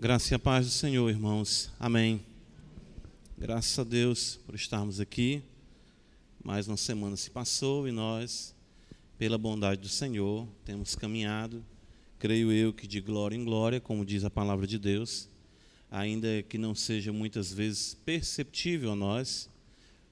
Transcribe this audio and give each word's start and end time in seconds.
Graça 0.00 0.32
e 0.32 0.36
a 0.36 0.38
paz 0.38 0.64
do 0.64 0.70
Senhor, 0.70 1.10
irmãos. 1.10 1.72
Amém. 1.76 2.24
Graças 3.36 3.76
a 3.80 3.82
Deus 3.82 4.38
por 4.46 4.54
estarmos 4.54 5.00
aqui. 5.00 5.42
Mais 6.40 6.68
uma 6.68 6.76
semana 6.76 7.16
se 7.16 7.28
passou 7.28 7.88
e 7.88 7.90
nós, 7.90 8.54
pela 9.18 9.36
bondade 9.36 9.80
do 9.80 9.88
Senhor, 9.88 10.46
temos 10.64 10.94
caminhado, 10.94 11.64
creio 12.16 12.52
eu 12.52 12.72
que 12.72 12.86
de 12.86 13.00
glória 13.00 13.34
em 13.34 13.44
glória, 13.44 13.80
como 13.80 14.06
diz 14.06 14.22
a 14.22 14.30
palavra 14.30 14.68
de 14.68 14.78
Deus, 14.78 15.28
ainda 15.90 16.44
que 16.44 16.58
não 16.58 16.76
seja 16.76 17.12
muitas 17.12 17.52
vezes 17.52 17.94
perceptível 17.94 18.92
a 18.92 18.94
nós, 18.94 19.50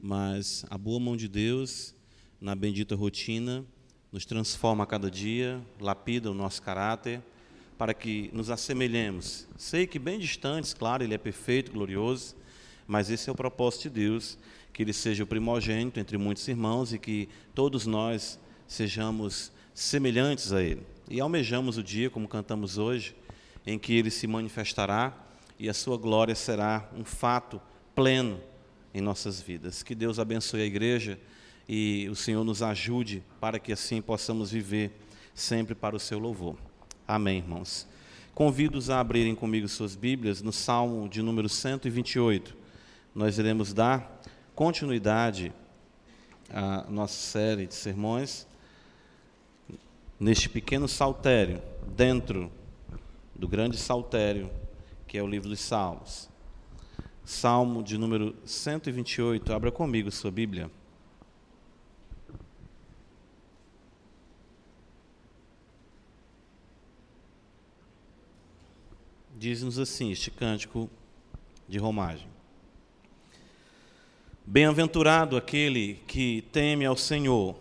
mas 0.01 0.67
a 0.69 0.77
boa 0.77 0.99
mão 0.99 1.17
de 1.17 1.29
Deus, 1.29 1.95
na 2.41 2.57
bendita 2.57 2.97
rotina, 2.97 3.65
nos 4.11 4.27
transforma 4.27 4.83
a 4.83 4.87
cada 4.87 5.09
dia, 5.09 5.65
lapida 5.79 6.29
o 6.29 6.35
nosso 6.35 6.61
caráter 6.61 7.23
para 7.79 7.93
que 7.93 8.31
nos 8.33 8.51
assemelhemos. 8.51 9.47
Sei 9.57 9.87
que 9.87 9.99
bem 9.99 10.19
distantes, 10.19 10.73
claro, 10.73 11.05
Ele 11.05 11.15
é 11.15 11.19
perfeito, 11.19 11.73
glorioso, 11.73 12.35
mas 12.87 13.11
esse 13.11 13.29
é 13.29 13.33
o 13.33 13.37
propósito 13.37 13.85
de 13.85 13.91
Deus, 13.91 14.39
que 14.73 14.83
Ele 14.83 14.93
seja 14.93 15.25
o 15.25 15.27
primogênito 15.27 16.01
entre 16.01 16.17
muitos 16.17 16.47
irmãos 16.49 16.93
e 16.93 16.99
que 16.99 17.29
todos 17.55 17.87
nós 17.87 18.39
sejamos 18.67 19.53
semelhantes 19.75 20.53
a 20.53 20.63
Ele. 20.63 20.83
E 21.09 21.21
almejamos 21.21 21.77
o 21.77 21.83
dia, 21.83 22.11
como 22.11 22.27
cantamos 22.27 22.79
hoje, 22.79 23.15
em 23.67 23.79
que 23.79 23.95
Ele 23.95 24.11
se 24.11 24.27
manifestará 24.27 25.17
e 25.59 25.69
a 25.69 25.75
Sua 25.75 25.97
glória 25.97 26.35
será 26.35 26.89
um 26.97 27.05
fato 27.05 27.61
pleno 27.95 28.41
em 28.95 29.01
nossas 29.01 29.41
vidas. 29.41 29.83
Que 29.83 29.95
Deus 29.95 30.19
abençoe 30.19 30.63
a 30.63 30.67
igreja 30.67 31.19
e 31.69 32.09
o 32.11 32.15
Senhor 32.15 32.45
nos 32.45 32.63
ajude 32.63 33.23
para 33.41 33.59
que 33.59 33.73
assim 33.73 34.01
possamos 34.01 34.51
viver 34.51 34.93
sempre 35.35 35.75
para 35.75 35.97
o 35.97 36.01
Seu 36.01 36.19
louvor. 36.19 36.66
Amém, 37.09 37.39
irmãos. 37.39 37.87
Convido-os 38.35 38.91
a 38.91 38.99
abrirem 38.99 39.33
comigo 39.33 39.69
suas 39.69 39.95
Bíblias 39.95 40.43
no 40.43 40.53
Salmo 40.53 41.09
de 41.09 41.23
número 41.23 41.49
128. 41.49 42.53
Nós 43.15 43.39
iremos 43.39 43.73
dar 43.73 44.21
continuidade 44.57 45.53
à 46.51 46.85
nossa 46.91 47.15
série 47.15 47.69
de 47.69 47.75
sermões 47.75 48.45
neste 50.19 50.49
pequeno 50.49 50.89
saltério, 50.89 51.63
dentro 51.97 52.51
do 53.37 53.47
grande 53.47 53.77
saltério 53.77 54.51
que 55.07 55.17
é 55.17 55.23
o 55.23 55.29
livro 55.29 55.49
dos 55.49 55.61
Salmos. 55.61 56.29
Salmo 57.25 57.85
de 57.85 57.97
número 57.97 58.35
128. 58.45 59.53
Abra 59.53 59.71
comigo 59.71 60.11
sua 60.11 60.33
Bíblia. 60.33 60.69
Diz-nos 69.39 69.79
assim 69.79 70.11
este 70.11 70.31
cântico 70.31 70.89
de 71.69 71.79
romagem. 71.79 72.27
Bem-aventurado 74.47 75.37
aquele 75.37 76.01
que 76.07 76.43
teme 76.53 76.87
ao 76.87 76.97
Senhor 76.97 77.55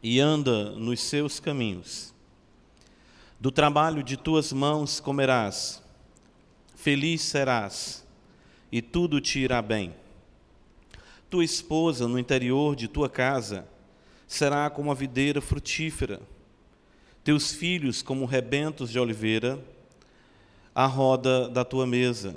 e 0.00 0.20
anda 0.20 0.70
nos 0.70 1.00
seus 1.00 1.40
caminhos. 1.40 2.14
Do 3.40 3.50
trabalho 3.50 4.04
de 4.04 4.16
tuas 4.16 4.52
mãos 4.52 5.00
comerás, 5.00 5.82
feliz 6.76 7.22
serás, 7.22 8.06
e 8.70 8.80
tudo 8.80 9.20
te 9.20 9.40
irá 9.40 9.60
bem. 9.60 9.92
Tua 11.28 11.44
esposa 11.44 12.06
no 12.06 12.18
interior 12.18 12.76
de 12.76 12.86
tua 12.86 13.10
casa 13.10 13.66
será 14.28 14.70
como 14.70 14.92
a 14.92 14.94
videira 14.94 15.40
frutífera, 15.40 16.20
teus 17.24 17.52
filhos 17.52 18.00
como 18.00 18.26
rebentos 18.26 18.90
de 18.90 19.00
oliveira 19.00 19.58
a 20.74 20.86
roda 20.86 21.48
da 21.48 21.64
tua 21.64 21.86
mesa. 21.86 22.34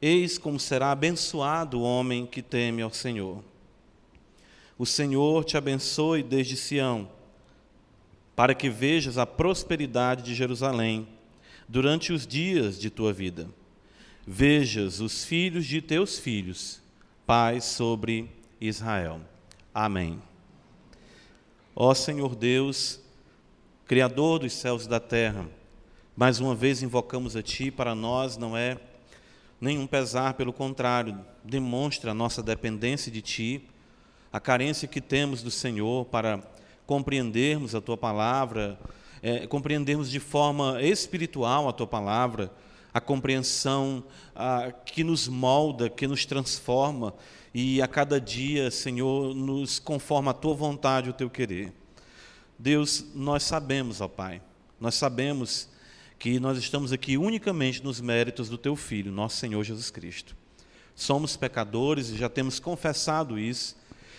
Eis 0.00 0.36
como 0.36 0.60
será 0.60 0.92
abençoado 0.92 1.80
o 1.80 1.82
homem 1.82 2.26
que 2.26 2.42
teme 2.42 2.82
ao 2.82 2.92
Senhor. 2.92 3.42
O 4.76 4.84
Senhor 4.84 5.44
te 5.44 5.56
abençoe 5.56 6.22
desde 6.22 6.56
Sião, 6.56 7.08
para 8.34 8.54
que 8.54 8.68
vejas 8.68 9.16
a 9.16 9.24
prosperidade 9.24 10.22
de 10.22 10.34
Jerusalém 10.34 11.06
durante 11.68 12.12
os 12.12 12.26
dias 12.26 12.78
de 12.78 12.90
tua 12.90 13.12
vida. 13.12 13.48
Vejas 14.26 15.00
os 15.00 15.24
filhos 15.24 15.64
de 15.66 15.80
teus 15.80 16.18
filhos, 16.18 16.82
paz 17.26 17.64
sobre 17.64 18.28
Israel. 18.60 19.20
Amém. 19.72 20.20
Ó 21.74 21.94
Senhor 21.94 22.34
Deus, 22.34 23.00
Criador 23.86 24.40
dos 24.40 24.52
céus 24.52 24.86
e 24.86 24.88
da 24.88 25.00
terra, 25.00 25.46
mais 26.16 26.38
uma 26.38 26.54
vez 26.54 26.80
invocamos 26.80 27.34
a 27.34 27.42
Ti, 27.42 27.72
para 27.72 27.92
nós 27.92 28.36
não 28.36 28.56
é 28.56 28.78
nenhum 29.60 29.84
pesar, 29.84 30.34
pelo 30.34 30.52
contrário, 30.52 31.18
demonstra 31.42 32.12
a 32.12 32.14
nossa 32.14 32.40
dependência 32.40 33.10
de 33.10 33.20
Ti, 33.20 33.68
a 34.32 34.38
carência 34.38 34.86
que 34.86 35.00
temos 35.00 35.42
do 35.42 35.50
Senhor 35.50 36.04
para 36.04 36.40
compreendermos 36.86 37.74
a 37.74 37.80
Tua 37.80 37.96
palavra, 37.96 38.78
é, 39.22 39.44
compreendermos 39.48 40.08
de 40.08 40.20
forma 40.20 40.80
espiritual 40.80 41.68
a 41.68 41.72
Tua 41.72 41.86
palavra, 41.86 42.48
a 42.92 43.00
compreensão 43.00 44.04
a, 44.36 44.70
que 44.70 45.02
nos 45.02 45.26
molda, 45.26 45.90
que 45.90 46.06
nos 46.06 46.24
transforma 46.24 47.12
e 47.52 47.82
a 47.82 47.88
cada 47.88 48.20
dia, 48.20 48.70
Senhor, 48.70 49.34
nos 49.34 49.80
conforma 49.80 50.30
a 50.30 50.34
Tua 50.34 50.54
vontade, 50.54 51.10
o 51.10 51.12
Teu 51.12 51.28
querer. 51.28 51.72
Deus, 52.56 53.04
nós 53.16 53.42
sabemos, 53.42 54.00
ó 54.00 54.06
Pai, 54.06 54.40
nós 54.78 54.94
sabemos 54.94 55.73
que 56.24 56.40
nós 56.40 56.56
estamos 56.56 56.90
aqui 56.90 57.18
unicamente 57.18 57.84
nos 57.84 58.00
méritos 58.00 58.48
do 58.48 58.56
Teu 58.56 58.74
Filho, 58.74 59.12
nosso 59.12 59.36
Senhor 59.36 59.62
Jesus 59.62 59.90
Cristo. 59.90 60.34
Somos 60.94 61.36
pecadores 61.36 62.08
e 62.08 62.16
já 62.16 62.30
temos 62.30 62.58
confessado 62.58 63.38
isso, 63.38 63.76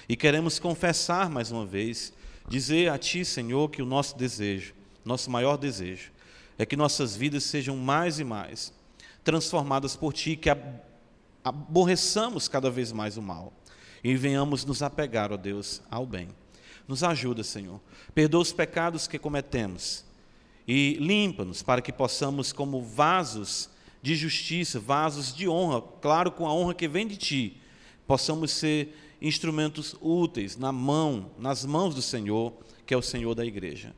e 0.08 0.16
queremos 0.16 0.60
confessar 0.60 1.32
mais 1.32 1.50
uma 1.50 1.66
vez, 1.66 2.14
dizer 2.48 2.92
a 2.92 2.98
Ti, 3.00 3.26
Senhor, 3.26 3.72
que 3.72 3.82
o 3.82 3.88
nosso 3.88 4.16
desejo, 4.16 4.76
nosso 5.04 5.32
maior 5.32 5.58
desejo, 5.58 6.12
é 6.60 6.64
que 6.64 6.76
nossas 6.76 7.16
vidas 7.16 7.44
sejam 7.44 7.76
mais 7.76 8.20
e 8.20 8.24
mais 8.24 8.72
transformadas 9.24 9.96
por 9.96 10.14
Ti, 10.14 10.36
que 10.36 10.52
aborreçamos 11.44 12.48
cada 12.48 12.70
vez 12.70 12.92
mais 12.92 13.18
o 13.18 13.22
mal 13.24 13.52
e 14.04 14.16
venhamos 14.16 14.64
nos 14.64 14.84
apegar, 14.84 15.32
ó 15.32 15.38
Deus, 15.38 15.82
ao 15.90 16.06
bem. 16.06 16.28
Nos 16.88 17.04
ajuda, 17.04 17.44
Senhor. 17.44 17.82
Perdoa 18.14 18.44
os 18.44 18.54
pecados 18.54 19.08
que 19.08 19.18
cometemos 19.18 20.06
e 20.68 20.98
limpa-nos 21.00 21.62
para 21.62 21.82
que 21.82 21.92
possamos, 21.92 22.52
como 22.52 22.82
vasos 22.82 23.70
de 24.02 24.16
justiça, 24.16 24.80
vasos 24.80 25.34
de 25.34 25.48
honra, 25.48 25.82
claro, 26.02 26.32
com 26.32 26.48
a 26.48 26.54
honra 26.54 26.74
que 26.74 26.88
vem 26.88 27.08
de 27.08 27.18
Ti, 27.18 27.62
possamos 28.08 28.52
ser 28.52 28.96
instrumentos 29.22 29.96
úteis 30.02 30.58
na 30.58 30.72
mão, 30.72 31.32
nas 31.38 31.66
mãos 31.66 31.96
do 31.96 32.02
Senhor, 32.02 32.54
que 32.86 32.94
é 32.94 32.98
o 32.98 33.02
Senhor 33.02 33.34
da 33.34 33.46
igreja. 33.46 33.94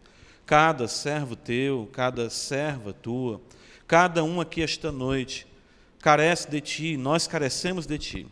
Cada 0.46 0.88
servo 0.88 1.36
teu, 1.36 1.90
cada 1.92 2.30
serva 2.30 2.94
tua, 2.94 3.42
cada 3.86 4.24
um 4.24 4.40
aqui 4.40 4.62
esta 4.62 4.92
noite 4.92 5.46
carece 6.00 6.50
de 6.50 6.62
Ti, 6.62 6.98
nós 6.98 7.28
carecemos 7.28 7.86
de 7.86 7.98
Ti. 7.98 8.28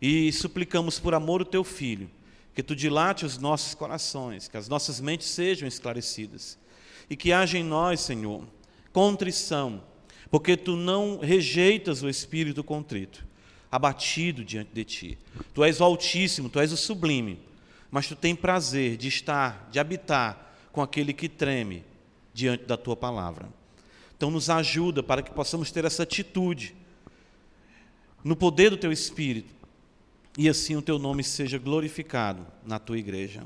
E 0.00 0.30
suplicamos 0.32 0.98
por 0.98 1.14
amor 1.14 1.40
o 1.40 1.46
Teu 1.46 1.64
Filho, 1.64 2.10
que 2.54 2.62
Tu 2.62 2.76
dilate 2.76 3.24
os 3.24 3.38
nossos 3.38 3.74
corações, 3.74 4.48
que 4.48 4.56
as 4.56 4.68
nossas 4.68 5.00
mentes 5.00 5.28
sejam 5.28 5.66
esclarecidas 5.66 6.58
e 7.08 7.16
que 7.16 7.32
haja 7.32 7.58
em 7.58 7.64
nós, 7.64 8.00
Senhor, 8.00 8.44
contrição, 8.92 9.82
porque 10.30 10.56
tu 10.56 10.76
não 10.76 11.18
rejeitas 11.18 12.02
o 12.02 12.08
espírito 12.08 12.64
contrito, 12.64 13.24
abatido 13.70 14.44
diante 14.44 14.70
de 14.72 14.84
ti. 14.84 15.18
Tu 15.54 15.62
és 15.62 15.80
o 15.80 15.84
Altíssimo, 15.84 16.48
tu 16.48 16.58
és 16.58 16.72
o 16.72 16.76
sublime, 16.76 17.38
mas 17.90 18.08
tu 18.08 18.16
tens 18.16 18.38
prazer 18.38 18.96
de 18.96 19.08
estar, 19.08 19.68
de 19.70 19.78
habitar 19.78 20.54
com 20.72 20.82
aquele 20.82 21.12
que 21.12 21.28
treme 21.28 21.84
diante 22.34 22.64
da 22.64 22.76
tua 22.76 22.96
palavra. 22.96 23.48
Então, 24.16 24.30
nos 24.30 24.48
ajuda 24.50 25.02
para 25.02 25.22
que 25.22 25.30
possamos 25.30 25.70
ter 25.70 25.84
essa 25.84 26.02
atitude 26.02 26.74
no 28.24 28.34
poder 28.34 28.70
do 28.70 28.76
teu 28.76 28.90
espírito 28.90 29.54
e 30.36 30.48
assim 30.48 30.74
o 30.74 30.82
teu 30.82 30.98
nome 30.98 31.22
seja 31.22 31.58
glorificado 31.58 32.46
na 32.66 32.78
tua 32.78 32.98
igreja. 32.98 33.44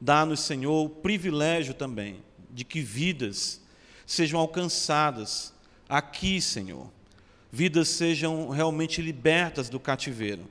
Dá-nos, 0.00 0.40
Senhor, 0.40 0.84
o 0.84 0.90
privilégio 0.90 1.72
também 1.72 2.22
de 2.56 2.64
que 2.64 2.80
vidas 2.80 3.60
sejam 4.06 4.40
alcançadas 4.40 5.52
aqui, 5.86 6.40
Senhor. 6.40 6.90
Vidas 7.52 7.88
sejam 7.88 8.48
realmente 8.48 9.02
libertas 9.02 9.68
do 9.68 9.78
cativeiro 9.78 10.48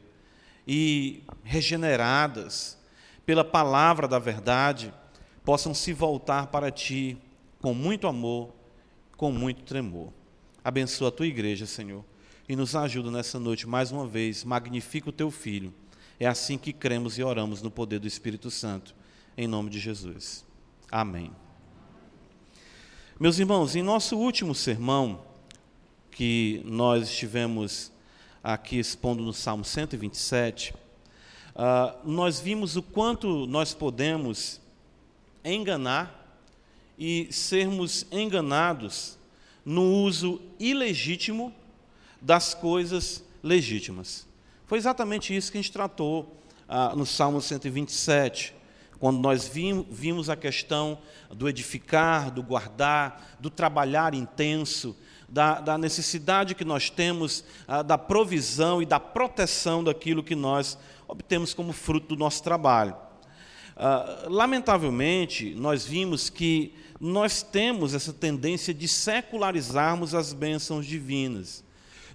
e 0.67 1.23
regeneradas 1.43 2.77
pela 3.25 3.43
palavra 3.43 4.07
da 4.07 4.19
verdade, 4.19 4.93
possam 5.43 5.73
se 5.73 5.91
voltar 5.93 6.47
para 6.47 6.69
ti 6.69 7.17
com 7.59 7.73
muito 7.73 8.07
amor, 8.07 8.53
com 9.17 9.31
muito 9.31 9.63
tremor. 9.63 10.13
Abençoa 10.63 11.09
a 11.09 11.11
tua 11.11 11.25
igreja, 11.25 11.65
Senhor, 11.65 12.05
e 12.47 12.55
nos 12.55 12.75
ajuda 12.75 13.09
nessa 13.09 13.39
noite 13.39 13.67
mais 13.67 13.91
uma 13.91 14.07
vez. 14.07 14.43
Magnifica 14.43 15.09
o 15.09 15.13
teu 15.13 15.31
filho. 15.31 15.73
É 16.19 16.27
assim 16.27 16.55
que 16.55 16.71
cremos 16.71 17.17
e 17.17 17.23
oramos 17.23 17.63
no 17.63 17.71
poder 17.71 17.99
do 17.99 18.07
Espírito 18.07 18.51
Santo. 18.51 18.95
Em 19.35 19.47
nome 19.47 19.71
de 19.71 19.79
Jesus. 19.79 20.45
Amém. 20.91 21.44
Meus 23.17 23.39
irmãos, 23.39 23.77
em 23.77 23.81
nosso 23.81 24.17
último 24.17 24.53
sermão, 24.53 25.21
que 26.11 26.61
nós 26.65 27.07
estivemos 27.07 27.89
aqui 28.43 28.77
expondo 28.77 29.23
no 29.23 29.31
Salmo 29.31 29.63
127, 29.63 30.73
uh, 30.73 30.75
ah, 31.55 31.95
nós 32.03 32.41
vimos 32.41 32.75
o 32.75 32.83
quanto 32.83 33.47
nós 33.47 33.73
podemos 33.73 34.59
enganar 35.45 36.43
e 36.99 37.29
sermos 37.31 38.05
enganados 38.11 39.17
no 39.63 39.83
uso 40.03 40.41
ilegítimo 40.59 41.55
das 42.21 42.53
coisas 42.53 43.23
legítimas. 43.41 44.27
Foi 44.67 44.77
exatamente 44.77 45.33
isso 45.33 45.53
que 45.53 45.57
a 45.57 45.61
gente 45.61 45.71
tratou 45.71 46.37
uh, 46.67 46.93
no 46.97 47.05
Salmo 47.05 47.41
127 47.41 48.54
quando 48.99 49.19
nós 49.19 49.47
vimos 49.47 50.29
a 50.29 50.35
questão 50.35 50.97
do 51.29 51.49
edificar, 51.49 52.31
do 52.31 52.41
guardar, 52.41 53.37
do 53.39 53.49
trabalhar 53.49 54.13
intenso, 54.13 54.95
da, 55.27 55.59
da 55.59 55.77
necessidade 55.77 56.55
que 56.55 56.63
nós 56.63 56.89
temos 56.89 57.43
ah, 57.67 57.81
da 57.81 57.97
provisão 57.97 58.81
e 58.81 58.85
da 58.85 58.99
proteção 58.99 59.83
daquilo 59.83 60.23
que 60.23 60.35
nós 60.35 60.77
obtemos 61.07 61.53
como 61.53 61.73
fruto 61.73 62.15
do 62.15 62.15
nosso 62.15 62.41
trabalho. 62.43 62.95
Ah, 63.75 64.25
lamentavelmente, 64.27 65.53
nós 65.55 65.85
vimos 65.85 66.29
que 66.29 66.73
nós 66.99 67.43
temos 67.43 67.93
essa 67.93 68.13
tendência 68.13 68.73
de 68.73 68.87
secularizarmos 68.87 70.15
as 70.15 70.31
bênçãos 70.31 70.85
divinas. 70.85 71.63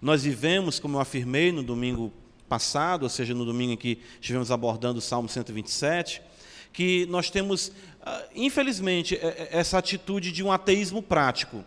Nós 0.00 0.22
vivemos, 0.22 0.78
como 0.78 0.96
eu 0.96 1.00
afirmei 1.00 1.52
no 1.52 1.62
domingo 1.62 2.10
passado, 2.48 3.02
ou 3.02 3.08
seja, 3.08 3.34
no 3.34 3.44
domingo 3.44 3.74
em 3.74 3.76
que 3.76 3.98
estivemos 4.20 4.50
abordando 4.50 4.98
o 4.98 5.02
Salmo 5.02 5.28
127, 5.28 6.22
que 6.72 7.06
nós 7.06 7.30
temos, 7.30 7.72
ah, 8.02 8.24
infelizmente, 8.34 9.16
é, 9.16 9.48
é, 9.52 9.58
essa 9.58 9.78
atitude 9.78 10.32
de 10.32 10.42
um 10.42 10.52
ateísmo 10.52 11.02
prático, 11.02 11.64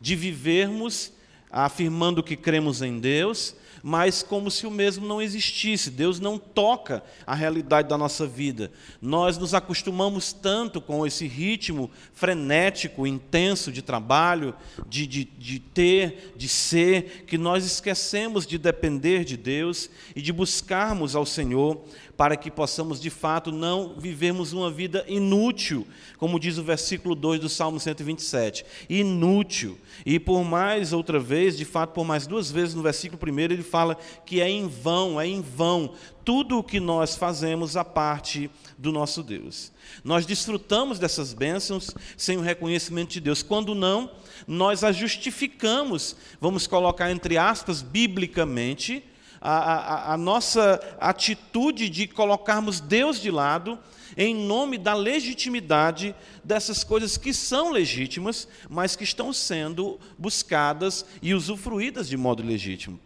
de 0.00 0.16
vivermos 0.16 1.12
afirmando 1.50 2.22
que 2.22 2.36
cremos 2.36 2.80
em 2.82 2.98
Deus, 2.98 3.54
mas 3.82 4.22
como 4.22 4.50
se 4.50 4.66
o 4.66 4.70
mesmo 4.70 5.06
não 5.06 5.22
existisse. 5.22 5.90
Deus 5.90 6.18
não 6.18 6.38
toca 6.38 7.02
a 7.26 7.34
realidade 7.34 7.88
da 7.88 7.96
nossa 7.96 8.26
vida. 8.26 8.70
Nós 9.00 9.38
nos 9.38 9.54
acostumamos 9.54 10.32
tanto 10.32 10.80
com 10.80 11.06
esse 11.06 11.26
ritmo 11.26 11.90
frenético, 12.12 13.06
intenso 13.06 13.70
de 13.70 13.82
trabalho, 13.82 14.54
de, 14.88 15.06
de, 15.06 15.24
de 15.24 15.58
ter, 15.58 16.32
de 16.36 16.48
ser, 16.48 17.24
que 17.26 17.38
nós 17.38 17.64
esquecemos 17.64 18.46
de 18.46 18.58
depender 18.58 19.24
de 19.24 19.36
Deus 19.36 19.90
e 20.14 20.22
de 20.22 20.32
buscarmos 20.32 21.14
ao 21.14 21.26
Senhor 21.26 21.82
para 22.16 22.36
que 22.36 22.50
possamos 22.50 23.00
de 23.00 23.10
fato 23.10 23.50
não 23.50 23.94
vivermos 23.98 24.52
uma 24.52 24.70
vida 24.70 25.04
inútil, 25.08 25.86
como 26.18 26.38
diz 26.38 26.58
o 26.58 26.62
versículo 26.62 27.14
2 27.14 27.40
do 27.40 27.48
Salmo 27.48 27.80
127. 27.80 28.64
Inútil. 28.88 29.78
E 30.04 30.18
por 30.18 30.44
mais 30.44 30.92
outra 30.92 31.18
vez, 31.18 31.56
de 31.56 31.64
fato, 31.64 31.92
por 31.92 32.04
mais 32.04 32.26
duas 32.26 32.50
vezes 32.50 32.74
no 32.74 32.82
versículo 32.82 33.20
1, 33.20 33.38
ele 33.40 33.61
fala 33.62 33.96
que 34.24 34.40
é 34.40 34.48
em 34.48 34.66
vão, 34.68 35.20
é 35.20 35.26
em 35.26 35.40
vão 35.40 35.94
tudo 36.24 36.58
o 36.58 36.62
que 36.64 36.78
nós 36.78 37.16
fazemos 37.16 37.76
a 37.76 37.84
parte 37.84 38.50
do 38.78 38.92
nosso 38.92 39.22
Deus. 39.22 39.72
Nós 40.04 40.24
desfrutamos 40.24 40.98
dessas 40.98 41.32
bênçãos 41.32 41.90
sem 42.16 42.36
o 42.36 42.42
reconhecimento 42.42 43.10
de 43.10 43.20
Deus. 43.20 43.42
Quando 43.42 43.74
não, 43.74 44.10
nós 44.46 44.84
as 44.84 44.96
justificamos, 44.96 46.16
vamos 46.40 46.66
colocar 46.66 47.10
entre 47.10 47.36
aspas, 47.36 47.82
biblicamente, 47.82 49.04
a, 49.40 50.10
a, 50.10 50.14
a 50.14 50.16
nossa 50.16 50.80
atitude 51.00 51.88
de 51.88 52.06
colocarmos 52.06 52.80
Deus 52.80 53.20
de 53.20 53.30
lado 53.30 53.78
em 54.16 54.34
nome 54.34 54.78
da 54.78 54.94
legitimidade 54.94 56.14
dessas 56.44 56.84
coisas 56.84 57.16
que 57.16 57.34
são 57.34 57.70
legítimas, 57.70 58.46
mas 58.68 58.94
que 58.94 59.04
estão 59.04 59.32
sendo 59.32 59.98
buscadas 60.16 61.04
e 61.20 61.34
usufruídas 61.34 62.08
de 62.08 62.16
modo 62.16 62.42
legítimo. 62.42 63.00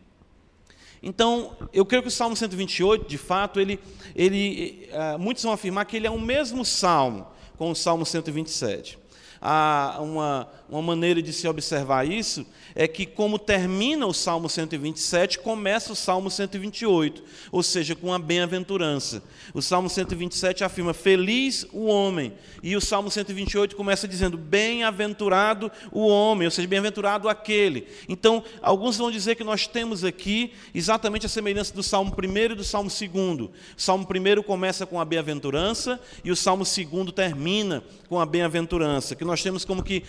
Então, 1.06 1.52
eu 1.72 1.86
creio 1.86 2.02
que 2.02 2.08
o 2.08 2.10
Salmo 2.10 2.34
128, 2.34 3.08
de 3.08 3.16
fato, 3.16 3.60
ele, 3.60 3.78
ele, 4.12 4.90
uh, 4.90 5.16
muitos 5.16 5.44
vão 5.44 5.52
afirmar 5.52 5.84
que 5.84 5.96
ele 5.96 6.04
é 6.08 6.10
o 6.10 6.20
mesmo 6.20 6.64
salmo 6.64 7.28
com 7.56 7.70
o 7.70 7.76
Salmo 7.76 8.04
127 8.04 8.98
a 9.40 9.98
uma, 10.00 10.48
uma 10.68 10.82
maneira 10.82 11.22
de 11.22 11.32
se 11.32 11.46
observar 11.46 12.06
isso 12.06 12.44
é 12.74 12.88
que, 12.88 13.06
como 13.06 13.38
termina 13.38 14.06
o 14.06 14.12
Salmo 14.12 14.48
127, 14.48 15.38
começa 15.38 15.92
o 15.92 15.96
Salmo 15.96 16.30
128, 16.30 17.22
ou 17.52 17.62
seja, 17.62 17.94
com 17.94 18.12
a 18.12 18.18
bem-aventurança. 18.18 19.22
O 19.54 19.62
Salmo 19.62 19.88
127 19.88 20.64
afirma: 20.64 20.92
Feliz 20.92 21.66
o 21.72 21.86
homem, 21.86 22.32
e 22.62 22.74
o 22.74 22.80
Salmo 22.80 23.10
128 23.10 23.76
começa 23.76 24.08
dizendo: 24.08 24.36
Bem-aventurado 24.36 25.70
o 25.92 26.06
homem, 26.06 26.46
ou 26.46 26.50
seja, 26.50 26.66
bem-aventurado 26.66 27.28
aquele. 27.28 27.86
Então, 28.08 28.42
alguns 28.60 28.96
vão 28.96 29.10
dizer 29.10 29.36
que 29.36 29.44
nós 29.44 29.66
temos 29.66 30.04
aqui 30.04 30.52
exatamente 30.74 31.26
a 31.26 31.28
semelhança 31.28 31.72
do 31.72 31.82
Salmo 31.82 32.12
1 32.12 32.36
e 32.36 32.54
do 32.54 32.64
Salmo 32.64 32.90
2. 32.90 33.10
O 33.40 33.50
Salmo 33.76 34.04
1 34.04 34.42
começa 34.42 34.84
com 34.84 35.00
a 35.00 35.04
bem-aventurança 35.04 36.00
e 36.24 36.30
o 36.30 36.36
Salmo 36.36 36.64
2 36.64 37.12
termina 37.14 37.84
com 38.08 38.20
a 38.20 38.26
bem-aventurança, 38.26 39.14
que 39.14 39.24
nós 39.24 39.42
temos 39.42 39.64
como 39.64 39.82
que 39.82 40.02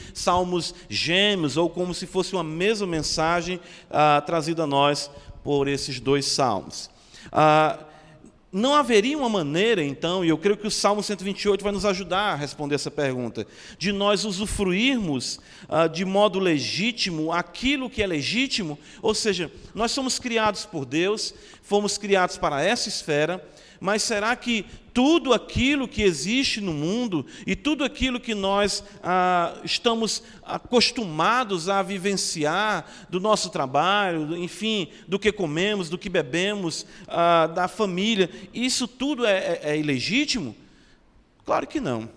salmos 0.47 0.73
gêmeos, 0.89 1.57
ou 1.57 1.69
como 1.69 1.93
se 1.93 2.07
fosse 2.07 2.33
uma 2.33 2.43
mesma 2.43 2.87
mensagem 2.87 3.59
ah, 3.91 4.23
trazida 4.25 4.63
a 4.63 4.67
nós 4.67 5.11
por 5.43 5.67
esses 5.67 5.99
dois 5.99 6.25
salmos. 6.25 6.89
Ah, 7.31 7.79
não 8.49 8.73
haveria 8.73 9.17
uma 9.17 9.27
maneira, 9.27 9.83
então, 9.83 10.23
e 10.23 10.29
eu 10.29 10.37
creio 10.37 10.55
que 10.55 10.65
o 10.65 10.71
Salmo 10.71 11.03
128 11.03 11.61
vai 11.61 11.73
nos 11.73 11.83
ajudar 11.83 12.31
a 12.31 12.35
responder 12.35 12.75
essa 12.75 12.89
pergunta, 12.89 13.45
de 13.77 13.91
nós 13.91 14.23
usufruirmos 14.23 15.39
ah, 15.67 15.87
de 15.87 16.05
modo 16.05 16.39
legítimo 16.39 17.33
aquilo 17.33 17.89
que 17.89 18.01
é 18.01 18.07
legítimo, 18.07 18.79
ou 19.01 19.13
seja, 19.13 19.51
nós 19.75 19.91
somos 19.91 20.17
criados 20.17 20.65
por 20.65 20.85
Deus, 20.85 21.33
fomos 21.61 21.97
criados 21.97 22.37
para 22.37 22.63
essa 22.63 22.87
esfera, 22.87 23.45
mas 23.79 24.03
será 24.03 24.35
que 24.35 24.65
tudo 24.93 25.31
aquilo 25.31 25.87
que 25.87 26.01
existe 26.01 26.59
no 26.59 26.73
mundo 26.73 27.25
e 27.45 27.55
tudo 27.55 27.83
aquilo 27.83 28.19
que 28.19 28.33
nós 28.33 28.83
ah, 29.03 29.55
estamos 29.63 30.23
acostumados 30.43 31.69
a 31.69 31.83
vivenciar 31.83 32.85
do 33.09 33.19
nosso 33.19 33.49
trabalho, 33.49 34.35
enfim, 34.35 34.87
do 35.07 35.19
que 35.19 35.31
comemos, 35.31 35.89
do 35.89 35.97
que 35.97 36.09
bebemos, 36.09 36.85
ah, 37.07 37.47
da 37.47 37.67
família, 37.67 38.29
isso 38.53 38.87
tudo 38.87 39.25
é, 39.25 39.37
é, 39.37 39.59
é 39.63 39.77
ilegítimo? 39.77 40.55
Claro 41.45 41.67
que 41.67 41.79
não. 41.79 42.09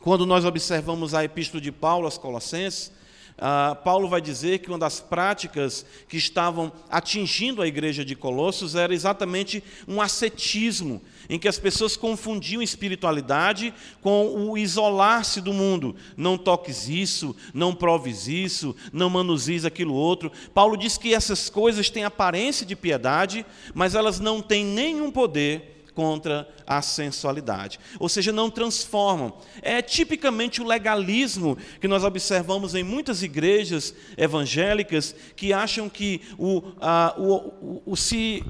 Quando 0.00 0.26
nós 0.26 0.44
observamos 0.44 1.14
a 1.14 1.24
epístola 1.24 1.60
de 1.60 1.72
Paulo 1.72 2.04
aos 2.04 2.18
Colossenses, 2.18 2.92
ah, 3.38 3.74
Paulo 3.74 4.08
vai 4.08 4.20
dizer 4.20 4.58
que 4.58 4.68
uma 4.68 4.78
das 4.78 5.00
práticas 5.00 5.84
que 6.08 6.16
estavam 6.16 6.72
atingindo 6.90 7.62
a 7.62 7.66
igreja 7.66 8.04
de 8.04 8.14
Colossos 8.14 8.74
era 8.74 8.94
exatamente 8.94 9.62
um 9.88 10.00
ascetismo, 10.00 11.02
em 11.28 11.38
que 11.38 11.48
as 11.48 11.58
pessoas 11.58 11.96
confundiam 11.96 12.62
espiritualidade 12.62 13.72
com 14.00 14.48
o 14.48 14.56
isolar-se 14.56 15.40
do 15.40 15.52
mundo. 15.52 15.96
Não 16.16 16.38
toques 16.38 16.88
isso, 16.88 17.34
não 17.52 17.74
proves 17.74 18.28
isso, 18.28 18.76
não 18.92 19.10
manuseis 19.10 19.64
aquilo 19.64 19.94
outro. 19.94 20.30
Paulo 20.54 20.76
diz 20.76 20.96
que 20.96 21.14
essas 21.14 21.48
coisas 21.48 21.90
têm 21.90 22.04
aparência 22.04 22.66
de 22.66 22.76
piedade, 22.76 23.44
mas 23.74 23.94
elas 23.94 24.20
não 24.20 24.40
têm 24.40 24.64
nenhum 24.64 25.10
poder 25.10 25.81
contra 25.94 26.48
a 26.66 26.80
sensualidade. 26.82 27.78
Ou 27.98 28.08
seja, 28.08 28.32
não 28.32 28.50
transformam. 28.50 29.32
É 29.60 29.82
tipicamente 29.82 30.60
o 30.60 30.66
legalismo 30.66 31.56
que 31.80 31.88
nós 31.88 32.04
observamos 32.04 32.74
em 32.74 32.82
muitas 32.82 33.22
igrejas 33.22 33.94
evangélicas 34.16 35.14
que 35.36 35.52
acham 35.52 35.88
que 35.88 36.20
o, 36.38 36.62
a, 36.80 37.14
o, 37.18 37.34
o, 37.34 37.82
o 37.86 37.96
se 37.96 38.44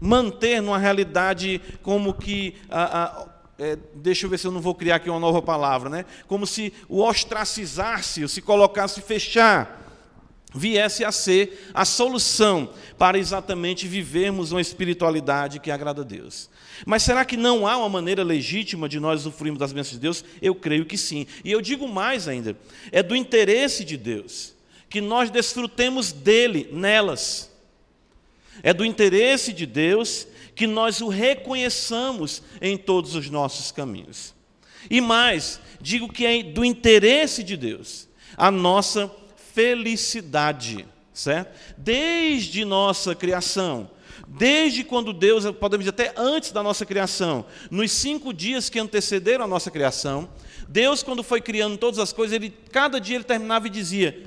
manter 0.00 0.60
numa 0.60 0.78
realidade 0.78 1.60
como 1.82 2.14
que. 2.14 2.54
A, 2.68 3.02
a, 3.02 3.34
é, 3.56 3.78
deixa 3.94 4.26
eu 4.26 4.30
ver 4.30 4.38
se 4.38 4.46
eu 4.46 4.50
não 4.50 4.60
vou 4.60 4.74
criar 4.74 4.96
aqui 4.96 5.08
uma 5.08 5.20
nova 5.20 5.40
palavra, 5.40 5.88
né? 5.88 6.04
Como 6.26 6.44
se 6.46 6.72
o 6.88 7.00
ostracizar-se, 7.00 8.28
se 8.28 8.42
colocar-se 8.42 9.00
fechar, 9.00 9.84
viesse 10.54 11.04
a 11.04 11.10
ser 11.12 11.70
a 11.74 11.84
solução 11.84 12.70
para 12.96 13.18
exatamente 13.18 13.88
vivermos 13.88 14.52
uma 14.52 14.60
espiritualidade 14.60 15.58
que 15.58 15.70
agrada 15.70 16.02
a 16.02 16.04
Deus. 16.04 16.48
Mas 16.86 17.02
será 17.02 17.24
que 17.24 17.36
não 17.36 17.66
há 17.66 17.76
uma 17.76 17.88
maneira 17.88 18.22
legítima 18.22 18.88
de 18.88 18.98
nós 18.98 19.20
usufruirmos 19.20 19.58
das 19.58 19.72
bênçãos 19.72 19.94
de 19.94 20.00
Deus? 20.00 20.24
Eu 20.40 20.54
creio 20.54 20.86
que 20.86 20.98
sim. 20.98 21.26
E 21.44 21.50
eu 21.50 21.60
digo 21.60 21.86
mais 21.88 22.26
ainda: 22.26 22.56
é 22.90 23.02
do 23.02 23.14
interesse 23.14 23.84
de 23.84 23.96
Deus 23.96 24.54
que 24.88 25.00
nós 25.00 25.30
desfrutemos 25.30 26.12
dele 26.12 26.68
nelas. 26.72 27.50
É 28.62 28.72
do 28.72 28.84
interesse 28.84 29.52
de 29.52 29.66
Deus 29.66 30.26
que 30.54 30.66
nós 30.66 31.00
o 31.00 31.08
reconheçamos 31.08 32.42
em 32.60 32.76
todos 32.76 33.14
os 33.14 33.28
nossos 33.28 33.72
caminhos. 33.72 34.32
E 34.88 35.00
mais, 35.00 35.60
digo 35.80 36.12
que 36.12 36.24
é 36.24 36.42
do 36.42 36.64
interesse 36.64 37.42
de 37.42 37.56
Deus 37.56 38.08
a 38.36 38.50
nossa 38.50 39.10
felicidade, 39.52 40.86
certo? 41.12 41.58
Desde 41.76 42.64
nossa 42.64 43.14
criação, 43.14 43.90
desde 44.26 44.84
quando 44.84 45.12
Deus, 45.12 45.44
podemos 45.52 45.84
dizer 45.84 45.90
até 45.90 46.14
antes 46.16 46.52
da 46.52 46.62
nossa 46.62 46.84
criação, 46.86 47.44
nos 47.70 47.92
cinco 47.92 48.32
dias 48.32 48.68
que 48.68 48.78
antecederam 48.78 49.44
a 49.44 49.48
nossa 49.48 49.70
criação, 49.70 50.28
Deus, 50.68 51.02
quando 51.02 51.22
foi 51.22 51.40
criando 51.40 51.76
todas 51.76 51.98
as 51.98 52.12
coisas, 52.12 52.34
ele, 52.34 52.50
cada 52.70 53.00
dia 53.00 53.16
ele 53.16 53.24
terminava 53.24 53.66
e 53.66 53.70
dizia: 53.70 54.24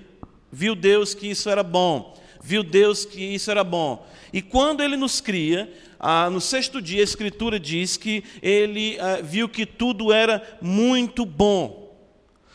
Viu 0.51 0.75
Deus 0.75 1.13
que 1.13 1.27
isso 1.27 1.50
era 1.50 1.63
bom. 1.63 2.16
viu 2.42 2.63
Deus 2.63 3.04
que 3.04 3.22
isso 3.22 3.51
era 3.51 3.63
bom. 3.63 4.08
E 4.32 4.42
quando 4.42 4.82
ele 4.82 4.96
nos 4.96 5.20
cria, 5.20 5.72
ah, 6.00 6.30
no 6.30 6.39
sexto 6.39 6.82
dia, 6.82 7.01
a 7.01 7.04
Escritura 7.04 7.60
diz 7.60 7.98
que 7.98 8.24
ele 8.42 8.98
ah, 9.00 9.20
viu 9.22 9.50
que 9.50 9.66
tudo 9.66 10.13
era 10.13 10.58
muito 10.62 11.25
bom. 11.25 11.96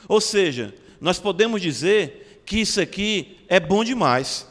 Ou 0.08 0.20
seja, 0.20 0.74
nós 1.00 1.18
podemos 1.18 1.60
dizer 1.60 2.42
que 2.46 2.60
isso 2.60 2.80
aqui 2.80 3.38
é 3.48 3.58
bom 3.58 3.84
demais. 3.84 4.46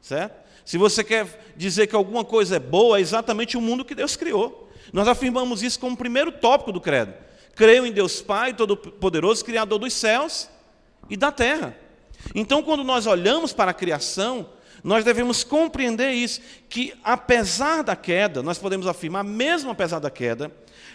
Certo? 0.00 0.44
Se 0.64 0.78
você 0.78 1.04
quer 1.04 1.43
dizer 1.56 1.86
que 1.86 1.96
alguma 1.96 2.24
coisa 2.24 2.56
é 2.56 2.60
boa, 2.60 2.98
é 2.98 3.00
exatamente 3.00 3.56
o 3.56 3.60
mundo 3.60 3.84
que 3.84 3.94
Deus 3.94 4.16
criou. 4.16 4.70
Nós 4.92 5.08
afirmamos 5.08 5.62
isso 5.62 5.78
como 5.80 5.96
primeiro 5.96 6.30
tópico 6.30 6.72
do 6.72 6.80
credo. 6.80 7.14
Creio 7.54 7.86
em 7.86 7.92
Deus 7.92 8.20
Pai, 8.20 8.52
Todo-Poderoso, 8.54 9.44
Criador 9.44 9.78
dos 9.78 9.92
céus 9.92 10.48
e 11.08 11.16
da 11.16 11.30
terra. 11.30 11.76
Então, 12.34 12.62
quando 12.62 12.82
nós 12.82 13.06
olhamos 13.06 13.52
para 13.52 13.70
a 13.70 13.74
criação, 13.74 14.48
nós 14.82 15.04
devemos 15.04 15.42
compreender 15.42 16.12
isso, 16.12 16.40
que 16.68 16.92
apesar 17.02 17.82
da 17.82 17.96
queda, 17.96 18.42
nós 18.42 18.58
podemos 18.58 18.86
afirmar, 18.86 19.24
mesmo 19.24 19.70
apesar 19.70 19.98
da 19.98 20.10
queda, 20.10 20.52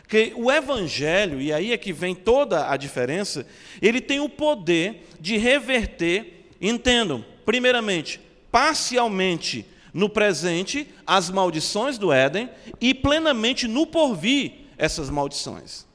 que 0.08 0.34
o 0.36 0.52
Evangelho, 0.52 1.42
e 1.42 1.52
aí 1.52 1.72
é 1.72 1.78
que 1.78 1.92
vem 1.94 2.14
toda 2.14 2.70
a 2.70 2.78
diferença, 2.78 3.46
ele 3.82 4.00
tem 4.00 4.20
o 4.20 4.30
poder 4.30 5.08
de 5.20 5.38
reverter, 5.38 6.46
entendam, 6.62 7.26
primeiramente, 7.46 8.20
parcialmente 8.52 9.66
no 9.94 10.10
presente 10.10 10.88
as 11.06 11.30
maldições 11.30 11.98
do 11.98 12.12
Éden 12.12 12.50
e 12.80 12.94
plenamente 12.94 13.68
no 13.68 13.86
porvir 13.86 14.54
essas 14.78 15.10
maldições. 15.10 15.86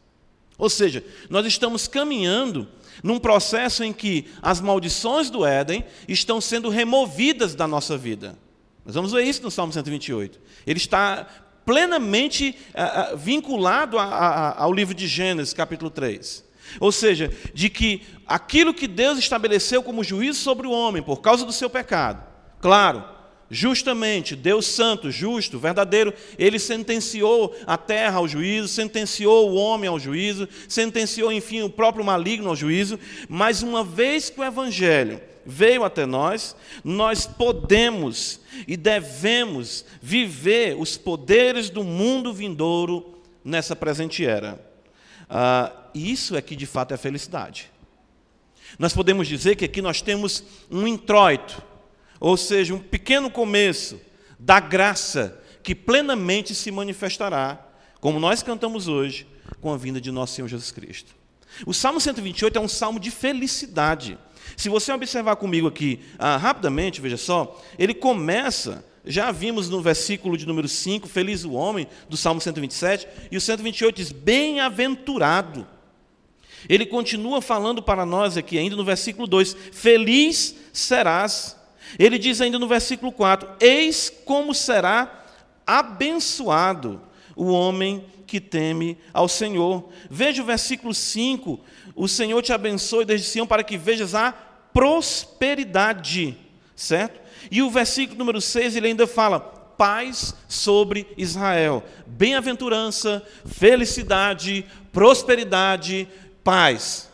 Ou 0.56 0.70
seja, 0.70 1.04
nós 1.28 1.46
estamos 1.46 1.88
caminhando 1.88 2.68
num 3.02 3.18
processo 3.18 3.82
em 3.82 3.92
que 3.92 4.26
as 4.40 4.60
maldições 4.60 5.30
do 5.30 5.44
Éden 5.44 5.84
estão 6.06 6.40
sendo 6.40 6.68
removidas 6.68 7.54
da 7.54 7.66
nossa 7.66 7.98
vida. 7.98 8.38
Nós 8.84 8.94
vamos 8.94 9.12
ver 9.12 9.24
isso 9.24 9.42
no 9.42 9.50
Salmo 9.50 9.72
128. 9.72 10.38
Ele 10.66 10.78
está 10.78 11.26
plenamente 11.64 12.56
uh, 12.70 13.16
vinculado 13.16 13.98
a, 13.98 14.04
a, 14.04 14.62
ao 14.62 14.72
livro 14.72 14.94
de 14.94 15.06
Gênesis, 15.06 15.54
capítulo 15.54 15.90
3. 15.90 16.44
Ou 16.80 16.92
seja, 16.92 17.32
de 17.52 17.68
que 17.68 18.02
aquilo 18.26 18.74
que 18.74 18.86
Deus 18.86 19.18
estabeleceu 19.18 19.82
como 19.82 20.04
juízo 20.04 20.40
sobre 20.40 20.66
o 20.66 20.70
homem 20.70 21.02
por 21.02 21.20
causa 21.20 21.44
do 21.44 21.52
seu 21.52 21.68
pecado, 21.68 22.24
claro, 22.60 23.04
justamente, 23.54 24.34
Deus 24.34 24.66
santo, 24.66 25.10
justo, 25.10 25.58
verdadeiro, 25.58 26.12
ele 26.36 26.58
sentenciou 26.58 27.54
a 27.66 27.78
terra 27.78 28.18
ao 28.18 28.26
juízo, 28.26 28.66
sentenciou 28.66 29.50
o 29.50 29.54
homem 29.54 29.88
ao 29.88 29.98
juízo, 29.98 30.48
sentenciou, 30.68 31.30
enfim, 31.30 31.62
o 31.62 31.70
próprio 31.70 32.04
maligno 32.04 32.48
ao 32.48 32.56
juízo, 32.56 32.98
mas 33.28 33.62
uma 33.62 33.84
vez 33.84 34.28
que 34.28 34.40
o 34.40 34.44
evangelho 34.44 35.20
veio 35.46 35.84
até 35.84 36.04
nós, 36.04 36.56
nós 36.82 37.26
podemos 37.26 38.40
e 38.66 38.76
devemos 38.76 39.84
viver 40.02 40.76
os 40.76 40.96
poderes 40.96 41.70
do 41.70 41.84
mundo 41.84 42.32
vindouro 42.32 43.18
nessa 43.44 43.76
presente 43.76 44.24
era. 44.26 44.58
Ah, 45.30 45.70
isso 45.94 46.34
é 46.34 46.42
que 46.42 46.56
de 46.56 46.66
fato 46.66 46.92
é 46.92 46.96
felicidade. 46.96 47.70
Nós 48.78 48.92
podemos 48.92 49.28
dizer 49.28 49.54
que 49.54 49.64
aqui 49.64 49.80
nós 49.80 50.02
temos 50.02 50.42
um 50.68 50.88
introito, 50.88 51.62
ou 52.20 52.36
seja, 52.36 52.74
um 52.74 52.78
pequeno 52.78 53.30
começo 53.30 54.00
da 54.38 54.60
graça 54.60 55.40
que 55.62 55.74
plenamente 55.74 56.54
se 56.54 56.70
manifestará, 56.70 57.66
como 58.00 58.20
nós 58.20 58.42
cantamos 58.42 58.86
hoje, 58.86 59.26
com 59.60 59.72
a 59.72 59.76
vinda 59.76 60.00
de 60.00 60.10
nosso 60.10 60.34
Senhor 60.34 60.48
Jesus 60.48 60.70
Cristo. 60.70 61.14
O 61.66 61.72
Salmo 61.72 62.00
128 62.00 62.58
é 62.58 62.60
um 62.60 62.68
salmo 62.68 63.00
de 63.00 63.10
felicidade. 63.10 64.18
Se 64.56 64.68
você 64.68 64.92
observar 64.92 65.36
comigo 65.36 65.66
aqui 65.66 66.00
ah, 66.18 66.36
rapidamente, 66.36 67.00
veja 67.00 67.16
só, 67.16 67.62
ele 67.78 67.94
começa, 67.94 68.84
já 69.04 69.32
vimos 69.32 69.70
no 69.70 69.80
versículo 69.80 70.36
de 70.36 70.46
número 70.46 70.68
5, 70.68 71.08
feliz 71.08 71.44
o 71.44 71.52
homem, 71.52 71.86
do 72.08 72.16
Salmo 72.16 72.40
127, 72.40 73.08
e 73.30 73.36
o 73.36 73.40
128 73.40 73.96
diz: 73.96 74.12
bem-aventurado. 74.12 75.66
Ele 76.68 76.86
continua 76.86 77.42
falando 77.42 77.82
para 77.82 78.06
nós 78.06 78.36
aqui, 78.36 78.58
ainda 78.58 78.76
no 78.76 78.84
versículo 78.84 79.26
2: 79.26 79.56
Feliz 79.72 80.54
serás 80.72 81.56
ele 81.98 82.18
diz 82.18 82.40
ainda 82.40 82.58
no 82.58 82.68
versículo 82.68 83.12
4: 83.12 83.48
Eis 83.60 84.10
como 84.24 84.54
será 84.54 85.24
abençoado 85.66 87.00
o 87.36 87.46
homem 87.46 88.04
que 88.26 88.40
teme 88.40 88.98
ao 89.12 89.28
Senhor. 89.28 89.88
Veja 90.10 90.42
o 90.42 90.46
versículo 90.46 90.94
5: 90.94 91.60
O 91.94 92.08
Senhor 92.08 92.40
te 92.42 92.52
abençoe 92.52 93.04
desde 93.04 93.26
Sião 93.26 93.46
para 93.46 93.64
que 93.64 93.76
vejas 93.76 94.14
a 94.14 94.32
prosperidade, 94.32 96.36
certo? 96.74 97.20
E 97.50 97.62
o 97.62 97.70
versículo 97.70 98.18
número 98.18 98.40
6 98.40 98.76
ele 98.76 98.88
ainda 98.88 99.06
fala: 99.06 99.40
paz 99.40 100.34
sobre 100.48 101.06
Israel, 101.16 101.82
bem-aventurança, 102.06 103.22
felicidade, 103.46 104.64
prosperidade, 104.92 106.08
paz. 106.42 107.10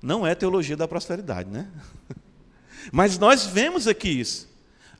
Não 0.00 0.26
é 0.26 0.34
teologia 0.34 0.76
da 0.76 0.88
prosperidade, 0.88 1.48
né? 1.48 1.68
Mas 2.90 3.18
nós 3.18 3.46
vemos 3.46 3.86
aqui 3.86 4.08
isso. 4.08 4.50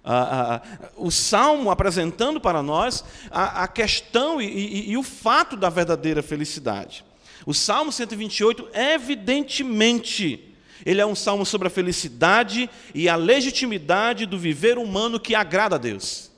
Ah, 0.05 0.61
ah, 0.62 0.89
o 0.97 1.11
Salmo 1.11 1.71
apresentando 1.71 2.41
para 2.41 2.62
nós 2.62 3.05
a, 3.31 3.62
a 3.62 3.69
questão 3.69 4.43
e, 4.43 4.47
e, 4.47 4.91
e 4.91 4.97
o 4.97 5.03
fato 5.03 5.57
da 5.57 5.69
verdadeira 5.69 6.23
felicidade. 6.23 7.05
O 7.47 7.55
Salmo 7.55 7.93
128, 7.93 8.69
evidentemente, 8.73 10.53
ele 10.85 11.01
é 11.01 11.07
um 11.07 11.15
salmo 11.15 11.47
sobre 11.47 11.69
a 11.69 11.71
felicidade 11.71 12.69
e 12.95 13.09
a 13.09 13.17
legitimidade 13.17 14.27
do 14.27 14.39
viver 14.39 14.79
humano 14.79 15.21
que 15.21 15.35
agrada 15.35 15.77
a 15.77 15.79
Deus. 15.79 16.31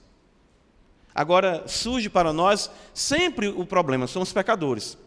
Agora, 1.14 1.64
surge 1.66 2.08
para 2.08 2.32
nós 2.32 2.70
sempre 2.92 3.48
o 3.48 3.64
problema, 3.64 4.06
somos 4.06 4.32
pecadores. 4.32 4.98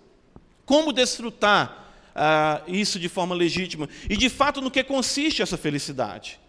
Como 0.65 0.93
desfrutar 0.93 1.86
ah, 2.17 2.61
isso 2.67 2.99
de 2.99 3.07
forma 3.07 3.35
legítima. 3.35 3.87
E 4.09 4.17
de 4.17 4.29
fato, 4.29 4.59
no 4.59 4.71
que 4.71 4.83
consiste 4.83 5.41
essa 5.41 5.55
felicidade? 5.57 6.39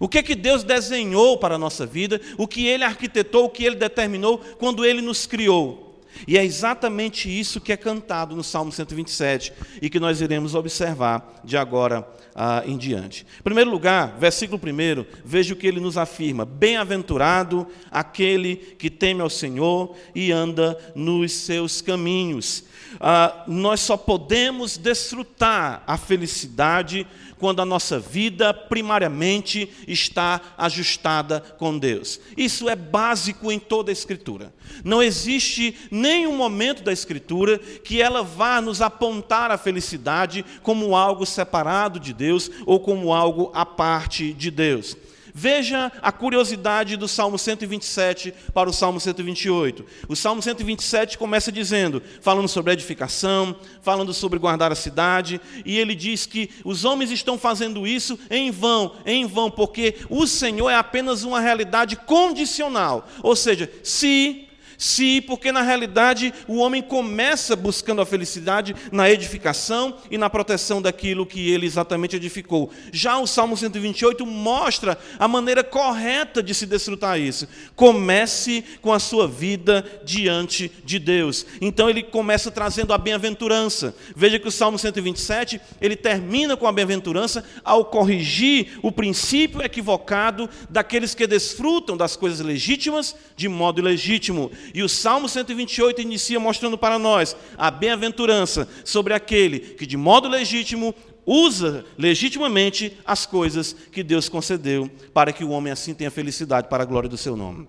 O 0.00 0.08
que 0.08 0.22
que 0.22 0.34
Deus 0.34 0.64
desenhou 0.64 1.38
para 1.38 1.56
a 1.56 1.58
nossa 1.58 1.84
vida, 1.84 2.20
o 2.36 2.46
que 2.46 2.66
Ele 2.66 2.84
arquitetou, 2.84 3.44
o 3.44 3.50
que 3.50 3.64
Ele 3.64 3.76
determinou 3.76 4.38
quando 4.58 4.84
Ele 4.84 5.02
nos 5.02 5.26
criou. 5.26 5.87
E 6.26 6.36
é 6.36 6.44
exatamente 6.44 7.28
isso 7.28 7.60
que 7.60 7.72
é 7.72 7.76
cantado 7.76 8.34
no 8.34 8.42
Salmo 8.42 8.72
127 8.72 9.52
e 9.80 9.88
que 9.88 10.00
nós 10.00 10.20
iremos 10.20 10.54
observar 10.54 11.40
de 11.44 11.56
agora 11.56 12.06
ah, 12.34 12.62
em 12.66 12.76
diante. 12.76 13.26
Em 13.38 13.42
primeiro 13.42 13.70
lugar, 13.70 14.16
versículo 14.18 14.60
1, 14.62 15.04
veja 15.24 15.54
o 15.54 15.56
que 15.56 15.66
ele 15.66 15.80
nos 15.80 15.96
afirma: 15.98 16.44
Bem-aventurado 16.44 17.66
aquele 17.90 18.56
que 18.56 18.90
teme 18.90 19.20
ao 19.20 19.30
Senhor 19.30 19.96
e 20.14 20.30
anda 20.32 20.78
nos 20.94 21.32
seus 21.32 21.80
caminhos. 21.80 22.64
Ah, 23.00 23.44
nós 23.46 23.80
só 23.80 23.96
podemos 23.96 24.76
desfrutar 24.76 25.82
a 25.86 25.96
felicidade 25.96 27.06
quando 27.38 27.60
a 27.60 27.64
nossa 27.64 27.98
vida 27.98 28.52
primariamente 28.52 29.70
está 29.86 30.40
ajustada 30.56 31.40
com 31.58 31.78
Deus. 31.78 32.20
Isso 32.36 32.68
é 32.68 32.76
básico 32.76 33.50
em 33.50 33.58
toda 33.58 33.90
a 33.90 33.92
Escritura. 33.92 34.52
Não 34.84 35.02
existe 35.02 35.74
nenhum 35.90 36.36
momento 36.36 36.82
da 36.82 36.92
Escritura 36.92 37.58
que 37.58 38.02
ela 38.02 38.22
vá 38.22 38.60
nos 38.60 38.82
apontar 38.82 39.50
a 39.50 39.58
felicidade 39.58 40.44
como 40.62 40.96
algo 40.96 41.24
separado 41.24 41.98
de 41.98 42.12
Deus 42.12 42.50
ou 42.66 42.80
como 42.80 43.12
algo 43.12 43.50
à 43.54 43.64
parte 43.64 44.32
de 44.32 44.50
Deus. 44.50 44.96
Veja 45.40 45.92
a 46.02 46.10
curiosidade 46.10 46.96
do 46.96 47.06
Salmo 47.06 47.38
127 47.38 48.34
para 48.52 48.68
o 48.68 48.72
Salmo 48.72 48.98
128. 48.98 49.86
O 50.08 50.16
Salmo 50.16 50.42
127 50.42 51.16
começa 51.16 51.52
dizendo, 51.52 52.02
falando 52.20 52.48
sobre 52.48 52.72
edificação, 52.72 53.54
falando 53.80 54.12
sobre 54.12 54.36
guardar 54.36 54.72
a 54.72 54.74
cidade, 54.74 55.40
e 55.64 55.78
ele 55.78 55.94
diz 55.94 56.26
que 56.26 56.50
os 56.64 56.84
homens 56.84 57.12
estão 57.12 57.38
fazendo 57.38 57.86
isso 57.86 58.18
em 58.28 58.50
vão, 58.50 58.96
em 59.06 59.26
vão, 59.26 59.48
porque 59.48 59.98
o 60.10 60.26
Senhor 60.26 60.70
é 60.70 60.74
apenas 60.74 61.22
uma 61.22 61.38
realidade 61.38 61.94
condicional. 61.94 63.08
Ou 63.22 63.36
seja, 63.36 63.70
se 63.84 64.47
se, 64.78 65.20
porque 65.20 65.50
na 65.50 65.60
realidade 65.60 66.32
o 66.46 66.58
homem 66.58 66.80
começa 66.80 67.56
buscando 67.56 68.00
a 68.00 68.06
felicidade 68.06 68.76
na 68.92 69.10
edificação 69.10 69.96
e 70.08 70.16
na 70.16 70.30
proteção 70.30 70.80
daquilo 70.80 71.26
que 71.26 71.50
ele 71.50 71.66
exatamente 71.66 72.14
edificou. 72.14 72.70
Já 72.92 73.18
o 73.18 73.26
Salmo 73.26 73.56
128 73.56 74.24
mostra 74.24 74.96
a 75.18 75.26
maneira 75.26 75.64
correta 75.64 76.40
de 76.40 76.54
se 76.54 76.64
desfrutar 76.64 77.18
isso. 77.18 77.48
Comece 77.74 78.64
com 78.80 78.92
a 78.92 79.00
sua 79.00 79.26
vida 79.26 79.84
diante 80.04 80.70
de 80.84 81.00
Deus. 81.00 81.44
Então 81.60 81.90
ele 81.90 82.04
começa 82.04 82.50
trazendo 82.50 82.92
a 82.92 82.98
bem-aventurança. 82.98 83.94
Veja 84.14 84.38
que 84.38 84.46
o 84.46 84.52
Salmo 84.52 84.78
127, 84.78 85.60
ele 85.80 85.96
termina 85.96 86.56
com 86.56 86.68
a 86.68 86.72
bem-aventurança 86.72 87.44
ao 87.64 87.84
corrigir 87.84 88.78
o 88.80 88.92
princípio 88.92 89.60
equivocado 89.60 90.48
daqueles 90.70 91.16
que 91.16 91.26
desfrutam 91.26 91.96
das 91.96 92.14
coisas 92.14 92.38
legítimas 92.38 93.16
de 93.36 93.48
modo 93.48 93.80
ilegítimo 93.80 94.52
e 94.74 94.82
o 94.82 94.88
Salmo 94.88 95.28
128 95.28 96.00
inicia 96.00 96.38
mostrando 96.40 96.76
para 96.76 96.98
nós 96.98 97.36
a 97.56 97.70
bem-aventurança 97.70 98.68
sobre 98.84 99.14
aquele 99.14 99.60
que, 99.60 99.86
de 99.86 99.96
modo 99.96 100.28
legítimo, 100.28 100.94
usa 101.26 101.84
legitimamente 101.96 102.96
as 103.04 103.26
coisas 103.26 103.74
que 103.92 104.02
Deus 104.02 104.28
concedeu 104.28 104.90
para 105.12 105.32
que 105.32 105.44
o 105.44 105.50
homem 105.50 105.72
assim 105.72 105.92
tenha 105.92 106.10
felicidade 106.10 106.68
para 106.68 106.82
a 106.82 106.86
glória 106.86 107.08
do 107.08 107.18
seu 107.18 107.36
nome. 107.36 107.68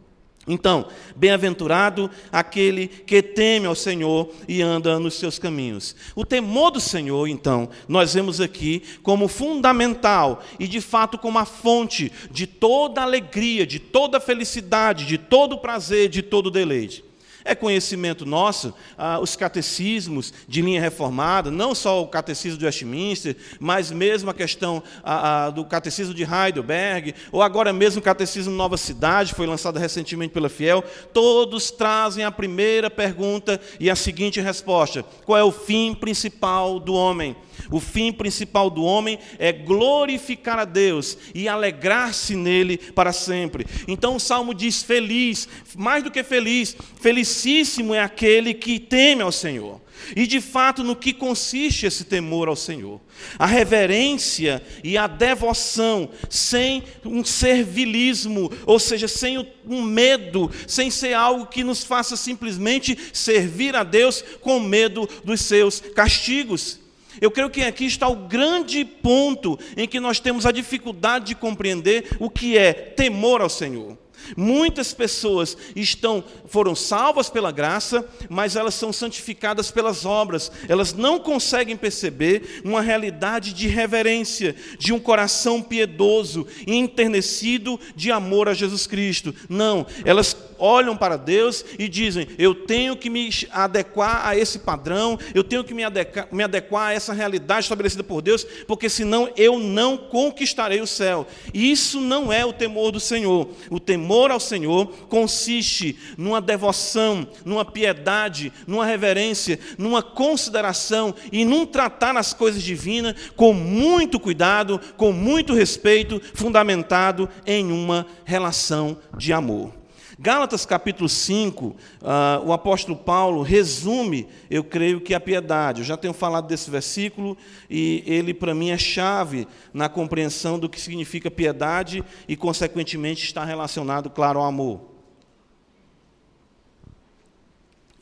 Então, 0.50 0.88
bem-aventurado 1.15 2.10
aquele 2.32 2.88
que 2.88 3.22
teme 3.22 3.68
ao 3.68 3.75
Senhor 3.75 4.34
e 4.48 4.63
anda 4.63 5.00
nos 5.00 5.13
seus 5.13 5.38
caminhos. 5.38 5.96
O 6.15 6.25
temor 6.25 6.72
do 6.72 6.79
Senhor, 6.79 7.27
então, 7.27 7.70
nós 7.88 8.15
vemos 8.15 8.41
aqui 8.41 8.82
como 9.03 9.27
fundamental 9.27 10.44
e, 10.60 10.68
de 10.68 10.82
fato, 10.82 11.20
como 11.20 11.38
a 11.38 11.46
fonte 11.46 12.12
de 12.32 12.48
toda 12.48 13.03
alegria, 13.03 13.63
de 13.63 13.77
toda 13.77 14.20
felicidade, 14.20 15.06
de 15.06 15.20
todo 15.20 15.60
prazer, 15.60 16.10
de 16.10 16.24
todo 16.24 16.50
deleite. 16.50 17.08
É 17.43 17.55
conhecimento 17.55 18.25
nosso 18.25 18.74
ah, 18.98 19.19
os 19.19 19.36
catecismos 19.36 20.34
de 20.48 20.62
linha 20.62 20.81
reformada, 20.81 21.50
não 21.50 21.74
só 21.74 22.01
o 22.01 22.08
catecismo 22.08 22.58
de 22.58 22.65
Westminster, 22.65 23.36
mas 23.60 23.91
mesmo 23.91 24.29
a 24.29 24.34
questão 24.34 24.84
ah, 25.03 25.46
ah, 25.46 25.50
do 25.50 25.65
catecismo 25.65 26.13
de 26.13 26.24
Heidelberg, 26.24 27.15
ou 27.31 27.41
agora 27.41 27.72
mesmo 27.72 28.00
o 28.00 28.03
catecismo 28.03 28.53
Nova 28.53 28.77
Cidade, 28.77 29.34
foi 29.34 29.48
lançado 29.48 29.79
recentemente 29.79 30.34
pela 30.34 30.50
Fiel, 30.50 30.84
todos 31.13 31.72
trazem 31.72 32.24
a 32.25 32.31
primeira 32.31 32.89
pergunta 32.89 33.60
e 33.79 33.89
a 33.89 33.96
seguinte 33.96 34.41
resposta: 34.41 35.03
qual 35.25 35.38
é 35.38 35.43
o 35.43 35.51
fim 35.51 35.93
principal 35.93 36.79
do 36.79 36.93
homem? 36.93 37.36
O 37.71 37.79
fim 37.79 38.11
principal 38.11 38.69
do 38.69 38.83
homem 38.83 39.19
é 39.38 39.51
glorificar 39.51 40.59
a 40.59 40.65
Deus 40.65 41.17
e 41.33 41.47
alegrar-se 41.47 42.35
nele 42.35 42.77
para 42.77 43.13
sempre. 43.13 43.65
Então 43.88 44.15
o 44.15 44.19
salmo 44.19 44.53
diz: 44.53 44.81
feliz, 44.81 45.47
mais 45.77 46.03
do 46.03 46.11
que 46.11 46.23
feliz, 46.23 46.75
felicíssimo 46.99 47.93
é 47.93 48.01
aquele 48.01 48.53
que 48.53 48.79
teme 48.79 49.21
ao 49.21 49.31
Senhor. 49.31 49.81
E 50.15 50.25
de 50.25 50.39
fato, 50.39 50.83
no 50.83 50.95
que 50.95 51.13
consiste 51.13 51.85
esse 51.85 52.05
temor 52.05 52.47
ao 52.47 52.55
Senhor? 52.55 53.01
A 53.38 53.45
reverência 53.45 54.63
e 54.83 54.97
a 54.97 55.07
devoção, 55.07 56.09
sem 56.29 56.83
um 57.05 57.23
servilismo, 57.23 58.51
ou 58.65 58.79
seja, 58.79 59.07
sem 59.07 59.45
um 59.67 59.81
medo, 59.81 60.49
sem 60.67 60.89
ser 60.89 61.13
algo 61.13 61.45
que 61.45 61.63
nos 61.63 61.83
faça 61.83 62.15
simplesmente 62.15 62.97
servir 63.13 63.75
a 63.75 63.83
Deus 63.83 64.23
com 64.41 64.59
medo 64.59 65.07
dos 65.23 65.41
seus 65.41 65.79
castigos. 65.79 66.79
Eu 67.19 67.31
creio 67.31 67.49
que 67.49 67.61
aqui 67.63 67.85
está 67.85 68.07
o 68.07 68.27
grande 68.27 68.85
ponto 68.85 69.57
em 69.75 69.87
que 69.87 69.99
nós 69.99 70.19
temos 70.19 70.45
a 70.45 70.51
dificuldade 70.51 71.25
de 71.25 71.35
compreender 71.35 72.15
o 72.19 72.29
que 72.29 72.57
é 72.57 72.73
temor 72.73 73.41
ao 73.41 73.49
Senhor. 73.49 73.97
Muitas 74.35 74.93
pessoas 74.93 75.57
estão 75.75 76.23
foram 76.45 76.75
salvas 76.75 77.29
pela 77.29 77.51
graça, 77.51 78.07
mas 78.29 78.55
elas 78.55 78.75
são 78.75 78.91
santificadas 78.91 79.71
pelas 79.71 80.05
obras. 80.05 80.51
Elas 80.67 80.93
não 80.93 81.19
conseguem 81.19 81.77
perceber 81.77 82.61
uma 82.63 82.81
realidade 82.81 83.53
de 83.53 83.67
reverência, 83.67 84.55
de 84.77 84.93
um 84.93 84.99
coração 84.99 85.61
piedoso 85.61 86.45
e 86.67 86.75
enternecido 86.75 87.79
de 87.95 88.11
amor 88.11 88.49
a 88.49 88.53
Jesus 88.53 88.85
Cristo. 88.85 89.33
Não, 89.47 89.85
elas 90.05 90.35
olham 90.59 90.95
para 90.95 91.17
Deus 91.17 91.63
e 91.77 91.87
dizem: 91.87 92.27
Eu 92.37 92.53
tenho 92.53 92.95
que 92.95 93.09
me 93.09 93.29
adequar 93.51 94.27
a 94.27 94.37
esse 94.37 94.59
padrão, 94.59 95.17
eu 95.33 95.43
tenho 95.43 95.63
que 95.63 95.73
me 95.73 95.83
adequar, 95.83 96.27
me 96.31 96.43
adequar 96.43 96.89
a 96.89 96.93
essa 96.93 97.13
realidade 97.13 97.61
estabelecida 97.61 98.03
por 98.03 98.21
Deus, 98.21 98.45
porque 98.67 98.89
senão 98.89 99.29
eu 99.35 99.59
não 99.59 99.97
conquistarei 99.97 100.81
o 100.81 100.87
céu. 100.87 101.25
Isso 101.53 101.99
não 102.01 102.31
é 102.31 102.45
o 102.45 102.53
temor 102.53 102.91
do 102.91 102.99
Senhor. 102.99 103.49
O 103.69 103.79
temor 103.79 104.31
ao 104.31 104.39
Senhor 104.39 104.87
consiste 105.07 105.97
numa 106.17 106.41
devoção, 106.41 107.27
numa 107.45 107.65
piedade, 107.65 108.51
numa 108.67 108.85
reverência, 108.85 109.59
numa 109.77 110.01
consideração 110.01 111.13
e 111.31 111.45
num 111.45 111.65
tratar 111.65 112.17
as 112.17 112.33
coisas 112.33 112.61
divinas 112.61 113.15
com 113.35 113.53
muito 113.53 114.19
cuidado, 114.19 114.79
com 114.97 115.11
muito 115.11 115.53
respeito, 115.53 116.21
fundamentado 116.33 117.29
em 117.45 117.71
uma 117.71 118.05
relação 118.25 118.97
de 119.17 119.33
amor. 119.33 119.78
Gálatas 120.21 120.65
capítulo 120.65 121.07
5, 121.07 121.65
uh, 121.67 121.75
ah, 122.03 122.41
o 122.44 122.51
apóstolo 122.51 122.98
Paulo 122.98 123.41
resume, 123.41 124.27
eu 124.50 124.65
creio 124.65 125.00
que 125.00 125.13
a 125.13 125.20
piedade. 125.20 125.79
Eu 125.79 125.85
já 125.85 125.96
tenho 125.96 126.13
falado 126.13 126.46
desse 126.46 126.70
versículo 126.70 127.37
e 127.70 128.03
ele, 128.05 128.33
para 128.33 128.53
mim, 128.53 128.70
é 128.70 128.77
chave 128.77 129.48
na 129.74 129.87
compreensão 129.87 130.59
do 130.59 130.67
que 130.67 130.81
significa 130.81 131.31
piedade 131.31 132.03
e, 132.27 132.35
consequentemente, 132.35 133.24
está 133.24 133.46
relacionado, 133.46 134.09
claro, 134.09 134.39
ao 134.39 134.46
amor 134.46 134.81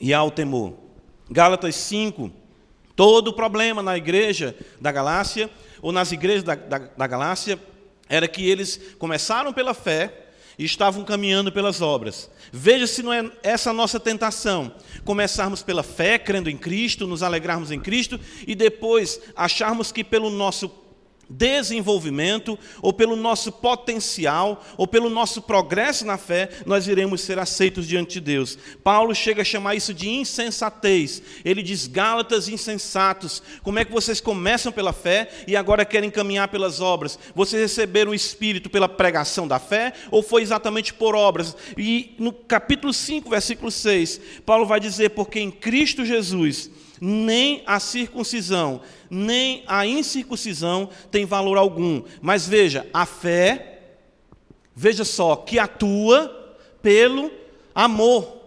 e 0.00 0.12
ao 0.12 0.28
temor. 0.28 0.74
Gálatas 1.30 1.76
5, 1.76 2.32
todo 2.96 3.28
o 3.28 3.32
problema 3.32 3.80
na 3.80 3.96
igreja 3.96 4.56
da 4.80 4.90
Galácia, 4.90 5.48
ou 5.80 5.92
nas 5.92 6.10
igrejas 6.10 6.42
da, 6.42 6.56
da, 6.56 6.78
da 6.78 7.06
Galácia, 7.06 7.60
era 8.08 8.26
que 8.26 8.44
eles 8.44 8.96
começaram 8.98 9.52
pela 9.52 9.72
fé 9.72 10.24
e 10.58 10.64
estavam 10.64 11.04
caminhando 11.04 11.52
pelas 11.52 11.80
obras. 11.80 12.30
Veja 12.52 12.86
se 12.86 13.02
não 13.02 13.12
é 13.12 13.30
essa 13.42 13.70
a 13.70 13.72
nossa 13.72 14.00
tentação. 14.00 14.72
Começarmos 15.04 15.62
pela 15.62 15.82
fé, 15.82 16.18
crendo 16.18 16.50
em 16.50 16.56
Cristo, 16.56 17.06
nos 17.06 17.22
alegrarmos 17.22 17.70
em 17.70 17.78
Cristo 17.78 18.18
e 18.46 18.54
depois 18.54 19.20
acharmos 19.36 19.92
que 19.92 20.02
pelo 20.02 20.30
nosso 20.30 20.68
desenvolvimento, 21.28 22.58
ou 22.80 22.92
pelo 22.92 23.16
nosso 23.16 23.52
potencial, 23.52 24.64
ou 24.76 24.86
pelo 24.86 25.10
nosso 25.10 25.42
progresso 25.42 26.06
na 26.06 26.16
fé, 26.16 26.48
nós 26.64 26.86
iremos 26.86 27.20
ser 27.20 27.38
aceitos 27.38 27.86
diante 27.86 28.14
de 28.14 28.20
Deus. 28.20 28.58
Paulo 28.82 29.14
chega 29.14 29.42
a 29.42 29.44
chamar 29.44 29.74
isso 29.74 29.92
de 29.92 30.08
insensatez. 30.08 31.22
Ele 31.44 31.62
diz: 31.62 31.86
Gálatas 31.86 32.48
insensatos, 32.48 33.42
como 33.62 33.78
é 33.78 33.84
que 33.84 33.92
vocês 33.92 34.20
começam 34.20 34.72
pela 34.72 34.92
fé 34.92 35.28
e 35.46 35.56
agora 35.56 35.84
querem 35.84 36.10
caminhar 36.10 36.48
pelas 36.48 36.80
obras? 36.80 37.18
Vocês 37.34 37.60
receberam 37.60 38.12
o 38.12 38.14
Espírito 38.14 38.70
pela 38.70 38.88
pregação 38.88 39.46
da 39.46 39.58
fé, 39.58 39.92
ou 40.10 40.22
foi 40.22 40.42
exatamente 40.42 40.94
por 40.94 41.14
obras? 41.14 41.56
E 41.76 42.14
no 42.18 42.32
capítulo 42.32 42.92
5, 42.92 43.28
versículo 43.28 43.70
6, 43.70 44.20
Paulo 44.46 44.66
vai 44.66 44.80
dizer: 44.80 45.10
Porque 45.10 45.40
em 45.40 45.50
Cristo 45.50 46.04
Jesus 46.04 46.70
nem 47.00 47.62
a 47.66 47.80
circuncisão, 47.80 48.80
nem 49.10 49.62
a 49.66 49.86
incircuncisão 49.86 50.88
tem 51.10 51.24
valor 51.24 51.56
algum. 51.56 52.02
Mas 52.20 52.46
veja, 52.46 52.86
a 52.92 53.06
fé, 53.06 53.80
veja 54.74 55.04
só, 55.04 55.36
que 55.36 55.58
atua 55.58 56.56
pelo 56.82 57.30
amor. 57.74 58.38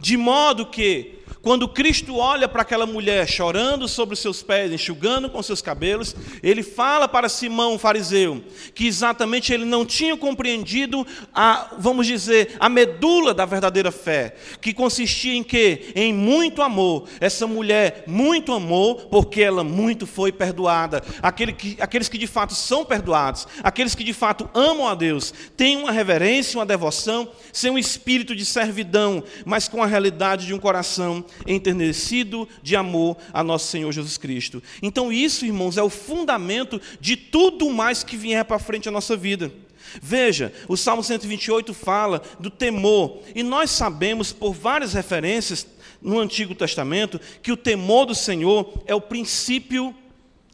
De 0.00 0.16
modo 0.16 0.66
que 0.66 1.21
quando 1.42 1.68
Cristo 1.68 2.16
olha 2.16 2.48
para 2.48 2.62
aquela 2.62 2.86
mulher 2.86 3.28
chorando 3.28 3.88
sobre 3.88 4.14
os 4.14 4.20
seus 4.20 4.42
pés, 4.42 4.70
enxugando 4.70 5.28
com 5.28 5.42
seus 5.42 5.60
cabelos, 5.60 6.14
ele 6.40 6.62
fala 6.62 7.08
para 7.08 7.28
Simão, 7.28 7.78
fariseu, 7.78 8.42
que 8.74 8.86
exatamente 8.86 9.52
ele 9.52 9.64
não 9.64 9.84
tinha 9.84 10.16
compreendido 10.16 11.04
a, 11.34 11.74
vamos 11.78 12.06
dizer, 12.06 12.56
a 12.60 12.68
medula 12.68 13.34
da 13.34 13.44
verdadeira 13.44 13.90
fé, 13.90 14.36
que 14.60 14.72
consistia 14.72 15.34
em 15.34 15.42
quê? 15.42 15.92
Em 15.96 16.14
muito 16.14 16.62
amor. 16.62 17.08
Essa 17.20 17.46
mulher 17.46 18.04
muito 18.06 18.52
amou 18.52 18.94
porque 18.94 19.42
ela 19.42 19.64
muito 19.64 20.06
foi 20.06 20.30
perdoada. 20.30 21.02
Aquele 21.20 21.52
que, 21.52 21.76
aqueles 21.80 22.08
que 22.08 22.18
de 22.18 22.28
fato 22.28 22.54
são 22.54 22.84
perdoados, 22.84 23.48
aqueles 23.64 23.96
que 23.96 24.04
de 24.04 24.12
fato 24.12 24.48
amam 24.54 24.86
a 24.86 24.94
Deus, 24.94 25.34
têm 25.56 25.76
uma 25.76 25.90
reverência, 25.90 26.58
uma 26.58 26.66
devoção, 26.66 27.28
sem 27.52 27.70
um 27.70 27.78
espírito 27.78 28.36
de 28.36 28.44
servidão, 28.44 29.24
mas 29.44 29.66
com 29.66 29.82
a 29.82 29.86
realidade 29.86 30.46
de 30.46 30.54
um 30.54 30.58
coração 30.58 31.24
enternecido 31.46 32.48
de 32.62 32.76
amor 32.76 33.16
a 33.32 33.42
nosso 33.42 33.68
Senhor 33.68 33.90
Jesus 33.92 34.16
Cristo. 34.16 34.62
Então, 34.82 35.12
isso, 35.12 35.44
irmãos, 35.44 35.76
é 35.76 35.82
o 35.82 35.90
fundamento 35.90 36.80
de 37.00 37.16
tudo 37.16 37.70
mais 37.70 38.02
que 38.02 38.16
vier 38.16 38.44
para 38.44 38.58
frente 38.58 38.88
a 38.88 38.92
nossa 38.92 39.16
vida. 39.16 39.52
Veja, 40.00 40.52
o 40.68 40.76
Salmo 40.76 41.02
128 41.02 41.74
fala 41.74 42.22
do 42.38 42.50
temor, 42.50 43.20
e 43.34 43.42
nós 43.42 43.70
sabemos 43.70 44.32
por 44.32 44.52
várias 44.52 44.94
referências 44.94 45.66
no 46.00 46.18
Antigo 46.18 46.54
Testamento 46.54 47.20
que 47.42 47.52
o 47.52 47.56
temor 47.56 48.06
do 48.06 48.14
Senhor 48.14 48.82
é 48.86 48.94
o 48.94 49.00
princípio 49.00 49.94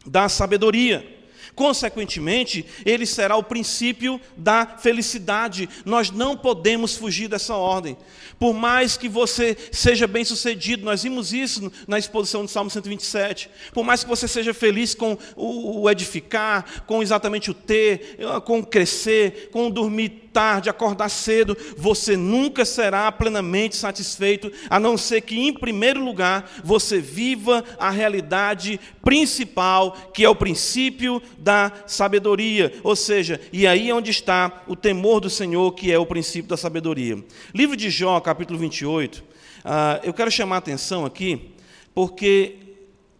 da 0.06 0.28
sabedoria. 0.28 1.17
Consequentemente, 1.58 2.64
ele 2.86 3.04
será 3.04 3.36
o 3.36 3.42
princípio 3.42 4.20
da 4.36 4.64
felicidade. 4.64 5.68
Nós 5.84 6.08
não 6.08 6.36
podemos 6.36 6.94
fugir 6.94 7.26
dessa 7.26 7.56
ordem. 7.56 7.98
Por 8.38 8.54
mais 8.54 8.96
que 8.96 9.08
você 9.08 9.56
seja 9.72 10.06
bem-sucedido, 10.06 10.84
nós 10.84 11.02
vimos 11.02 11.32
isso 11.32 11.72
na 11.88 11.98
exposição 11.98 12.44
do 12.44 12.48
Salmo 12.48 12.70
127. 12.70 13.50
Por 13.72 13.82
mais 13.82 14.04
que 14.04 14.08
você 14.08 14.28
seja 14.28 14.54
feliz 14.54 14.94
com 14.94 15.18
o 15.34 15.90
edificar, 15.90 16.84
com 16.86 17.02
exatamente 17.02 17.50
o 17.50 17.54
ter, 17.54 18.16
com 18.44 18.60
o 18.60 18.64
crescer, 18.64 19.48
com 19.50 19.66
o 19.66 19.70
dormir 19.70 20.27
tarde, 20.32 20.70
acordar 20.70 21.08
cedo, 21.08 21.56
você 21.76 22.16
nunca 22.16 22.64
será 22.64 23.10
plenamente 23.10 23.76
satisfeito, 23.76 24.52
a 24.70 24.78
não 24.78 24.96
ser 24.96 25.22
que, 25.22 25.38
em 25.38 25.52
primeiro 25.52 26.04
lugar, 26.04 26.50
você 26.62 27.00
viva 27.00 27.64
a 27.78 27.90
realidade 27.90 28.78
principal, 29.02 29.92
que 30.12 30.24
é 30.24 30.28
o 30.28 30.34
princípio 30.34 31.20
da 31.38 31.72
sabedoria. 31.86 32.72
Ou 32.82 32.94
seja, 32.94 33.40
e 33.52 33.66
aí 33.66 33.90
é 33.90 33.94
onde 33.94 34.10
está 34.10 34.62
o 34.66 34.76
temor 34.76 35.20
do 35.20 35.30
Senhor, 35.30 35.72
que 35.72 35.92
é 35.92 35.98
o 35.98 36.06
princípio 36.06 36.48
da 36.48 36.56
sabedoria. 36.56 37.22
Livro 37.54 37.76
de 37.76 37.90
Jó, 37.90 38.20
capítulo 38.20 38.58
28. 38.58 39.24
Ah, 39.64 40.00
eu 40.02 40.14
quero 40.14 40.30
chamar 40.30 40.56
a 40.56 40.58
atenção 40.58 41.04
aqui, 41.04 41.52
porque 41.94 42.56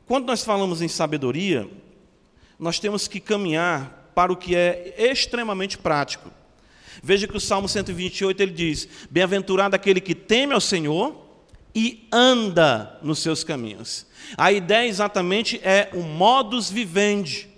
quando 0.07 0.27
nós 0.27 0.45
falamos 0.45 0.81
em 0.81 0.89
sabedoria, 0.89 1.69
nós 2.59 2.79
temos 2.79 3.07
que 3.07 3.21
caminhar 3.21 4.11
para 4.15 4.33
o 4.33 4.37
que 4.37 4.57
é 4.57 4.95
extremamente 4.99 5.79
prático. 5.79 6.31
Veja 7.03 7.27
que 7.27 7.37
o 7.37 7.41
Salmo 7.41 7.69
128 7.69 8.43
ele 8.43 8.53
diz: 8.53 8.89
Bem-aventurado 9.11 9.77
aquele 9.77 10.01
que 10.01 10.15
teme 10.15 10.53
ao 10.53 10.61
Senhor 10.61 11.29
e 11.75 12.09
anda 12.13 12.99
nos 13.03 13.21
seus 13.21 13.45
caminhos. 13.45 14.07
A 14.37 14.51
ideia 14.51 14.89
exatamente 14.89 15.61
é 15.63 15.91
o 15.93 16.03
modus 16.03 16.71
vivendi. 16.71 17.49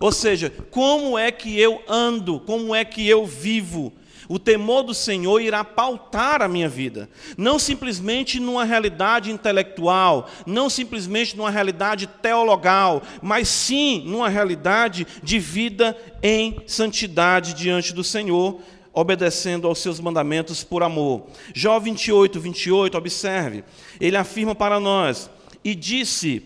Ou 0.00 0.12
seja, 0.12 0.50
como 0.70 1.18
é 1.18 1.30
que 1.30 1.58
eu 1.58 1.82
ando, 1.88 2.40
como 2.40 2.74
é 2.74 2.84
que 2.84 3.06
eu 3.06 3.24
vivo, 3.24 3.92
o 4.28 4.38
temor 4.38 4.82
do 4.82 4.94
Senhor 4.94 5.40
irá 5.40 5.62
pautar 5.62 6.42
a 6.42 6.48
minha 6.48 6.68
vida, 6.68 7.08
não 7.36 7.58
simplesmente 7.58 8.40
numa 8.40 8.64
realidade 8.64 9.30
intelectual, 9.30 10.28
não 10.44 10.68
simplesmente 10.68 11.36
numa 11.36 11.50
realidade 11.50 12.06
teologal, 12.06 13.02
mas 13.22 13.48
sim 13.48 14.02
numa 14.06 14.28
realidade 14.28 15.06
de 15.22 15.38
vida 15.38 15.96
em 16.22 16.56
santidade 16.66 17.54
diante 17.54 17.92
do 17.94 18.02
Senhor, 18.02 18.60
obedecendo 18.96 19.68
aos 19.68 19.78
seus 19.80 20.00
mandamentos 20.00 20.64
por 20.64 20.82
amor. 20.82 21.26
Jó 21.54 21.78
28, 21.78 22.40
28, 22.40 22.96
observe, 22.96 23.62
ele 24.00 24.16
afirma 24.16 24.54
para 24.54 24.80
nós: 24.80 25.30
E 25.62 25.74
disse 25.74 26.42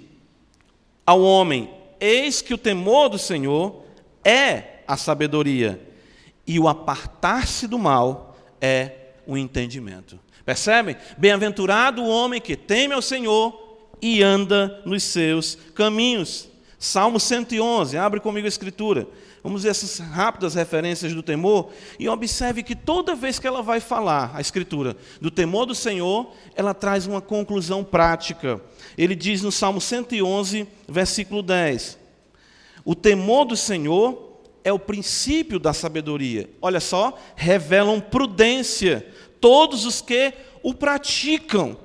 ao 1.07 1.23
homem: 1.23 1.71
Eis 2.01 2.43
que 2.43 2.53
o 2.53 2.59
temor 2.59 3.09
do 3.09 3.19
Senhor 3.19 3.85
é 4.25 4.81
a 4.87 4.97
sabedoria 4.97 5.81
e 6.45 6.59
o 6.59 6.67
apartar-se 6.67 7.69
do 7.69 7.79
mal 7.79 8.37
é 8.61 9.13
o 9.25 9.39
entendimento. 9.39 10.19
Percebem? 10.45 10.97
Bem-aventurado 11.17 12.03
o 12.03 12.09
homem 12.09 12.41
que 12.41 12.57
teme 12.57 12.95
ao 12.95 13.01
Senhor 13.01 13.89
e 14.03 14.25
anda 14.25 14.83
nos 14.85 15.05
seus 15.05 15.55
caminhos. 15.73 16.49
Salmo 16.81 17.21
111, 17.21 17.97
abre 17.97 18.19
comigo 18.19 18.47
a 18.47 18.49
escritura. 18.49 19.07
Vamos 19.43 19.63
ver 19.63 19.71
essas 19.71 19.99
rápidas 19.99 20.55
referências 20.55 21.15
do 21.15 21.23
temor 21.23 21.71
e 21.99 22.09
observe 22.09 22.63
que 22.63 22.77
toda 22.77 23.15
vez 23.15 23.39
que 23.39 23.47
ela 23.47 23.63
vai 23.63 23.81
falar, 23.81 24.33
a 24.35 24.41
escritura, 24.41 24.97
do 25.21 25.31
temor 25.31 25.65
do 25.65 25.75
Senhor, 25.75 26.33
ela 26.55 26.75
traz 26.75 27.07
uma 27.07 27.23
conclusão 27.23 27.83
prática. 27.83 28.61
Ele 28.99 29.15
diz 29.15 29.43
no 29.43 29.51
Salmo 29.51 29.81
111, 29.81 30.69
versículo 30.87 31.43
10: 31.43 31.99
O 32.85 32.95
temor 32.95 33.47
do 33.47 33.57
Senhor 33.57 34.43
é 34.63 34.73
o 34.73 34.79
princípio 34.79 35.59
da 35.59 35.73
sabedoria. 35.73 36.51
Olha 36.61 36.81
só, 36.81 37.19
revelam 37.35 37.99
prudência 37.99 39.07
todos 39.41 39.87
os 39.87 40.03
que 40.03 40.35
o 40.63 40.75
praticam. 40.75 41.79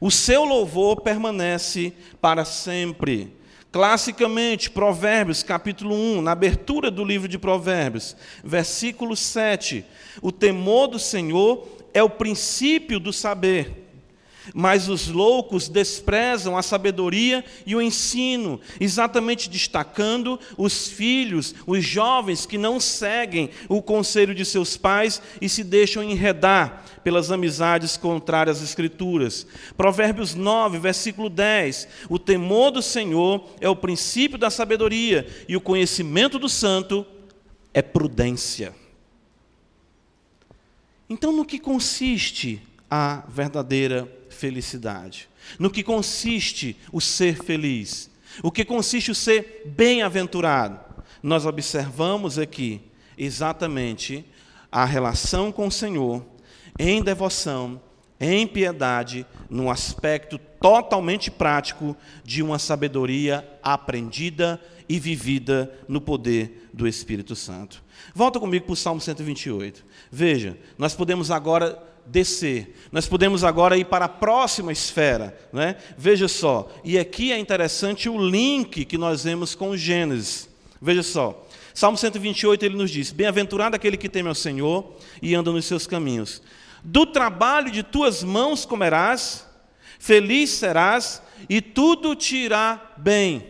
O 0.00 0.10
seu 0.10 0.44
louvor 0.44 1.00
permanece 1.00 1.94
para 2.20 2.44
sempre. 2.44 3.39
Classicamente, 3.72 4.68
Provérbios, 4.68 5.44
capítulo 5.44 5.94
1, 5.94 6.22
na 6.22 6.32
abertura 6.32 6.90
do 6.90 7.04
livro 7.04 7.28
de 7.28 7.38
Provérbios, 7.38 8.16
versículo 8.42 9.14
7. 9.14 9.84
O 10.20 10.32
temor 10.32 10.88
do 10.88 10.98
Senhor 10.98 11.68
é 11.94 12.02
o 12.02 12.10
princípio 12.10 12.98
do 12.98 13.12
saber. 13.12 13.89
Mas 14.54 14.88
os 14.88 15.08
loucos 15.08 15.68
desprezam 15.68 16.56
a 16.56 16.62
sabedoria 16.62 17.44
e 17.66 17.76
o 17.76 17.82
ensino, 17.82 18.60
exatamente 18.80 19.48
destacando 19.48 20.38
os 20.56 20.88
filhos, 20.88 21.54
os 21.66 21.84
jovens 21.84 22.46
que 22.46 22.58
não 22.58 22.80
seguem 22.80 23.50
o 23.68 23.82
conselho 23.82 24.34
de 24.34 24.44
seus 24.44 24.76
pais 24.76 25.20
e 25.40 25.48
se 25.48 25.62
deixam 25.62 26.02
enredar 26.02 26.84
pelas 27.02 27.30
amizades 27.30 27.96
contrárias 27.96 28.58
às 28.58 28.68
Escrituras. 28.68 29.46
Provérbios 29.76 30.34
9, 30.34 30.78
versículo 30.78 31.30
10: 31.30 31.88
O 32.08 32.18
temor 32.18 32.70
do 32.70 32.82
Senhor 32.82 33.48
é 33.60 33.68
o 33.68 33.76
princípio 33.76 34.38
da 34.38 34.50
sabedoria, 34.50 35.26
e 35.48 35.56
o 35.56 35.60
conhecimento 35.60 36.38
do 36.38 36.48
santo 36.48 37.06
é 37.72 37.82
prudência. 37.82 38.74
Então, 41.08 41.32
no 41.32 41.44
que 41.44 41.58
consiste 41.58 42.62
a 42.88 43.24
verdadeira 43.28 44.10
felicidade. 44.40 45.28
No 45.58 45.70
que 45.70 45.82
consiste 45.82 46.74
o 46.90 47.00
ser 47.00 47.36
feliz? 47.36 48.10
O 48.42 48.50
que 48.50 48.64
consiste 48.64 49.10
o 49.10 49.14
ser 49.14 49.62
bem-aventurado? 49.66 50.80
Nós 51.22 51.44
observamos 51.44 52.38
aqui 52.38 52.80
exatamente 53.18 54.24
a 54.72 54.86
relação 54.86 55.52
com 55.52 55.66
o 55.66 55.70
Senhor 55.70 56.24
em 56.78 57.02
devoção, 57.02 57.80
em 58.18 58.46
piedade, 58.46 59.26
num 59.50 59.70
aspecto 59.70 60.38
totalmente 60.38 61.30
prático 61.30 61.94
de 62.24 62.42
uma 62.42 62.58
sabedoria 62.58 63.46
aprendida 63.62 64.58
e 64.88 64.98
vivida 64.98 65.78
no 65.86 66.00
poder 66.00 66.70
do 66.72 66.88
Espírito 66.88 67.36
Santo. 67.36 67.82
Volta 68.14 68.40
comigo 68.40 68.64
para 68.66 68.72
o 68.72 68.76
Salmo 68.76 69.00
128. 69.00 69.84
Veja, 70.10 70.56
nós 70.78 70.94
podemos 70.94 71.30
agora 71.30 71.89
descer. 72.10 72.76
Nós 72.90 73.06
podemos 73.06 73.44
agora 73.44 73.76
ir 73.76 73.84
para 73.84 74.06
a 74.06 74.08
próxima 74.08 74.72
esfera. 74.72 75.38
Né? 75.52 75.76
Veja 75.96 76.28
só, 76.28 76.68
e 76.84 76.98
aqui 76.98 77.32
é 77.32 77.38
interessante 77.38 78.08
o 78.08 78.18
link 78.18 78.84
que 78.84 78.98
nós 78.98 79.24
vemos 79.24 79.54
com 79.54 79.76
Gênesis. 79.76 80.48
Veja 80.82 81.02
só, 81.02 81.46
Salmo 81.74 81.96
128 81.96 82.64
ele 82.64 82.76
nos 82.76 82.90
diz: 82.90 83.12
Bem-aventurado 83.12 83.76
aquele 83.76 83.96
que 83.96 84.08
teme 84.08 84.28
ao 84.28 84.34
Senhor 84.34 84.96
e 85.22 85.34
anda 85.34 85.52
nos 85.52 85.64
seus 85.64 85.86
caminhos. 85.86 86.42
Do 86.82 87.06
trabalho 87.06 87.70
de 87.70 87.82
tuas 87.82 88.22
mãos 88.24 88.64
comerás, 88.64 89.46
feliz 89.98 90.50
serás 90.50 91.22
e 91.48 91.60
tudo 91.60 92.14
te 92.16 92.36
irá 92.36 92.92
bem. 92.96 93.46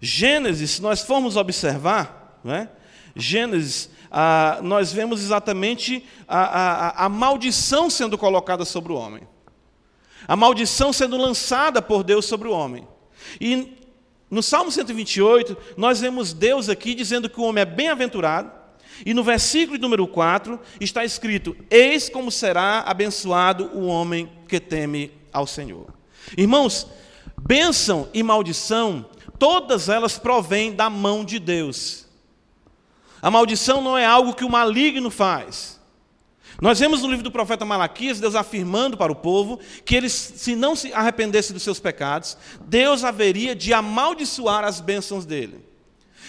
Gênesis, 0.00 0.72
se 0.72 0.82
nós 0.82 1.02
formos 1.02 1.36
observar, 1.36 2.40
né? 2.42 2.68
Gênesis 3.14 3.90
ah, 4.10 4.60
nós 4.62 4.92
vemos 4.92 5.22
exatamente 5.22 6.04
a, 6.26 6.40
a, 6.40 7.06
a 7.06 7.08
maldição 7.08 7.90
sendo 7.90 8.16
colocada 8.16 8.64
sobre 8.64 8.92
o 8.92 8.96
homem. 8.96 9.22
A 10.26 10.36
maldição 10.36 10.92
sendo 10.92 11.16
lançada 11.16 11.80
por 11.80 12.02
Deus 12.02 12.24
sobre 12.24 12.48
o 12.48 12.52
homem. 12.52 12.86
E 13.40 13.76
no 14.30 14.42
Salmo 14.42 14.72
128, 14.72 15.56
nós 15.76 16.00
vemos 16.00 16.32
Deus 16.32 16.68
aqui 16.68 16.94
dizendo 16.94 17.30
que 17.30 17.40
o 17.40 17.44
homem 17.44 17.62
é 17.62 17.66
bem-aventurado, 17.66 18.50
e 19.04 19.12
no 19.12 19.22
versículo 19.22 19.78
número 19.78 20.06
4 20.06 20.58
está 20.80 21.04
escrito: 21.04 21.56
Eis 21.70 22.08
como 22.08 22.30
será 22.30 22.80
abençoado 22.80 23.70
o 23.74 23.86
homem 23.86 24.30
que 24.48 24.58
teme 24.58 25.12
ao 25.32 25.46
Senhor. 25.46 25.94
Irmãos, 26.36 26.86
bênção 27.38 28.08
e 28.12 28.22
maldição, 28.22 29.06
todas 29.38 29.88
elas 29.88 30.18
provêm 30.18 30.72
da 30.72 30.88
mão 30.88 31.24
de 31.24 31.38
Deus. 31.38 32.05
A 33.26 33.30
maldição 33.30 33.82
não 33.82 33.98
é 33.98 34.06
algo 34.06 34.34
que 34.34 34.44
o 34.44 34.48
maligno 34.48 35.10
faz. 35.10 35.80
Nós 36.62 36.78
vemos 36.78 37.02
no 37.02 37.08
livro 37.08 37.24
do 37.24 37.30
profeta 37.32 37.64
Malaquias 37.64 38.20
Deus 38.20 38.36
afirmando 38.36 38.96
para 38.96 39.10
o 39.10 39.16
povo 39.16 39.58
que 39.84 39.96
eles, 39.96 40.12
se 40.12 40.54
não 40.54 40.76
se 40.76 40.92
arrependessem 40.92 41.52
dos 41.52 41.64
seus 41.64 41.80
pecados, 41.80 42.38
Deus 42.66 43.02
haveria 43.02 43.52
de 43.52 43.74
amaldiçoar 43.74 44.62
as 44.62 44.80
bênçãos 44.80 45.26
dele. 45.26 45.58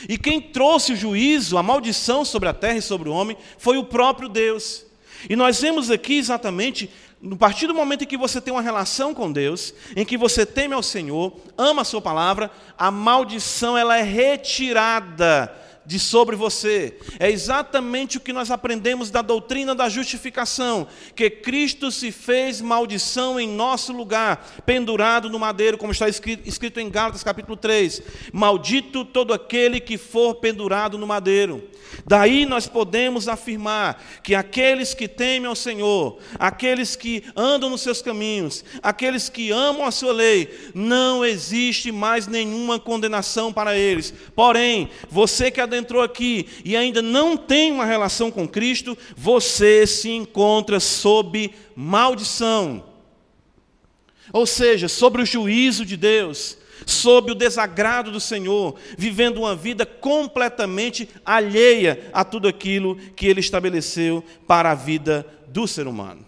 E 0.10 0.18
quem 0.18 0.42
trouxe 0.42 0.94
o 0.94 0.96
juízo, 0.96 1.56
a 1.56 1.62
maldição 1.62 2.26
sobre 2.26 2.50
a 2.50 2.54
terra 2.54 2.80
e 2.80 2.82
sobre 2.82 3.10
o 3.10 3.14
homem, 3.14 3.38
foi 3.60 3.78
o 3.78 3.84
próprio 3.84 4.28
Deus. 4.28 4.84
E 5.30 5.36
nós 5.36 5.62
vemos 5.62 5.92
aqui 5.92 6.18
exatamente, 6.18 6.90
no 7.22 7.38
partir 7.38 7.68
do 7.68 7.76
momento 7.76 8.06
em 8.06 8.08
que 8.08 8.18
você 8.18 8.42
tem 8.42 8.52
uma 8.52 8.60
relação 8.60 9.14
com 9.14 9.32
Deus, 9.32 9.72
em 9.96 10.04
que 10.04 10.18
você 10.18 10.48
teme 10.48 10.74
ao 10.74 10.82
Senhor, 10.82 11.32
ama 11.56 11.84
a 11.84 11.86
sua 11.86 12.02
palavra, 12.02 12.50
a 12.76 12.90
maldição 12.90 13.78
ela 13.78 13.96
é 13.96 14.02
retirada 14.02 15.67
de 15.88 15.98
sobre 15.98 16.36
você. 16.36 16.98
É 17.18 17.32
exatamente 17.32 18.18
o 18.18 18.20
que 18.20 18.34
nós 18.34 18.52
aprendemos 18.52 19.10
da 19.10 19.22
doutrina 19.22 19.74
da 19.74 19.88
justificação, 19.88 20.86
que 21.16 21.30
Cristo 21.30 21.90
se 21.92 22.12
fez 22.12 22.60
maldição 22.60 23.40
em 23.40 23.48
nosso 23.48 23.94
lugar, 23.94 24.46
pendurado 24.66 25.30
no 25.30 25.40
madeiro, 25.40 25.78
como 25.78 25.94
está 25.94 26.10
escrito, 26.10 26.48
escrito 26.48 26.82
em 26.82 26.90
Gálatas 26.90 27.24
capítulo 27.24 27.56
3. 27.56 28.04
Maldito 28.34 29.06
todo 29.06 29.34
aquele 29.34 29.80
que 29.80 29.98
for 29.98 30.36
pendurado 30.36 30.98
no 30.98 31.08
madeiro. 31.08 31.64
Daí 32.06 32.46
nós 32.46 32.68
podemos 32.68 33.30
afirmar 33.30 34.04
que 34.22 34.36
aqueles 34.36 34.94
que 34.94 35.08
temem 35.08 35.48
ao 35.48 35.56
Senhor, 35.56 36.20
aqueles 36.38 36.98
que 36.98 37.24
andam 37.36 37.70
nos 37.70 37.82
seus 37.82 38.02
caminhos, 38.02 38.64
aqueles 38.84 39.30
que 39.30 39.52
amam 39.52 39.86
a 39.86 39.92
sua 39.92 40.12
lei, 40.12 40.72
não 40.74 41.24
existe 41.24 41.92
mais 41.94 42.28
nenhuma 42.28 42.78
condenação 42.78 43.54
para 43.54 43.78
eles. 43.78 44.14
Porém, 44.36 44.90
você 45.10 45.50
que 45.50 45.62
adentrou 45.78 46.02
aqui 46.02 46.48
e 46.66 46.76
ainda 46.76 47.02
não 47.02 47.38
tem 47.38 47.72
uma 47.72 47.86
relação 47.86 48.32
com 48.32 48.48
Cristo, 48.48 48.98
você 49.16 49.86
se 49.86 50.10
encontra 50.10 50.80
sob 50.80 51.54
maldição. 51.76 52.84
Ou 54.34 54.46
seja, 54.46 54.88
sobre 54.88 55.22
o 55.22 55.26
juízo 55.26 55.86
de 55.86 55.96
Deus, 55.96 56.58
sob 56.86 57.32
o 57.32 57.36
desagrado 57.36 58.12
do 58.12 58.20
Senhor, 58.20 58.76
vivendo 58.98 59.38
uma 59.38 59.56
vida 59.56 59.86
completamente 59.86 61.08
alheia 61.26 62.10
a 62.12 62.24
tudo 62.24 62.48
aquilo 62.48 62.96
que 63.16 63.28
Ele 63.28 63.40
estabeleceu 63.40 64.24
para 64.46 64.72
a 64.72 64.76
vida 64.76 65.26
do 65.48 65.68
ser 65.68 65.88
humano. 65.88 66.26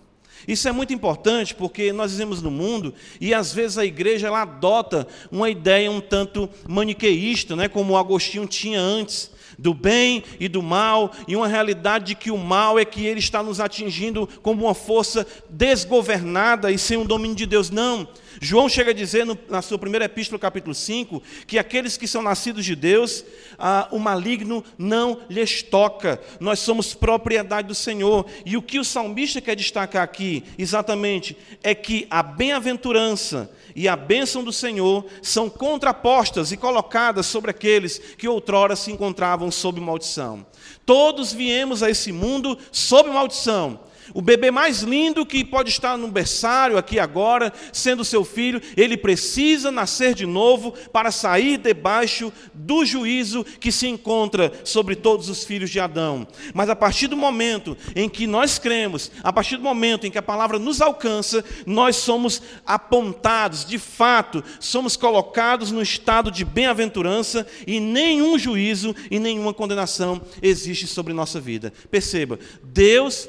Isso 0.50 0.68
é 0.68 0.72
muito 0.72 0.92
importante 0.92 1.54
porque 1.54 1.94
nós 1.94 2.14
vivemos 2.14 2.42
no 2.42 2.50
mundo 2.50 2.92
e 3.22 3.36
às 3.36 3.54
vezes 3.54 3.78
a 3.78 3.86
igreja 3.86 4.26
ela 4.26 4.42
adota 4.42 5.08
uma 5.32 5.48
ideia 5.48 5.92
um 5.92 6.02
tanto 6.02 6.50
maniqueísta, 6.68 7.56
né, 7.56 7.68
como 7.68 7.94
o 7.94 7.98
Agostinho 7.98 8.48
tinha 8.48 8.82
antes, 8.82 9.30
do 9.60 9.76
bem 9.76 10.24
e 10.40 10.48
do 10.48 10.64
mal, 10.64 11.12
e 11.28 11.36
uma 11.36 11.48
realidade 11.48 12.06
de 12.06 12.16
que 12.16 12.32
o 12.32 12.38
mal 12.38 12.80
é 12.80 12.86
que 12.86 13.06
ele 13.06 13.20
está 13.20 13.44
nos 13.44 13.60
atingindo 13.60 14.28
como 14.42 14.66
uma 14.66 14.74
força 14.74 15.28
desgovernada 15.48 16.72
e 16.72 16.80
sem 16.80 16.98
o 16.98 17.06
domínio 17.06 17.36
de 17.36 17.46
Deus. 17.46 17.70
Não. 17.70 18.08
João 18.42 18.70
chega 18.70 18.92
a 18.92 18.94
dizer 18.94 19.26
no, 19.26 19.38
na 19.50 19.62
sua 19.62 19.78
primeira 19.78 20.06
epístola, 20.06 20.40
capítulo 20.40 20.74
5, 20.74 21.22
que 21.46 21.60
aqueles 21.60 21.98
que 21.98 22.08
são 22.08 22.22
nascidos 22.22 22.64
de 22.64 22.76
Deus, 22.76 23.26
ah, 23.58 23.88
o 23.92 24.00
maligno 24.00 24.64
não 24.78 25.22
lhes 25.30 25.62
toca. 25.62 26.22
Nós 26.40 26.60
somos 26.60 26.94
propriedade 26.94 27.68
do 27.68 27.76
Senhor. 27.76 28.26
E 28.46 28.56
o 28.56 28.62
que 28.62 28.80
o 28.80 28.86
salmista 28.86 29.42
quer 29.42 29.56
destacar 29.56 30.04
aqui, 30.04 30.44
exatamente, 30.58 31.38
é 31.62 31.76
que 31.76 32.08
a 32.10 32.24
bem-aventurança 32.24 33.52
e 33.76 33.88
a 33.88 33.96
bênção 33.96 34.44
do 34.44 34.52
Senhor 34.52 35.06
são 35.22 35.50
contrapostas 35.50 36.52
e 36.52 36.58
colocadas 36.58 37.26
sobre 37.26 37.52
aqueles 37.52 38.00
que 38.18 38.28
outrora 38.28 38.76
se 38.76 38.92
encontravam 38.92 39.52
sob 39.52 39.80
maldição. 39.82 40.46
Todos 40.86 41.34
viemos 41.34 41.84
a 41.84 41.90
esse 41.90 42.12
mundo 42.12 42.58
sob 42.72 43.10
maldição, 43.10 43.80
o 44.14 44.22
bebê 44.22 44.52
mais 44.52 44.82
lindo 44.82 45.26
que 45.26 45.44
pode 45.44 45.70
estar 45.70 45.98
no 45.98 46.08
berçário 46.08 46.78
aqui 46.78 47.00
agora, 47.00 47.54
sendo 47.72 48.06
seu 48.06 48.24
filho, 48.24 48.62
ele 48.76 48.98
precisa 48.98 49.72
nascer 49.72 50.14
de 50.14 50.26
novo 50.26 50.74
para 50.92 51.12
sair 51.12 51.58
debaixo 51.58 52.32
do 52.54 52.86
juízo 52.86 53.44
que 53.44 53.72
se 53.72 53.88
encontra 53.88 54.52
sobre 54.64 54.96
todos 54.96 55.30
os 55.30 55.44
filhos 55.44 55.70
de 55.70 55.80
Adão. 55.80 56.28
Mas 56.54 56.70
a 56.70 56.76
partir 56.76 57.08
do 57.08 57.18
momento 57.18 57.78
em 57.96 58.10
que 58.10 58.26
nós 58.28 58.58
cremos, 58.58 59.12
a 59.24 59.32
partir 59.32 59.58
do 59.58 59.64
momento 59.64 60.06
em 60.06 60.12
que 60.12 60.18
a 60.18 60.24
palavra 60.24 60.60
nos 60.60 60.82
alcança, 60.82 61.44
nós 61.66 61.96
somos 61.96 62.42
apontados, 62.66 63.66
de 63.66 63.78
fato, 63.78 64.44
somos 64.60 64.96
colocados 64.96 65.72
no 65.72 65.82
estado 65.82 66.32
de 66.32 66.44
bem-aventurança 66.44 67.46
e 67.66 67.80
nenhum 67.80 68.38
juízo 68.38 68.96
e 69.10 69.20
nenhuma 69.20 69.54
condenação 69.54 70.22
existe 70.42 70.88
sobre 70.88 71.14
nossa 71.14 71.40
vida. 71.40 71.74
Perceba, 71.90 72.40
Deus 72.64 73.28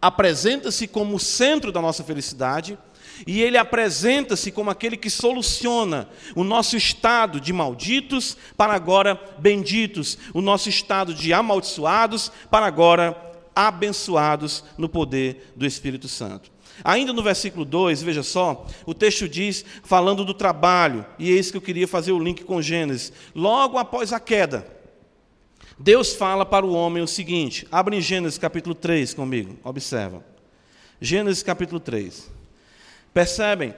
apresenta-se 0.00 0.86
como 0.86 1.16
o 1.16 1.20
centro 1.20 1.72
da 1.72 1.80
nossa 1.80 2.04
felicidade 2.04 2.78
e 3.26 3.40
ele 3.40 3.56
apresenta-se 3.56 4.50
como 4.50 4.70
aquele 4.70 4.96
que 4.96 5.08
soluciona 5.08 6.08
o 6.34 6.42
nosso 6.44 6.76
estado 6.76 7.40
de 7.40 7.52
malditos 7.52 8.36
para 8.56 8.74
agora 8.74 9.18
benditos, 9.38 10.18
o 10.34 10.40
nosso 10.40 10.68
estado 10.68 11.14
de 11.14 11.32
amaldiçoados 11.32 12.30
para 12.50 12.66
agora 12.66 13.16
abençoados 13.54 14.64
no 14.76 14.88
poder 14.88 15.52
do 15.56 15.64
Espírito 15.64 16.08
Santo. 16.08 16.50
Ainda 16.84 17.12
no 17.12 17.22
versículo 17.22 17.64
2, 17.64 18.02
veja 18.02 18.22
só, 18.22 18.66
o 18.84 18.92
texto 18.92 19.26
diz, 19.26 19.64
falando 19.82 20.24
do 20.24 20.34
trabalho, 20.34 21.06
e 21.18 21.30
é 21.30 21.34
isso 21.34 21.50
que 21.50 21.56
eu 21.56 21.62
queria 21.62 21.88
fazer 21.88 22.12
o 22.12 22.18
link 22.18 22.44
com 22.44 22.60
Gênesis. 22.60 23.12
Logo 23.34 23.78
após 23.78 24.12
a 24.12 24.20
queda, 24.20 24.75
Deus 25.78 26.14
fala 26.14 26.46
para 26.46 26.64
o 26.64 26.72
homem 26.72 27.02
o 27.02 27.08
seguinte: 27.08 27.66
abre 27.70 27.96
em 27.96 28.00
Gênesis 28.00 28.38
capítulo 28.38 28.74
3 28.74 29.14
comigo, 29.14 29.58
observa. 29.62 30.24
Gênesis 31.00 31.42
capítulo 31.42 31.78
3. 31.78 32.30
Percebem? 33.12 33.74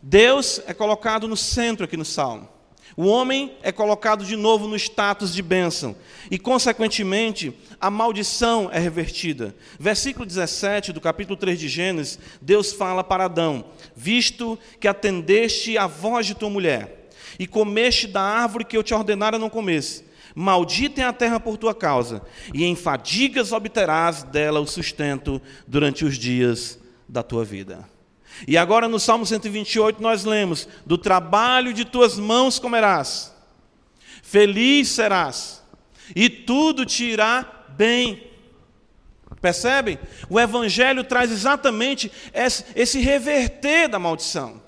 Deus 0.00 0.60
é 0.66 0.72
colocado 0.72 1.28
no 1.28 1.36
centro 1.36 1.84
aqui 1.84 1.96
no 1.96 2.04
Salmo. 2.04 2.48
O 2.96 3.06
homem 3.06 3.56
é 3.62 3.72
colocado 3.72 4.24
de 4.24 4.36
novo 4.36 4.68
no 4.68 4.76
status 4.76 5.32
de 5.32 5.40
bênção. 5.40 5.96
E, 6.30 6.38
consequentemente, 6.38 7.56
a 7.80 7.90
maldição 7.90 8.68
é 8.70 8.78
revertida. 8.78 9.54
Versículo 9.78 10.26
17 10.26 10.92
do 10.92 11.00
capítulo 11.00 11.36
3 11.36 11.58
de 11.58 11.68
Gênesis, 11.68 12.18
Deus 12.40 12.72
fala 12.72 13.02
para 13.02 13.24
Adão: 13.24 13.64
Visto 13.94 14.58
que 14.78 14.88
atendeste 14.88 15.78
à 15.78 15.86
voz 15.86 16.26
de 16.26 16.34
tua 16.34 16.50
mulher, 16.50 17.08
e 17.38 17.46
comeste 17.46 18.06
da 18.06 18.22
árvore 18.22 18.64
que 18.64 18.76
eu 18.76 18.82
te 18.82 18.92
ordenara 18.92 19.38
não 19.38 19.48
comesse, 19.48 20.04
Maldita 20.34 21.00
é 21.00 21.04
a 21.04 21.12
terra 21.12 21.38
por 21.38 21.56
tua 21.56 21.74
causa, 21.74 22.22
e 22.54 22.64
em 22.64 22.74
fadigas 22.74 23.52
obterás 23.52 24.22
dela 24.22 24.60
o 24.60 24.66
sustento 24.66 25.40
durante 25.66 26.04
os 26.04 26.16
dias 26.16 26.78
da 27.08 27.22
tua 27.22 27.44
vida. 27.44 27.88
E 28.46 28.56
agora 28.56 28.88
no 28.88 28.98
Salmo 28.98 29.26
128 29.26 30.02
nós 30.02 30.24
lemos: 30.24 30.68
Do 30.86 30.96
trabalho 30.96 31.72
de 31.72 31.84
tuas 31.84 32.18
mãos 32.18 32.58
comerás, 32.58 33.32
feliz 34.22 34.88
serás, 34.88 35.62
e 36.14 36.28
tudo 36.28 36.86
te 36.86 37.04
irá 37.04 37.66
bem. 37.70 38.30
Percebem? 39.40 39.98
O 40.30 40.38
Evangelho 40.38 41.02
traz 41.02 41.32
exatamente 41.32 42.10
esse 42.32 43.00
reverter 43.00 43.88
da 43.88 43.98
maldição. 43.98 44.61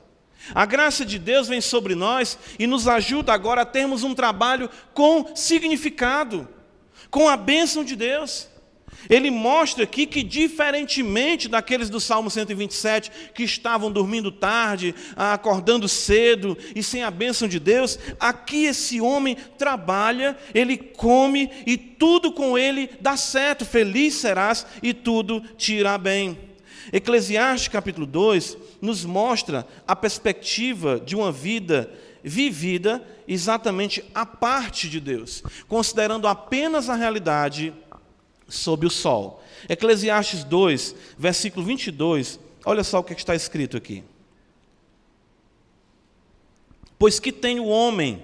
A 0.53 0.67
graça 0.67 1.05
de 1.05 1.19
Deus 1.19 1.49
vem 1.49 1.61
sobre 1.61 1.95
nós 1.95 2.39
e 2.59 2.67
nos 2.67 2.89
ajuda 2.89 3.33
agora 3.33 3.63
a 3.63 3.67
termos 3.67 4.03
um 4.03 4.15
trabalho 4.15 4.69
com 4.93 5.35
significado, 5.35 6.49
com 7.11 7.29
a 7.29 7.37
bênção 7.37 7.85
de 7.85 7.95
Deus. 7.95 8.49
Ele 9.09 9.31
mostra 9.31 9.85
aqui 9.85 10.07
que, 10.07 10.23
diferentemente 10.23 11.49
daqueles 11.49 11.91
do 11.91 12.01
Salmo 12.01 12.31
127, 12.31 13.11
que 13.35 13.43
estavam 13.43 13.91
dormindo 13.91 14.33
tarde, 14.33 14.95
acordando 15.17 15.89
cedo 15.89 16.57
e 16.75 16.83
sem 16.83 17.03
a 17.03 17.11
bênção 17.11 17.47
de 17.47 17.59
Deus, 17.59 17.99
aqui 18.19 18.65
esse 18.65 19.01
homem 19.01 19.37
trabalha, 19.59 20.37
ele 20.55 20.77
come 20.77 21.51
e 21.67 21.77
tudo 21.77 22.33
com 22.33 22.57
ele 22.57 22.91
dá 23.01 23.17
certo, 23.17 23.65
feliz 23.65 24.15
serás 24.15 24.67
e 24.83 24.95
tudo 24.95 25.41
te 25.57 25.75
irá 25.75 25.99
bem. 25.99 26.54
Eclesiastes 26.95 27.67
capítulo 27.67 28.07
2 28.07 28.57
nos 28.81 29.05
mostra 29.05 29.67
a 29.85 29.97
perspectiva 29.97 31.01
de 31.01 31.17
uma 31.17 31.33
vida 31.33 31.93
vivida 32.23 33.05
exatamente 33.27 34.05
à 34.15 34.25
parte 34.25 34.89
de 34.89 35.01
Deus, 35.01 35.43
considerando 35.67 36.29
apenas 36.29 36.89
a 36.89 36.95
realidade 36.95 37.75
sob 38.47 38.87
o 38.87 38.91
sol. 38.91 39.43
Eclesiastes 39.69 40.45
2, 40.45 40.95
versículo 41.19 41.67
22, 41.67 42.39
olha 42.65 42.85
só 42.85 43.01
o 43.01 43.03
que 43.03 43.13
está 43.13 43.35
escrito 43.35 43.77
aqui. 43.77 44.05
Pois 46.97 47.19
que 47.19 47.33
tem 47.33 47.59
o 47.59 47.67
homem 47.67 48.23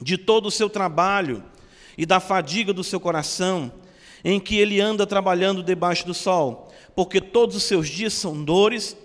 de 0.00 0.16
todo 0.16 0.46
o 0.46 0.52
seu 0.52 0.70
trabalho 0.70 1.42
e 1.98 2.06
da 2.06 2.20
fadiga 2.20 2.72
do 2.72 2.84
seu 2.84 3.00
coração, 3.00 3.72
em 4.24 4.38
que 4.38 4.56
ele 4.56 4.80
anda 4.80 5.04
trabalhando 5.04 5.64
debaixo 5.64 6.06
do 6.06 6.14
sol, 6.14 6.72
porque 6.94 7.20
todos 7.20 7.56
os 7.56 7.64
seus 7.64 7.88
dias 7.88 8.12
são 8.12 8.42
dores 8.42 8.96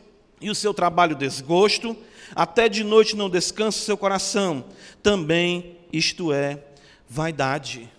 e 0.42 0.50
o 0.50 0.56
seu 0.56 0.74
trabalho 0.74 1.16
desgosto, 1.16 1.96
até 2.36 2.70
de 2.70 2.84
noite 2.84 3.16
não 3.16 3.30
descansa 3.30 3.80
o 3.80 3.82
seu 3.82 3.98
coração, 3.98 4.66
também 5.02 5.78
isto 5.92 6.32
é 6.32 6.64
vaidade. 7.08 7.90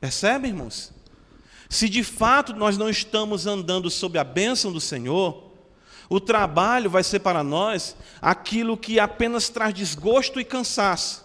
Percebe, 0.00 0.48
irmãos? 0.48 0.92
Se 1.68 1.88
de 1.88 2.02
fato 2.02 2.54
nós 2.54 2.76
não 2.76 2.88
estamos 2.88 3.46
andando 3.46 3.90
sob 3.90 4.18
a 4.18 4.24
bênção 4.24 4.72
do 4.72 4.80
Senhor, 4.80 5.50
o 6.08 6.18
trabalho 6.18 6.90
vai 6.90 7.04
ser 7.04 7.20
para 7.20 7.44
nós 7.44 7.96
aquilo 8.20 8.76
que 8.76 8.98
apenas 8.98 9.48
traz 9.48 9.72
desgosto 9.72 10.40
e 10.40 10.44
cansaço. 10.44 11.24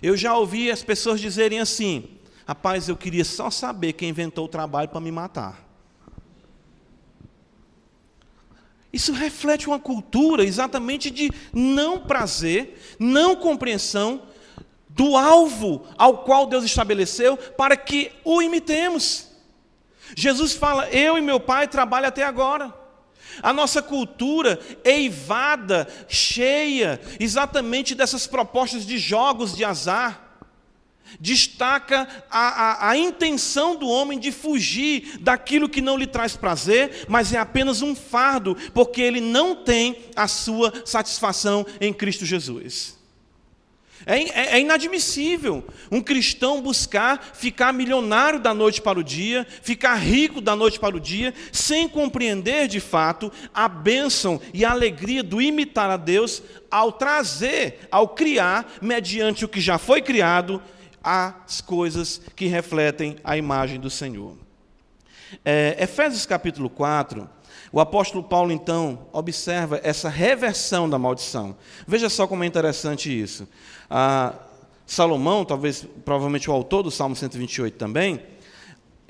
Eu 0.00 0.16
já 0.16 0.36
ouvi 0.36 0.70
as 0.70 0.84
pessoas 0.84 1.20
dizerem 1.20 1.58
assim: 1.58 2.08
rapaz, 2.46 2.88
eu 2.88 2.96
queria 2.96 3.24
só 3.24 3.50
saber 3.50 3.94
quem 3.94 4.10
inventou 4.10 4.44
o 4.44 4.48
trabalho 4.48 4.88
para 4.88 5.00
me 5.00 5.10
matar. 5.10 5.69
Isso 8.92 9.12
reflete 9.12 9.66
uma 9.66 9.78
cultura 9.78 10.44
exatamente 10.44 11.10
de 11.10 11.30
não 11.52 12.00
prazer, 12.00 12.96
não 12.98 13.36
compreensão 13.36 14.22
do 14.88 15.16
alvo 15.16 15.86
ao 15.96 16.18
qual 16.18 16.46
Deus 16.46 16.64
estabeleceu 16.64 17.36
para 17.36 17.76
que 17.76 18.10
o 18.24 18.42
imitemos. 18.42 19.28
Jesus 20.16 20.52
fala: 20.52 20.88
Eu 20.90 21.16
e 21.16 21.20
meu 21.20 21.38
Pai 21.38 21.68
trabalham 21.68 22.08
até 22.08 22.24
agora. 22.24 22.74
A 23.42 23.52
nossa 23.52 23.80
cultura 23.80 24.58
eivada, 24.84 25.86
cheia 26.08 27.00
exatamente 27.18 27.94
dessas 27.94 28.26
propostas 28.26 28.84
de 28.84 28.98
jogos 28.98 29.56
de 29.56 29.64
azar, 29.64 30.29
destaca 31.18 32.06
a, 32.30 32.48
a, 32.48 32.90
a, 32.90 32.96
intenção 32.96 33.74
do 33.76 33.88
homem 33.88 34.18
de 34.18 34.30
fugir 34.30 35.18
daquilo 35.20 35.68
que 35.68 35.80
não 35.80 35.96
lhe 35.96 36.06
traz 36.06 36.36
prazer, 36.36 37.06
mas 37.08 37.32
é 37.32 37.38
apenas 37.38 37.82
um 37.82 37.94
fardo, 37.94 38.56
porque 38.74 39.00
ele 39.00 39.20
não 39.20 39.54
tem 39.56 39.96
a 40.14 40.28
sua 40.28 40.72
satisfação 40.84 41.66
em 41.80 41.92
Cristo 41.92 42.24
Jesus. 42.24 43.00
É, 44.06 44.16
é, 44.16 44.56
é 44.56 44.60
inadmissível 44.60 45.62
um 45.90 46.00
cristão 46.00 46.62
buscar 46.62 47.32
ficar 47.34 47.72
milionário 47.72 48.40
da 48.40 48.54
noite 48.54 48.80
para 48.80 48.98
o 48.98 49.04
dia, 49.04 49.46
ficar 49.62 49.94
rico 49.96 50.40
da 50.40 50.56
noite 50.56 50.80
para 50.80 50.96
o 50.96 51.00
dia, 51.00 51.34
sem 51.52 51.88
compreender 51.88 52.66
de 52.66 52.80
fato 52.80 53.30
a 53.52 53.68
bênção 53.68 54.40
e 54.54 54.64
a 54.64 54.70
alegria 54.70 55.22
do 55.22 55.40
imitar 55.40 55.90
a 55.90 55.96
Deus 55.96 56.42
ao 56.70 56.92
trazer, 56.92 57.80
ao 57.90 58.08
criar, 58.08 58.72
mediante 58.80 59.44
o 59.44 59.48
que 59.48 59.60
já 59.60 59.76
foi 59.76 60.00
criado, 60.00 60.62
as 61.02 61.60
coisas 61.60 62.20
que 62.34 62.46
refletem 62.46 63.16
a 63.24 63.36
imagem 63.36 63.78
do 63.80 63.90
Senhor. 63.90 64.36
É, 65.44 65.76
Efésios 65.78 66.26
capítulo 66.26 66.68
4, 66.68 67.28
o 67.72 67.78
apóstolo 67.80 68.24
Paulo, 68.24 68.50
então, 68.50 69.06
observa 69.12 69.80
essa 69.82 70.08
reversão 70.08 70.90
da 70.90 70.98
maldição. 70.98 71.56
Veja 71.86 72.08
só 72.08 72.26
como 72.26 72.42
é 72.42 72.46
interessante 72.46 73.10
isso. 73.10 73.48
Ah, 73.88 74.34
Salomão, 74.84 75.44
talvez, 75.44 75.86
provavelmente 76.04 76.50
o 76.50 76.52
autor 76.52 76.82
do 76.82 76.90
Salmo 76.90 77.14
128 77.14 77.76
também, 77.76 78.20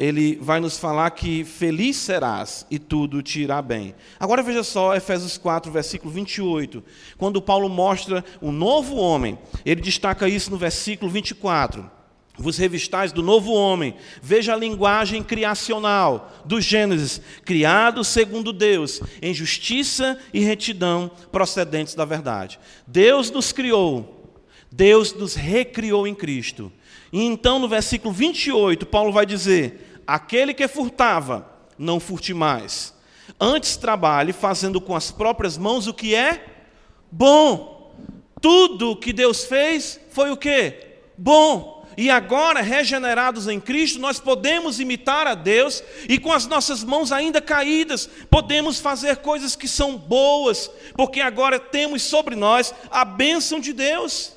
ele 0.00 0.38
vai 0.40 0.60
nos 0.60 0.78
falar 0.78 1.10
que 1.10 1.44
feliz 1.44 1.98
serás 1.98 2.66
e 2.70 2.78
tudo 2.78 3.22
te 3.22 3.42
irá 3.42 3.60
bem. 3.60 3.94
Agora 4.18 4.42
veja 4.42 4.64
só 4.64 4.96
Efésios 4.96 5.36
4, 5.36 5.70
versículo 5.70 6.10
28, 6.10 6.82
quando 7.18 7.42
Paulo 7.42 7.68
mostra 7.68 8.24
o 8.40 8.50
novo 8.50 8.96
homem, 8.96 9.38
ele 9.62 9.82
destaca 9.82 10.26
isso 10.26 10.50
no 10.50 10.56
versículo 10.56 11.10
24 11.10 12.00
vos 12.38 12.56
revistais 12.56 13.12
do 13.12 13.22
novo 13.22 13.52
homem. 13.52 13.94
Veja 14.22 14.54
a 14.54 14.56
linguagem 14.56 15.22
criacional 15.22 16.32
do 16.46 16.58
Gênesis, 16.58 17.20
criado 17.44 18.02
segundo 18.02 18.50
Deus, 18.50 19.02
em 19.20 19.34
justiça 19.34 20.18
e 20.32 20.40
retidão 20.40 21.10
procedentes 21.30 21.94
da 21.94 22.06
verdade. 22.06 22.58
Deus 22.86 23.30
nos 23.30 23.52
criou, 23.52 24.32
Deus 24.72 25.12
nos 25.12 25.34
recriou 25.34 26.06
em 26.06 26.14
Cristo. 26.14 26.72
E 27.12 27.22
então 27.22 27.58
no 27.58 27.68
versículo 27.68 28.14
28, 28.14 28.86
Paulo 28.86 29.12
vai 29.12 29.26
dizer: 29.26 29.89
aquele 30.14 30.54
que 30.54 30.66
furtava, 30.68 31.48
não 31.78 32.00
furte 32.00 32.34
mais. 32.34 32.94
Antes 33.38 33.76
trabalhe 33.76 34.32
fazendo 34.32 34.80
com 34.80 34.94
as 34.94 35.10
próprias 35.10 35.56
mãos 35.56 35.86
o 35.86 35.94
que 35.94 36.14
é 36.14 36.44
bom. 37.10 37.94
Tudo 38.40 38.96
que 38.96 39.12
Deus 39.12 39.44
fez 39.44 40.00
foi 40.10 40.30
o 40.30 40.36
que? 40.36 40.74
Bom 41.16 41.80
e 41.96 42.08
agora, 42.08 42.62
regenerados 42.62 43.46
em 43.46 43.60
Cristo, 43.60 43.98
nós 43.98 44.18
podemos 44.18 44.80
imitar 44.80 45.26
a 45.26 45.34
Deus 45.34 45.82
e 46.08 46.18
com 46.18 46.32
as 46.32 46.46
nossas 46.46 46.82
mãos 46.82 47.12
ainda 47.12 47.42
caídas, 47.42 48.08
podemos 48.30 48.78
fazer 48.80 49.16
coisas 49.18 49.54
que 49.54 49.68
são 49.68 49.98
boas, 49.98 50.70
porque 50.94 51.20
agora 51.20 51.58
temos 51.58 52.02
sobre 52.02 52.36
nós 52.36 52.72
a 52.90 53.04
bênção 53.04 53.60
de 53.60 53.74
Deus. 53.74 54.32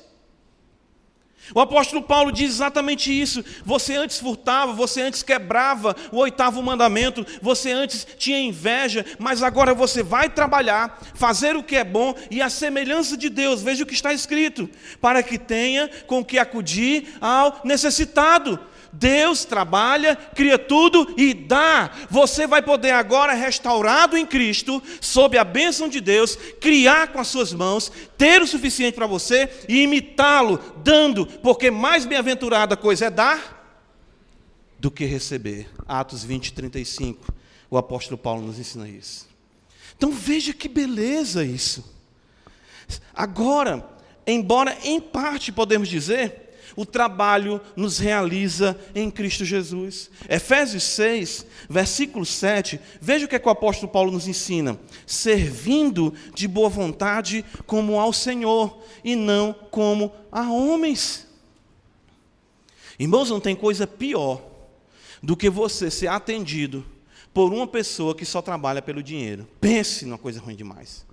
O 1.52 1.60
apóstolo 1.60 2.02
Paulo 2.02 2.32
diz 2.32 2.50
exatamente 2.52 3.10
isso. 3.12 3.44
Você 3.64 3.96
antes 3.96 4.18
furtava, 4.18 4.72
você 4.72 5.02
antes 5.02 5.22
quebrava 5.22 5.94
o 6.10 6.18
oitavo 6.18 6.62
mandamento, 6.62 7.26
você 7.42 7.72
antes 7.72 8.06
tinha 8.16 8.38
inveja, 8.38 9.04
mas 9.18 9.42
agora 9.42 9.74
você 9.74 10.02
vai 10.02 10.30
trabalhar, 10.30 11.00
fazer 11.14 11.56
o 11.56 11.62
que 11.62 11.76
é 11.76 11.84
bom 11.84 12.14
e 12.30 12.40
a 12.40 12.48
semelhança 12.48 13.16
de 13.16 13.28
Deus, 13.28 13.60
veja 13.60 13.82
o 13.82 13.86
que 13.86 13.94
está 13.94 14.12
escrito, 14.12 14.70
para 15.00 15.22
que 15.22 15.38
tenha 15.38 15.90
com 16.06 16.24
que 16.24 16.38
acudir 16.38 17.14
ao 17.20 17.60
necessitado. 17.64 18.58
Deus 18.98 19.44
trabalha, 19.44 20.16
cria 20.16 20.58
tudo 20.58 21.14
e 21.16 21.34
dá. 21.34 21.90
Você 22.10 22.46
vai 22.46 22.62
poder 22.62 22.92
agora, 22.92 23.32
restaurado 23.32 24.16
em 24.16 24.24
Cristo, 24.24 24.82
sob 25.00 25.36
a 25.36 25.44
bênção 25.44 25.88
de 25.88 26.00
Deus, 26.00 26.36
criar 26.60 27.08
com 27.08 27.18
as 27.18 27.28
suas 27.28 27.52
mãos, 27.52 27.90
ter 28.16 28.40
o 28.40 28.46
suficiente 28.46 28.94
para 28.94 29.06
você 29.06 29.50
e 29.68 29.82
imitá-lo, 29.82 30.60
dando, 30.82 31.26
porque 31.26 31.70
mais 31.70 32.04
bem-aventurada 32.04 32.76
coisa 32.76 33.06
é 33.06 33.10
dar 33.10 33.54
do 34.78 34.90
que 34.90 35.04
receber. 35.04 35.68
Atos 35.88 36.22
20, 36.22 36.52
35. 36.52 37.34
O 37.70 37.76
apóstolo 37.76 38.18
Paulo 38.18 38.42
nos 38.42 38.58
ensina 38.58 38.88
isso. 38.88 39.26
Então 39.96 40.12
veja 40.12 40.52
que 40.52 40.68
beleza 40.68 41.44
isso. 41.44 41.92
Agora, 43.14 43.88
embora 44.26 44.76
em 44.84 45.00
parte 45.00 45.50
podemos 45.50 45.88
dizer 45.88 46.43
o 46.76 46.84
trabalho 46.84 47.60
nos 47.76 47.98
realiza 47.98 48.78
em 48.94 49.10
Cristo 49.10 49.44
Jesus. 49.44 50.10
Efésios 50.28 50.82
6, 50.84 51.46
versículo 51.68 52.26
7, 52.26 52.80
veja 53.00 53.26
o 53.26 53.28
que, 53.28 53.36
é 53.36 53.38
que 53.38 53.48
o 53.48 53.50
apóstolo 53.50 53.90
Paulo 53.90 54.10
nos 54.10 54.26
ensina: 54.26 54.78
servindo 55.06 56.14
de 56.34 56.48
boa 56.48 56.68
vontade 56.68 57.44
como 57.66 57.98
ao 57.98 58.12
Senhor 58.12 58.82
e 59.04 59.14
não 59.14 59.52
como 59.70 60.12
a 60.30 60.50
homens. 60.50 61.26
Irmãos, 62.98 63.30
não 63.30 63.40
tem 63.40 63.56
coisa 63.56 63.86
pior 63.86 64.42
do 65.22 65.36
que 65.36 65.50
você 65.50 65.90
ser 65.90 66.08
atendido 66.08 66.84
por 67.32 67.52
uma 67.52 67.66
pessoa 67.66 68.14
que 68.14 68.24
só 68.24 68.40
trabalha 68.40 68.80
pelo 68.80 69.02
dinheiro. 69.02 69.48
Pense 69.60 70.04
numa 70.04 70.18
coisa 70.18 70.40
ruim 70.40 70.54
demais. 70.54 71.04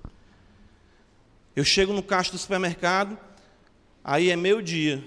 Eu 1.55 1.63
chego 1.65 1.91
no 1.91 2.03
caixa 2.03 2.31
do 2.31 2.37
supermercado, 2.37 3.17
aí 4.03 4.29
é 4.29 4.35
meio 4.35 4.61
dia, 4.61 5.03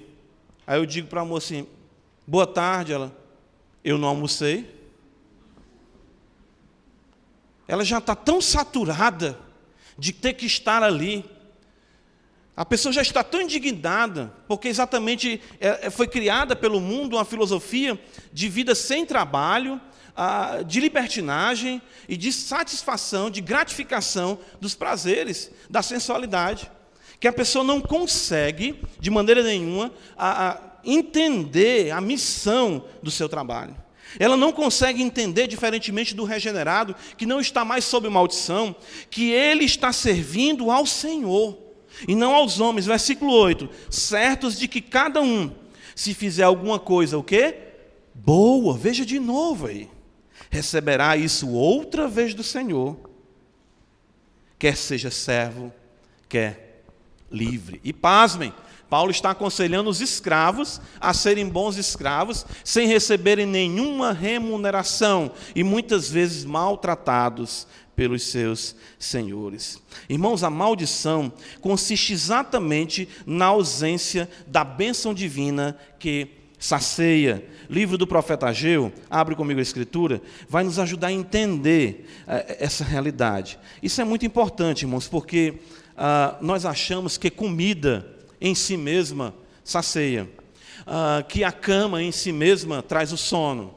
Aí 0.67 0.79
eu 0.79 0.87
digo 0.87 1.09
para 1.09 1.21
a 1.21 1.25
moça 1.25 1.55
assim: 1.55 1.67
boa 2.27 2.47
tarde. 2.47 2.93
Ela, 2.93 3.15
eu 3.83 3.99
não 3.99 4.09
almocei. 4.09 4.73
Ela 7.67 7.85
já 7.85 7.99
está 7.99 8.15
tão 8.15 8.41
saturada 8.41 9.39
de 9.99 10.13
ter 10.13 10.35
que 10.35 10.47
estar 10.47 10.83
ali. 10.83 11.25
A 12.57 12.65
pessoa 12.65 12.93
já 12.93 13.03
está 13.03 13.25
tão 13.25 13.41
indignada, 13.41 14.33
porque 14.47 14.69
exatamente 14.69 15.41
é, 15.61 15.87
é, 15.87 15.91
foi 15.91 16.07
criada 16.07 16.55
pelo 16.55 16.81
mundo 16.81 17.17
uma 17.17 17.25
filosofia 17.25 18.01
de 18.33 18.49
vida 18.49 18.75
sem 18.75 19.05
trabalho, 19.05 19.81
de 20.65 20.79
libertinagem 20.79 21.83
e 22.09 22.17
de 22.17 22.33
satisfação, 22.33 23.29
de 23.29 23.41
gratificação 23.41 24.39
dos 24.61 24.73
prazeres, 24.73 25.51
da 25.69 25.83
sensualidade 25.83 26.71
que 27.25 27.29
a 27.29 27.33
pessoa 27.33 27.65
não 27.65 27.81
consegue, 27.81 28.79
de 29.01 29.11
maneira 29.11 29.43
nenhuma, 29.43 29.91
a, 30.15 30.51
a 30.51 30.61
entender 30.85 31.91
a 31.91 31.99
missão 31.99 32.85
do 33.03 33.11
seu 33.11 33.31
trabalho. 33.31 33.75
Ela 34.19 34.37
não 34.37 34.53
consegue 34.53 35.03
entender, 35.03 35.47
diferentemente 35.47 36.15
do 36.15 36.25
regenerado, 36.25 36.95
que 37.17 37.25
não 37.25 37.41
está 37.41 37.65
mais 37.65 37.87
sob 37.87 38.07
maldição, 38.11 38.77
que 39.09 39.31
ele 39.31 39.65
está 39.65 39.91
servindo 39.91 40.71
ao 40.71 40.85
Senhor 40.85 41.57
e 42.07 42.15
não 42.15 42.35
aos 42.35 42.61
homens. 42.61 42.85
Versículo 42.85 43.33
8: 43.33 43.71
certos 43.89 44.59
de 44.59 44.69
que 44.69 44.83
cada 44.83 45.23
um, 45.23 45.51
se 45.97 46.13
fizer 46.13 46.43
alguma 46.43 46.79
coisa, 46.79 47.17
o 47.17 47.23
quê? 47.23 47.57
Boa, 48.15 48.77
veja 48.77 49.07
de 49.07 49.19
novo 49.19 49.69
aí. 49.69 49.89
Receberá 50.51 51.17
isso 51.17 51.49
outra 51.49 52.07
vez 52.07 52.35
do 52.35 52.43
Senhor, 52.43 52.99
quer 54.59 54.77
seja 54.77 55.11
servo, 55.11 55.73
quer 56.29 56.64
livre. 57.35 57.81
E 57.83 57.93
pasmem, 57.93 58.53
Paulo 58.89 59.11
está 59.11 59.31
aconselhando 59.31 59.91
os 59.91 60.01
escravos 60.01 60.81
a 61.01 61.13
serem 61.13 61.49
bons 61.49 61.77
escravos, 61.77 62.47
sem 62.63 62.87
receberem 62.87 63.47
nenhuma 63.47 64.13
remuneração 64.13 65.33
e 65.55 65.65
muitas 65.65 66.11
vezes 66.11 66.45
maltratados 66.45 67.67
pelos 67.97 68.25
seus 68.25 68.75
senhores. 68.99 69.81
Irmãos, 70.09 70.43
a 70.43 70.51
maldição 70.51 71.33
consiste 71.61 72.13
exatamente 72.13 73.09
na 73.27 73.47
ausência 73.47 74.29
da 74.47 74.65
bênção 74.65 75.15
divina 75.15 75.77
que 75.99 76.29
saceia. 76.59 77.45
Livro 77.69 77.97
do 77.97 78.07
profeta 78.07 78.47
Ageu, 78.47 78.93
abre 79.09 79.35
comigo 79.35 79.59
a 79.59 79.63
escritura, 79.63 80.21
vai 80.49 80.65
nos 80.65 80.79
ajudar 80.79 81.09
a 81.09 81.13
entender 81.13 82.07
eh, 82.27 82.59
essa 82.61 82.85
realidade. 82.85 83.59
Isso 83.83 84.01
é 84.01 84.05
muito 84.05 84.25
importante, 84.27 84.83
irmãos, 84.83 85.09
porque 85.09 85.55
ah, 85.97 86.37
nós 86.41 86.65
achamos 86.65 87.17
que 87.17 87.31
comida 87.31 88.07
em 88.41 88.55
si 88.55 88.77
mesma 88.77 89.35
sacia, 89.63 90.29
ah, 90.87 91.25
que 91.29 91.45
a 91.45 91.53
cama 91.53 92.03
em 92.03 92.13
si 92.13 92.33
mesma 92.33 92.83
traz 92.83 93.13
o 93.13 93.17
sono, 93.17 93.75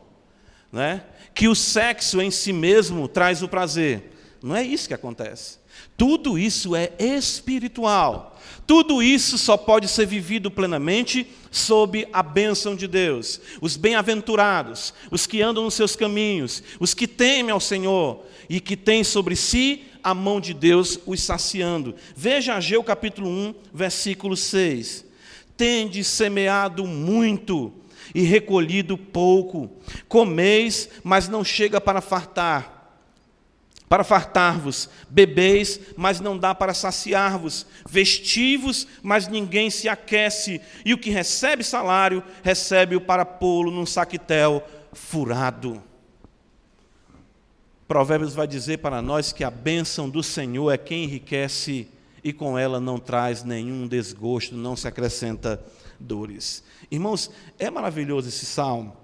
né? 0.72 1.04
que 1.38 1.48
o 1.48 1.54
sexo 1.54 2.20
em 2.20 2.32
si 2.32 2.52
mesmo 2.52 3.08
traz 3.08 3.44
o 3.44 3.48
prazer. 3.48 4.12
Não 4.42 4.56
é 4.56 4.64
isso 4.64 4.88
que 4.88 4.94
acontece. 4.94 5.60
Tudo 5.96 6.38
isso 6.38 6.76
é 6.76 6.92
espiritual. 7.00 8.40
Tudo 8.66 9.04
isso 9.04 9.38
só 9.38 9.56
pode 9.56 9.88
ser 9.88 10.08
vivido 10.08 10.50
plenamente 10.50 11.28
sob 11.52 12.08
a 12.12 12.24
bênção 12.24 12.76
de 12.76 12.88
Deus. 12.88 13.40
Os 13.62 13.78
bem-aventurados, 13.78 14.94
os 15.12 15.28
que 15.28 15.42
andam 15.42 15.64
nos 15.64 15.76
seus 15.76 15.96
caminhos, 15.96 16.64
os 16.80 16.94
que 16.94 17.08
temem 17.08 17.52
ao 17.52 17.60
Senhor 17.60 18.26
e 18.50 18.60
que 18.60 18.76
têm 18.76 19.04
sobre 19.04 19.36
si 19.36 19.86
a 20.04 20.14
mão 20.14 20.40
de 20.40 20.54
Deus 20.54 21.00
os 21.06 21.22
saciando. 21.22 21.96
Veja 22.16 22.56
Ageu 22.56 22.84
capítulo 22.84 23.30
1, 23.30 23.56
versículo 23.74 24.36
6. 24.36 25.06
Tende 25.56 26.04
semeado 26.04 26.86
muito 26.86 27.74
e 28.14 28.22
recolhido 28.22 28.98
pouco. 28.98 29.70
Comeis, 30.08 30.90
mas 31.04 31.28
não 31.28 31.44
chega 31.44 31.82
para 31.82 32.02
fartar. 32.02 32.78
Para 33.90 34.04
fartar-vos, 34.04 34.90
bebeis, 35.10 35.80
mas 35.96 36.20
não 36.20 36.38
dá 36.38 36.54
para 36.54 36.74
saciar-vos, 36.74 37.66
vestivos, 37.90 38.86
mas 39.02 39.30
ninguém 39.30 39.70
se 39.70 39.88
aquece, 39.88 40.60
e 40.84 40.94
o 40.94 40.98
que 40.98 41.10
recebe 41.10 41.64
salário, 41.64 42.22
recebe-o 42.44 43.00
para 43.00 43.24
pô-lo 43.24 43.72
num 43.72 43.86
saquetel 43.86 44.62
furado. 44.92 45.82
Provérbios 47.88 48.34
vai 48.34 48.46
dizer 48.46 48.80
para 48.80 49.02
nós 49.02 49.32
que 49.32 49.44
a 49.44 49.50
bênção 49.50 50.10
do 50.10 50.22
Senhor 50.22 50.72
é 50.72 50.78
quem 50.78 51.06
enriquece 51.06 51.88
e 52.24 52.34
com 52.34 52.58
ela 52.58 52.80
não 52.80 53.00
traz 53.00 53.44
nenhum 53.44 53.88
desgosto, 53.88 54.56
não 54.56 54.76
se 54.76 54.88
acrescenta 54.88 55.64
dores. 55.98 56.64
Irmãos, 56.92 57.32
é 57.58 57.70
maravilhoso 57.70 58.28
esse 58.28 58.46
salmo. 58.46 58.96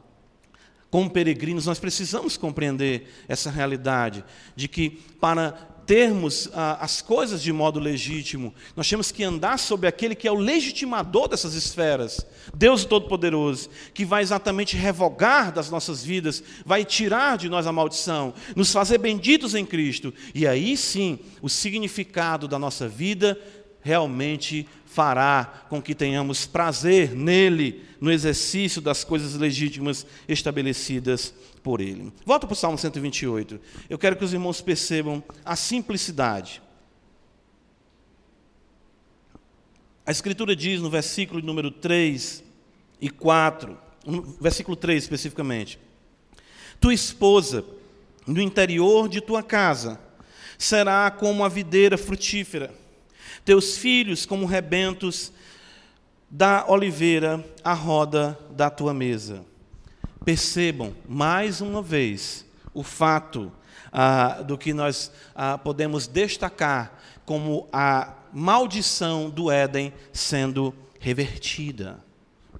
como 0.91 1.09
peregrinos, 1.09 1.65
nós 1.65 1.79
precisamos 1.79 2.37
compreender 2.37 3.07
essa 3.27 3.49
realidade 3.49 4.23
de 4.55 4.67
que 4.67 4.91
para 5.19 5.72
termos 5.85 6.49
ah, 6.53 6.77
as 6.81 7.01
coisas 7.01 7.41
de 7.41 7.51
modo 7.51 7.79
legítimo, 7.79 8.53
nós 8.75 8.89
temos 8.89 9.11
que 9.11 9.23
andar 9.23 9.57
sobre 9.59 9.87
aquele 9.87 10.15
que 10.15 10.27
é 10.27 10.31
o 10.31 10.35
legitimador 10.35 11.27
dessas 11.27 11.53
esferas, 11.53 12.25
Deus 12.53 12.85
Todo-Poderoso, 12.85 13.69
que 13.93 14.05
vai 14.05 14.21
exatamente 14.21 14.75
revogar 14.75 15.51
das 15.51 15.69
nossas 15.69 16.03
vidas, 16.03 16.43
vai 16.65 16.85
tirar 16.85 17.37
de 17.37 17.49
nós 17.49 17.67
a 17.67 17.71
maldição, 17.71 18.33
nos 18.55 18.71
fazer 18.71 18.97
benditos 18.97 19.55
em 19.55 19.65
Cristo, 19.65 20.13
e 20.33 20.47
aí 20.47 20.75
sim 20.77 21.19
o 21.41 21.49
significado 21.49 22.47
da 22.47 22.57
nossa 22.57 22.87
vida 22.87 23.39
realmente 23.81 24.67
fará 24.85 25.65
com 25.69 25.81
que 25.81 25.95
tenhamos 25.95 26.45
prazer 26.45 27.13
nele, 27.13 27.83
no 27.99 28.11
exercício 28.11 28.81
das 28.81 29.03
coisas 29.03 29.33
legítimas 29.35 30.05
estabelecidas 30.27 31.33
por 31.63 31.81
ele. 31.81 32.11
Volta 32.25 32.45
para 32.45 32.53
o 32.53 32.57
Salmo 32.57 32.77
128. 32.77 33.59
Eu 33.89 33.97
quero 33.97 34.15
que 34.15 34.25
os 34.25 34.33
irmãos 34.33 34.61
percebam 34.61 35.23
a 35.43 35.55
simplicidade. 35.55 36.61
A 40.05 40.11
Escritura 40.11 40.55
diz 40.55 40.81
no 40.81 40.89
versículo 40.89 41.41
número 41.41 41.71
3 41.71 42.43
e 42.99 43.09
4, 43.09 43.77
no 44.05 44.21
versículo 44.21 44.75
3 44.75 45.01
especificamente: 45.01 45.79
Tua 46.79 46.93
esposa, 46.93 47.63
no 48.27 48.41
interior 48.41 49.07
de 49.07 49.21
tua 49.21 49.41
casa, 49.41 49.99
será 50.57 51.09
como 51.09 51.45
a 51.45 51.49
videira 51.49 51.97
frutífera 51.97 52.83
teus 53.45 53.77
filhos 53.77 54.25
como 54.25 54.45
rebentos 54.45 55.31
da 56.29 56.65
oliveira 56.67 57.43
à 57.63 57.73
roda 57.73 58.37
da 58.51 58.69
tua 58.69 58.93
mesa. 58.93 59.45
Percebam, 60.25 60.95
mais 61.07 61.59
uma 61.59 61.81
vez, 61.81 62.45
o 62.73 62.81
fato 62.81 63.51
ah, 63.91 64.41
do 64.41 64.57
que 64.57 64.73
nós 64.73 65.11
ah, 65.35 65.57
podemos 65.57 66.07
destacar 66.07 66.99
como 67.25 67.67
a 67.71 68.13
maldição 68.31 69.29
do 69.29 69.51
Éden 69.51 69.93
sendo 70.11 70.73
revertida. 70.99 71.99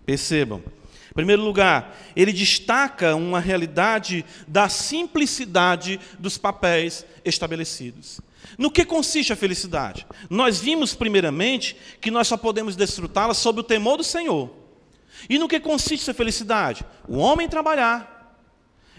Percebam. 0.05 0.61
Em 1.09 1.14
primeiro 1.14 1.43
lugar, 1.43 1.95
ele 2.16 2.34
destaca 2.34 3.16
uma 3.16 3.39
realidade 3.39 4.26
da 4.47 4.68
simplicidade 4.68 5.99
dos 6.20 6.38
papéis 6.38 7.05
estabelecidos. 7.24 8.20
No 8.57 8.70
que 8.70 8.84
consiste 8.84 9.32
a 9.32 9.36
felicidade? 9.36 10.05
Nós 10.30 10.59
vimos, 10.59 10.93
primeiramente, 10.93 11.78
que 12.01 12.11
nós 12.11 12.28
só 12.28 12.36
podemos 12.36 12.76
desfrutá-la 12.76 13.34
sob 13.34 13.61
o 13.61 13.64
temor 13.64 13.97
do 13.97 14.03
Senhor. 14.03 14.62
E 15.30 15.39
no 15.39 15.47
que 15.47 15.59
consiste 15.59 16.09
a 16.09 16.13
felicidade? 16.13 16.86
O 17.07 17.17
homem 17.17 17.47
trabalhar 17.47 18.38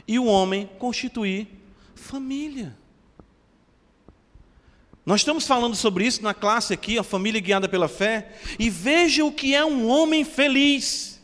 e 0.06 0.18
o 0.18 0.24
homem 0.24 0.70
constituir 0.78 1.48
família. 1.94 2.76
Nós 5.04 5.20
estamos 5.20 5.46
falando 5.46 5.76
sobre 5.76 6.06
isso 6.06 6.22
na 6.22 6.32
classe 6.32 6.72
aqui, 6.72 6.98
a 6.98 7.02
família 7.02 7.40
guiada 7.40 7.68
pela 7.68 7.88
fé, 7.88 8.32
e 8.58 8.70
veja 8.70 9.24
o 9.24 9.32
que 9.32 9.54
é 9.54 9.64
um 9.64 9.86
homem 9.86 10.24
feliz. 10.24 11.22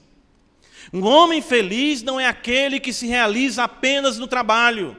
Um 0.93 1.03
homem 1.07 1.41
feliz 1.41 2.03
não 2.03 2.21
é 2.21 2.27
aquele 2.27 2.79
que 2.79 2.93
se 2.93 3.07
realiza 3.07 3.65
apenas 3.65 4.19
no 4.19 4.27
trabalho. 4.27 4.97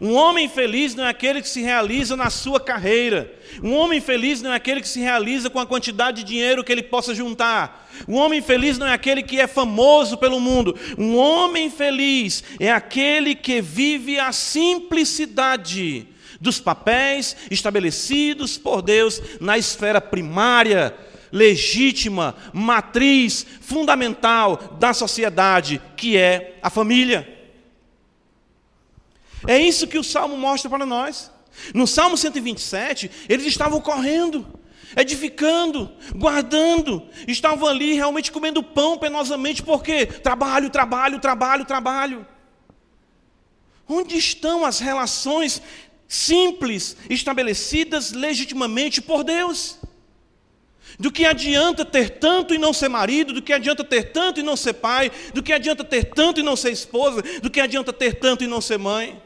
Um 0.00 0.14
homem 0.14 0.48
feliz 0.48 0.94
não 0.94 1.04
é 1.04 1.10
aquele 1.10 1.42
que 1.42 1.48
se 1.48 1.60
realiza 1.60 2.16
na 2.16 2.30
sua 2.30 2.58
carreira. 2.58 3.32
Um 3.62 3.74
homem 3.74 4.00
feliz 4.00 4.42
não 4.42 4.52
é 4.52 4.56
aquele 4.56 4.80
que 4.80 4.88
se 4.88 5.00
realiza 5.00 5.48
com 5.50 5.58
a 5.58 5.66
quantidade 5.66 6.22
de 6.22 6.28
dinheiro 6.28 6.64
que 6.64 6.72
ele 6.72 6.82
possa 6.82 7.14
juntar. 7.14 7.88
Um 8.08 8.16
homem 8.16 8.42
feliz 8.42 8.78
não 8.78 8.86
é 8.86 8.92
aquele 8.92 9.22
que 9.22 9.40
é 9.40 9.46
famoso 9.46 10.18
pelo 10.18 10.40
mundo. 10.40 10.76
Um 10.98 11.16
homem 11.16 11.70
feliz 11.70 12.42
é 12.58 12.70
aquele 12.70 13.34
que 13.34 13.60
vive 13.60 14.18
a 14.18 14.32
simplicidade 14.32 16.08
dos 16.40 16.60
papéis 16.60 17.36
estabelecidos 17.50 18.58
por 18.58 18.82
Deus 18.82 19.20
na 19.40 19.56
esfera 19.56 20.00
primária, 20.00 20.94
legítima, 21.32 22.34
matriz, 22.52 23.46
fundamental 23.60 24.76
da 24.78 24.92
sociedade, 24.92 25.80
que 25.96 26.16
é 26.16 26.58
a 26.62 26.70
família. 26.70 27.28
É 29.46 29.58
isso 29.58 29.86
que 29.86 29.98
o 29.98 30.04
salmo 30.04 30.36
mostra 30.36 30.70
para 30.70 30.86
nós. 30.86 31.33
No 31.72 31.86
Salmo 31.86 32.16
127, 32.16 33.10
eles 33.28 33.46
estavam 33.46 33.80
correndo, 33.80 34.46
edificando, 34.96 35.90
guardando, 36.14 37.08
estavam 37.26 37.68
ali 37.68 37.94
realmente 37.94 38.32
comendo 38.32 38.62
pão 38.62 38.98
penosamente, 38.98 39.62
porque 39.62 40.06
trabalho, 40.06 40.70
trabalho, 40.70 41.18
trabalho, 41.18 41.64
trabalho. 41.64 42.26
Onde 43.88 44.16
estão 44.16 44.64
as 44.64 44.78
relações 44.78 45.60
simples, 46.08 46.96
estabelecidas 47.10 48.12
legitimamente 48.12 49.02
por 49.02 49.22
Deus? 49.24 49.78
Do 50.98 51.10
que 51.10 51.24
adianta 51.24 51.84
ter 51.84 52.18
tanto 52.18 52.54
e 52.54 52.58
não 52.58 52.72
ser 52.72 52.88
marido, 52.88 53.32
do 53.32 53.42
que 53.42 53.52
adianta 53.52 53.82
ter 53.82 54.12
tanto 54.12 54.38
e 54.38 54.42
não 54.42 54.56
ser 54.56 54.74
pai, 54.74 55.10
do 55.32 55.42
que 55.42 55.52
adianta 55.52 55.82
ter 55.82 56.04
tanto 56.04 56.40
e 56.40 56.42
não 56.42 56.54
ser 56.54 56.70
esposa, 56.70 57.22
do 57.42 57.50
que 57.50 57.60
adianta 57.60 57.92
ter 57.92 58.14
tanto 58.14 58.44
e 58.44 58.46
não 58.46 58.60
ser 58.60 58.78
mãe? 58.78 59.20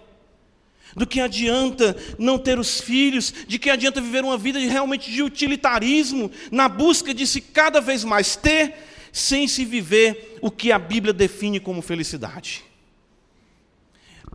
Do 0.96 1.06
que 1.06 1.20
adianta 1.20 1.96
não 2.18 2.38
ter 2.38 2.58
os 2.58 2.80
filhos? 2.80 3.32
De 3.46 3.58
que 3.58 3.70
adianta 3.70 4.00
viver 4.00 4.24
uma 4.24 4.38
vida 4.38 4.58
de, 4.58 4.66
realmente 4.66 5.10
de 5.10 5.22
utilitarismo, 5.22 6.30
na 6.50 6.68
busca 6.68 7.12
de 7.12 7.26
se 7.26 7.40
cada 7.40 7.80
vez 7.80 8.04
mais 8.04 8.36
ter, 8.36 8.74
sem 9.12 9.46
se 9.46 9.64
viver 9.64 10.38
o 10.40 10.50
que 10.50 10.72
a 10.72 10.78
Bíblia 10.78 11.12
define 11.12 11.60
como 11.60 11.82
felicidade? 11.82 12.64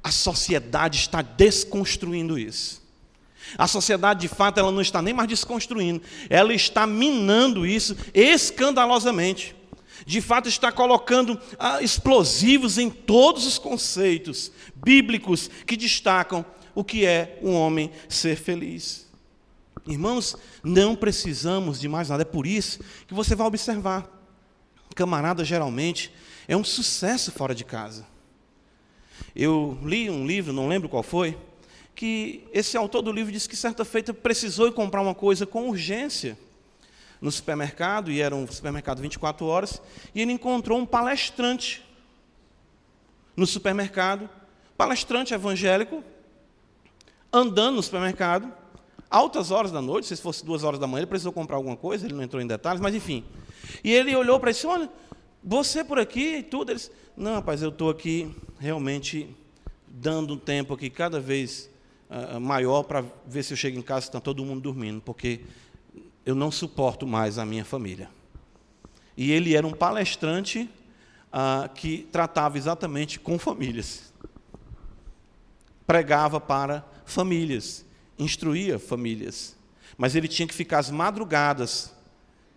A 0.03 0.11
sociedade 0.11 0.97
está 0.97 1.21
desconstruindo 1.21 2.37
isso. 2.37 2.81
A 3.57 3.67
sociedade, 3.67 4.21
de 4.21 4.27
fato, 4.27 4.59
ela 4.59 4.71
não 4.71 4.81
está 4.81 5.01
nem 5.01 5.13
mais 5.13 5.27
desconstruindo, 5.27 6.01
ela 6.29 6.53
está 6.53 6.87
minando 6.87 7.65
isso 7.65 7.95
escandalosamente 8.13 9.55
de 10.05 10.21
fato 10.21 10.49
está 10.49 10.71
colocando 10.71 11.39
ah, 11.57 11.81
explosivos 11.81 12.77
em 12.77 12.89
todos 12.89 13.45
os 13.45 13.57
conceitos 13.57 14.51
bíblicos 14.75 15.49
que 15.65 15.77
destacam 15.77 16.45
o 16.75 16.83
que 16.83 17.05
é 17.05 17.39
um 17.41 17.53
homem 17.53 17.91
ser 18.09 18.35
feliz. 18.35 19.07
Irmãos, 19.85 20.35
não 20.63 20.95
precisamos 20.95 21.79
de 21.79 21.87
mais 21.87 22.09
nada, 22.09 22.23
é 22.23 22.25
por 22.25 22.47
isso 22.47 22.79
que 23.07 23.13
você 23.13 23.35
vai 23.35 23.47
observar. 23.47 24.09
Camarada, 24.95 25.43
geralmente, 25.43 26.11
é 26.47 26.55
um 26.55 26.63
sucesso 26.63 27.31
fora 27.31 27.53
de 27.53 27.65
casa. 27.65 28.05
Eu 29.35 29.77
li 29.83 30.09
um 30.09 30.25
livro, 30.25 30.53
não 30.53 30.67
lembro 30.67 30.87
qual 30.87 31.03
foi, 31.03 31.37
que 31.95 32.47
esse 32.53 32.77
autor 32.77 33.01
do 33.01 33.11
livro 33.11 33.31
disse 33.31 33.49
que 33.49 33.55
certa 33.55 33.83
feita 33.83 34.13
precisou 34.13 34.67
ir 34.67 34.73
comprar 34.73 35.01
uma 35.01 35.15
coisa 35.15 35.45
com 35.45 35.69
urgência 35.69 36.37
no 37.23 37.31
supermercado, 37.31 38.11
e 38.11 38.19
era 38.19 38.35
um 38.35 38.45
supermercado 38.45 39.01
24 39.01 39.45
horas, 39.45 39.81
e 40.13 40.21
ele 40.21 40.33
encontrou 40.33 40.77
um 40.77 40.85
palestrante 40.85 41.81
no 43.33 43.47
supermercado, 43.47 44.29
palestrante 44.77 45.33
evangélico, 45.33 46.03
andando 47.31 47.77
no 47.77 47.81
supermercado, 47.81 48.51
altas 49.09 49.51
horas 49.51 49.71
da 49.71 49.81
noite, 49.81 50.05
se 50.05 50.21
fosse 50.21 50.43
duas 50.43 50.65
horas 50.65 50.77
da 50.77 50.85
manhã, 50.85 51.03
ele 51.03 51.07
precisou 51.07 51.31
comprar 51.31 51.55
alguma 51.55 51.77
coisa, 51.77 52.05
ele 52.05 52.13
não 52.13 52.23
entrou 52.23 52.41
em 52.41 52.45
detalhes, 52.45 52.81
mas 52.81 52.93
enfim. 52.93 53.23
E 53.81 53.93
ele 53.93 54.13
olhou 54.13 54.37
para 54.37 54.49
ele 54.49 54.57
e 54.57 54.61
disse, 54.61 54.67
olha, 54.67 54.89
você 55.41 55.81
por 55.81 55.97
aqui 55.97 56.39
e 56.39 56.43
tudo. 56.43 56.71
Ele 56.71 56.77
disse, 56.77 56.91
não, 57.15 57.35
rapaz, 57.35 57.61
eu 57.61 57.69
estou 57.69 57.89
aqui 57.89 58.35
realmente 58.59 59.33
dando 59.87 60.33
um 60.33 60.37
tempo 60.37 60.73
aqui 60.73 60.89
cada 60.89 61.21
vez 61.21 61.69
uh, 62.09 62.37
maior 62.37 62.83
para 62.83 63.01
ver 63.25 63.43
se 63.43 63.53
eu 63.53 63.57
chego 63.57 63.79
em 63.79 63.81
casa 63.81 64.07
e 64.07 64.09
está 64.09 64.19
todo 64.19 64.43
mundo 64.43 64.59
dormindo, 64.59 64.99
porque 64.99 65.39
eu 66.25 66.35
não 66.35 66.51
suporto 66.51 67.05
mais 67.05 67.37
a 67.37 67.45
minha 67.45 67.65
família. 67.65 68.09
E 69.15 69.31
ele 69.31 69.55
era 69.55 69.65
um 69.65 69.73
palestrante 69.73 70.69
ah, 71.31 71.69
que 71.73 72.07
tratava 72.11 72.57
exatamente 72.57 73.19
com 73.19 73.37
famílias. 73.37 74.13
Pregava 75.85 76.39
para 76.39 76.85
famílias, 77.05 77.85
instruía 78.17 78.79
famílias. 78.79 79.55
Mas 79.97 80.15
ele 80.15 80.27
tinha 80.27 80.47
que 80.47 80.53
ficar 80.53 80.79
às 80.79 80.89
madrugadas, 80.89 81.93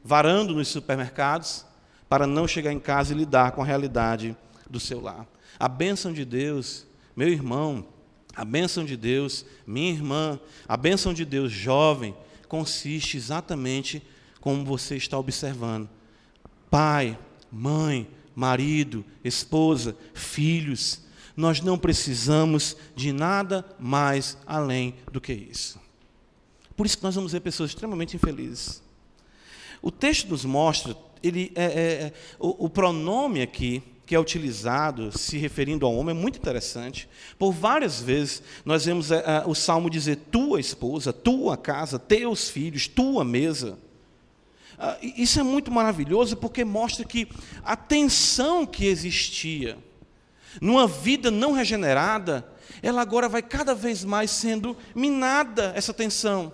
varando 0.02 0.54
nos 0.54 0.68
supermercados, 0.68 1.66
para 2.08 2.26
não 2.26 2.46
chegar 2.46 2.72
em 2.72 2.78
casa 2.78 3.12
e 3.12 3.16
lidar 3.16 3.52
com 3.52 3.62
a 3.62 3.66
realidade 3.66 4.36
do 4.70 4.78
seu 4.78 5.00
lar. 5.00 5.26
A 5.58 5.68
bênção 5.68 6.12
de 6.12 6.24
Deus, 6.24 6.86
meu 7.16 7.28
irmão, 7.28 7.86
a 8.34 8.44
bênção 8.44 8.84
de 8.84 8.96
Deus, 8.96 9.44
minha 9.66 9.90
irmã, 9.90 10.38
a 10.68 10.76
bênção 10.76 11.12
de 11.12 11.24
Deus, 11.24 11.50
jovem, 11.50 12.14
consiste 12.46 13.16
exatamente 13.16 14.02
como 14.40 14.64
você 14.64 14.96
está 14.96 15.18
observando. 15.18 15.88
Pai, 16.70 17.18
mãe, 17.50 18.08
marido, 18.34 19.04
esposa, 19.24 19.96
filhos, 20.14 21.00
nós 21.36 21.60
não 21.60 21.78
precisamos 21.78 22.76
de 22.94 23.12
nada 23.12 23.64
mais 23.78 24.38
além 24.46 24.94
do 25.10 25.20
que 25.20 25.32
isso. 25.32 25.80
Por 26.76 26.86
isso 26.86 26.98
que 26.98 27.04
nós 27.04 27.14
vamos 27.14 27.32
ver 27.32 27.40
pessoas 27.40 27.70
extremamente 27.70 28.16
infelizes. 28.16 28.82
O 29.82 29.90
texto 29.90 30.28
nos 30.28 30.44
mostra, 30.44 30.96
ele, 31.22 31.52
é, 31.54 31.64
é, 31.64 31.68
é, 31.68 32.12
o, 32.38 32.66
o 32.66 32.70
pronome 32.70 33.40
aqui 33.42 33.82
que 34.06 34.14
é 34.14 34.20
utilizado 34.20 35.10
se 35.18 35.36
referindo 35.36 35.84
ao 35.84 35.94
homem 35.94 36.16
é 36.16 36.18
muito 36.18 36.38
interessante. 36.38 37.08
Por 37.36 37.52
várias 37.52 38.00
vezes 38.00 38.42
nós 38.64 38.84
vemos 38.84 39.10
uh, 39.10 39.16
o 39.46 39.54
salmo 39.54 39.90
dizer 39.90 40.16
tua 40.30 40.60
esposa, 40.60 41.12
tua 41.12 41.56
casa, 41.56 41.98
teus 41.98 42.48
filhos, 42.48 42.86
tua 42.86 43.24
mesa. 43.24 43.76
Uh, 44.78 45.12
isso 45.16 45.40
é 45.40 45.42
muito 45.42 45.72
maravilhoso 45.72 46.36
porque 46.36 46.64
mostra 46.64 47.04
que 47.04 47.26
a 47.64 47.74
tensão 47.74 48.64
que 48.64 48.86
existia 48.86 49.76
numa 50.60 50.86
vida 50.86 51.30
não 51.30 51.52
regenerada, 51.52 52.46
ela 52.82 53.02
agora 53.02 53.28
vai 53.28 53.42
cada 53.42 53.74
vez 53.74 54.04
mais 54.04 54.30
sendo 54.30 54.76
minada, 54.94 55.72
essa 55.74 55.92
tensão. 55.92 56.52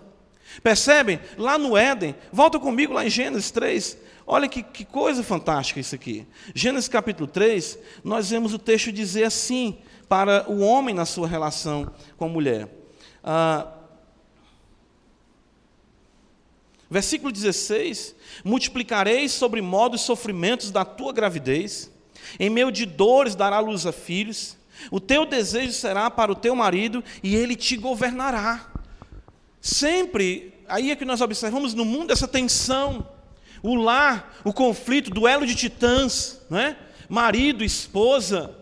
Percebem? 0.62 1.20
Lá 1.36 1.56
no 1.56 1.76
Éden, 1.76 2.14
volta 2.32 2.58
comigo 2.58 2.92
lá 2.92 3.06
em 3.06 3.10
Gênesis 3.10 3.50
3, 3.50 3.96
Olha 4.26 4.48
que, 4.48 4.62
que, 4.62 4.84
coisa 4.84 5.22
fantástica 5.22 5.80
isso 5.80 5.94
aqui. 5.94 6.26
Gênesis 6.54 6.88
capítulo 6.88 7.26
3, 7.26 7.78
nós 8.04 8.30
vemos 8.30 8.54
o 8.54 8.58
texto 8.58 8.92
dizer 8.92 9.24
assim, 9.24 9.78
para 10.08 10.50
o 10.50 10.60
homem 10.60 10.94
na 10.94 11.04
sua 11.04 11.26
relação 11.26 11.90
com 12.16 12.26
a 12.26 12.28
mulher. 12.28 12.68
Ah, 13.24 13.72
versículo 16.90 17.32
16: 17.32 18.14
Multiplicarei 18.44 19.28
sobre 19.28 19.60
modo 19.60 19.94
os 19.94 20.02
sofrimentos 20.02 20.70
da 20.70 20.84
tua 20.84 21.12
gravidez, 21.12 21.90
em 22.38 22.50
meio 22.50 22.70
de 22.70 22.86
dores 22.86 23.34
dará 23.34 23.58
luz 23.58 23.86
a 23.86 23.92
filhos, 23.92 24.56
o 24.90 25.00
teu 25.00 25.26
desejo 25.26 25.72
será 25.72 26.10
para 26.10 26.30
o 26.30 26.36
teu 26.36 26.54
marido, 26.54 27.02
e 27.22 27.34
ele 27.34 27.56
te 27.56 27.76
governará. 27.76 28.70
Sempre, 29.60 30.54
aí 30.68 30.90
é 30.90 30.96
que 30.96 31.04
nós 31.04 31.20
observamos 31.20 31.74
no 31.74 31.84
mundo 31.84 32.12
essa 32.12 32.28
tensão 32.28 33.06
o 33.62 33.74
lar, 33.74 34.34
o 34.44 34.52
conflito, 34.52 35.10
duelo 35.10 35.46
de 35.46 35.54
titãs, 35.54 36.40
né? 36.50 36.76
marido, 37.08 37.62
esposa, 37.62 38.56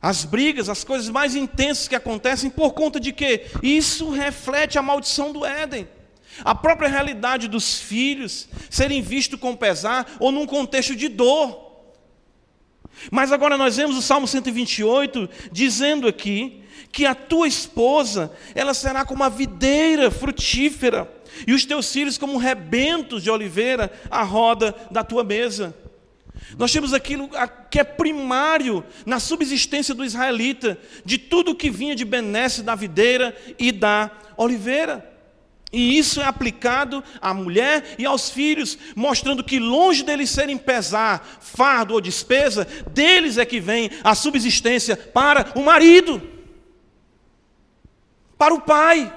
as 0.00 0.24
brigas, 0.24 0.68
as 0.68 0.84
coisas 0.84 1.08
mais 1.10 1.34
intensas 1.34 1.88
que 1.88 1.96
acontecem 1.96 2.48
por 2.48 2.72
conta 2.72 3.00
de 3.00 3.12
quê? 3.12 3.46
Isso 3.62 4.10
reflete 4.10 4.78
a 4.78 4.82
maldição 4.82 5.32
do 5.32 5.44
Éden. 5.44 5.88
A 6.44 6.54
própria 6.54 6.88
realidade 6.88 7.48
dos 7.48 7.80
filhos 7.80 8.48
serem 8.70 9.02
vistos 9.02 9.40
com 9.40 9.56
pesar 9.56 10.06
ou 10.20 10.30
num 10.30 10.46
contexto 10.46 10.94
de 10.94 11.08
dor. 11.08 11.66
Mas 13.10 13.32
agora 13.32 13.56
nós 13.56 13.76
vemos 13.76 13.96
o 13.96 14.02
Salmo 14.02 14.26
128 14.26 15.28
dizendo 15.50 16.06
aqui 16.06 16.62
que 16.92 17.04
a 17.04 17.14
tua 17.14 17.48
esposa, 17.48 18.32
ela 18.54 18.72
será 18.72 19.04
como 19.04 19.24
a 19.24 19.28
videira 19.28 20.10
frutífera 20.10 21.04
e 21.46 21.52
os 21.52 21.64
teus 21.64 21.92
filhos 21.92 22.18
como 22.18 22.38
rebentos 22.38 23.22
de 23.22 23.30
oliveira 23.30 23.92
à 24.10 24.22
roda 24.22 24.74
da 24.90 25.04
tua 25.04 25.24
mesa. 25.24 25.74
Nós 26.56 26.72
temos 26.72 26.94
aquilo 26.94 27.28
que 27.70 27.78
é 27.78 27.84
primário 27.84 28.84
na 29.04 29.20
subsistência 29.20 29.94
do 29.94 30.04
israelita, 30.04 30.78
de 31.04 31.18
tudo 31.18 31.54
que 31.54 31.70
vinha 31.70 31.94
de 31.94 32.04
benesse 32.04 32.62
da 32.62 32.74
videira 32.74 33.36
e 33.58 33.72
da 33.72 34.10
oliveira. 34.36 35.18
E 35.70 35.98
isso 35.98 36.20
é 36.22 36.24
aplicado 36.24 37.04
à 37.20 37.34
mulher 37.34 37.94
e 37.98 38.06
aos 38.06 38.30
filhos, 38.30 38.78
mostrando 38.96 39.44
que 39.44 39.58
longe 39.58 40.02
deles 40.02 40.30
serem 40.30 40.56
pesar, 40.56 41.38
fardo 41.40 41.92
ou 41.92 42.00
despesa, 42.00 42.66
deles 42.90 43.36
é 43.36 43.44
que 43.44 43.60
vem 43.60 43.90
a 44.02 44.14
subsistência 44.14 44.96
para 44.96 45.52
o 45.54 45.62
marido, 45.62 46.22
para 48.38 48.54
o 48.54 48.62
pai 48.62 49.12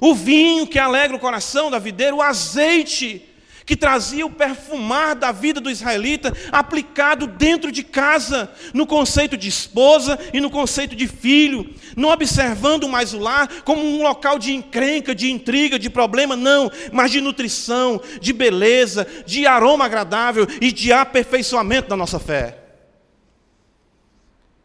o 0.00 0.14
vinho 0.14 0.66
que 0.66 0.78
alegra 0.78 1.16
o 1.16 1.20
coração 1.20 1.70
da 1.70 1.78
videira, 1.78 2.14
o 2.14 2.22
azeite 2.22 3.26
que 3.70 3.76
trazia 3.76 4.26
o 4.26 4.30
perfumar 4.30 5.14
da 5.14 5.30
vida 5.30 5.60
do 5.60 5.70
israelita 5.70 6.36
aplicado 6.50 7.28
dentro 7.28 7.70
de 7.70 7.84
casa, 7.84 8.50
no 8.74 8.84
conceito 8.84 9.36
de 9.36 9.48
esposa 9.48 10.18
e 10.34 10.40
no 10.40 10.50
conceito 10.50 10.96
de 10.96 11.06
filho, 11.06 11.72
não 11.96 12.08
observando 12.08 12.88
mais 12.88 13.14
o 13.14 13.20
lar 13.20 13.48
como 13.62 13.80
um 13.80 14.02
local 14.02 14.40
de 14.40 14.52
encrenca, 14.52 15.14
de 15.14 15.30
intriga, 15.30 15.78
de 15.78 15.88
problema, 15.88 16.34
não, 16.34 16.68
mas 16.90 17.12
de 17.12 17.20
nutrição, 17.20 18.02
de 18.20 18.32
beleza, 18.32 19.06
de 19.24 19.46
aroma 19.46 19.84
agradável 19.84 20.48
e 20.60 20.72
de 20.72 20.92
aperfeiçoamento 20.92 21.88
da 21.88 21.96
nossa 21.96 22.18
fé. 22.18 22.58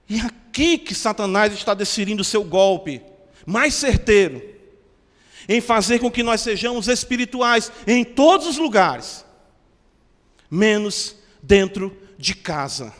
E 0.09 0.19
aqui 0.19 0.80
que 0.80 0.95
Satanás 0.95 1.53
está 1.53 1.76
decidindo 1.76 2.21
o 2.21 2.26
seu 2.26 2.43
golpe 2.43 3.03
mais 3.45 3.76
certeiro 3.76 4.54
em 5.47 5.61
fazer 5.61 5.99
com 5.99 6.09
que 6.09 6.23
nós 6.23 6.41
sejamos 6.41 6.87
espirituais 6.87 7.71
em 7.85 8.03
todos 8.03 8.47
os 8.47 8.57
lugares, 8.57 9.25
menos 10.49 11.15
dentro 11.41 11.95
de 12.17 12.33
casa. 12.35 12.93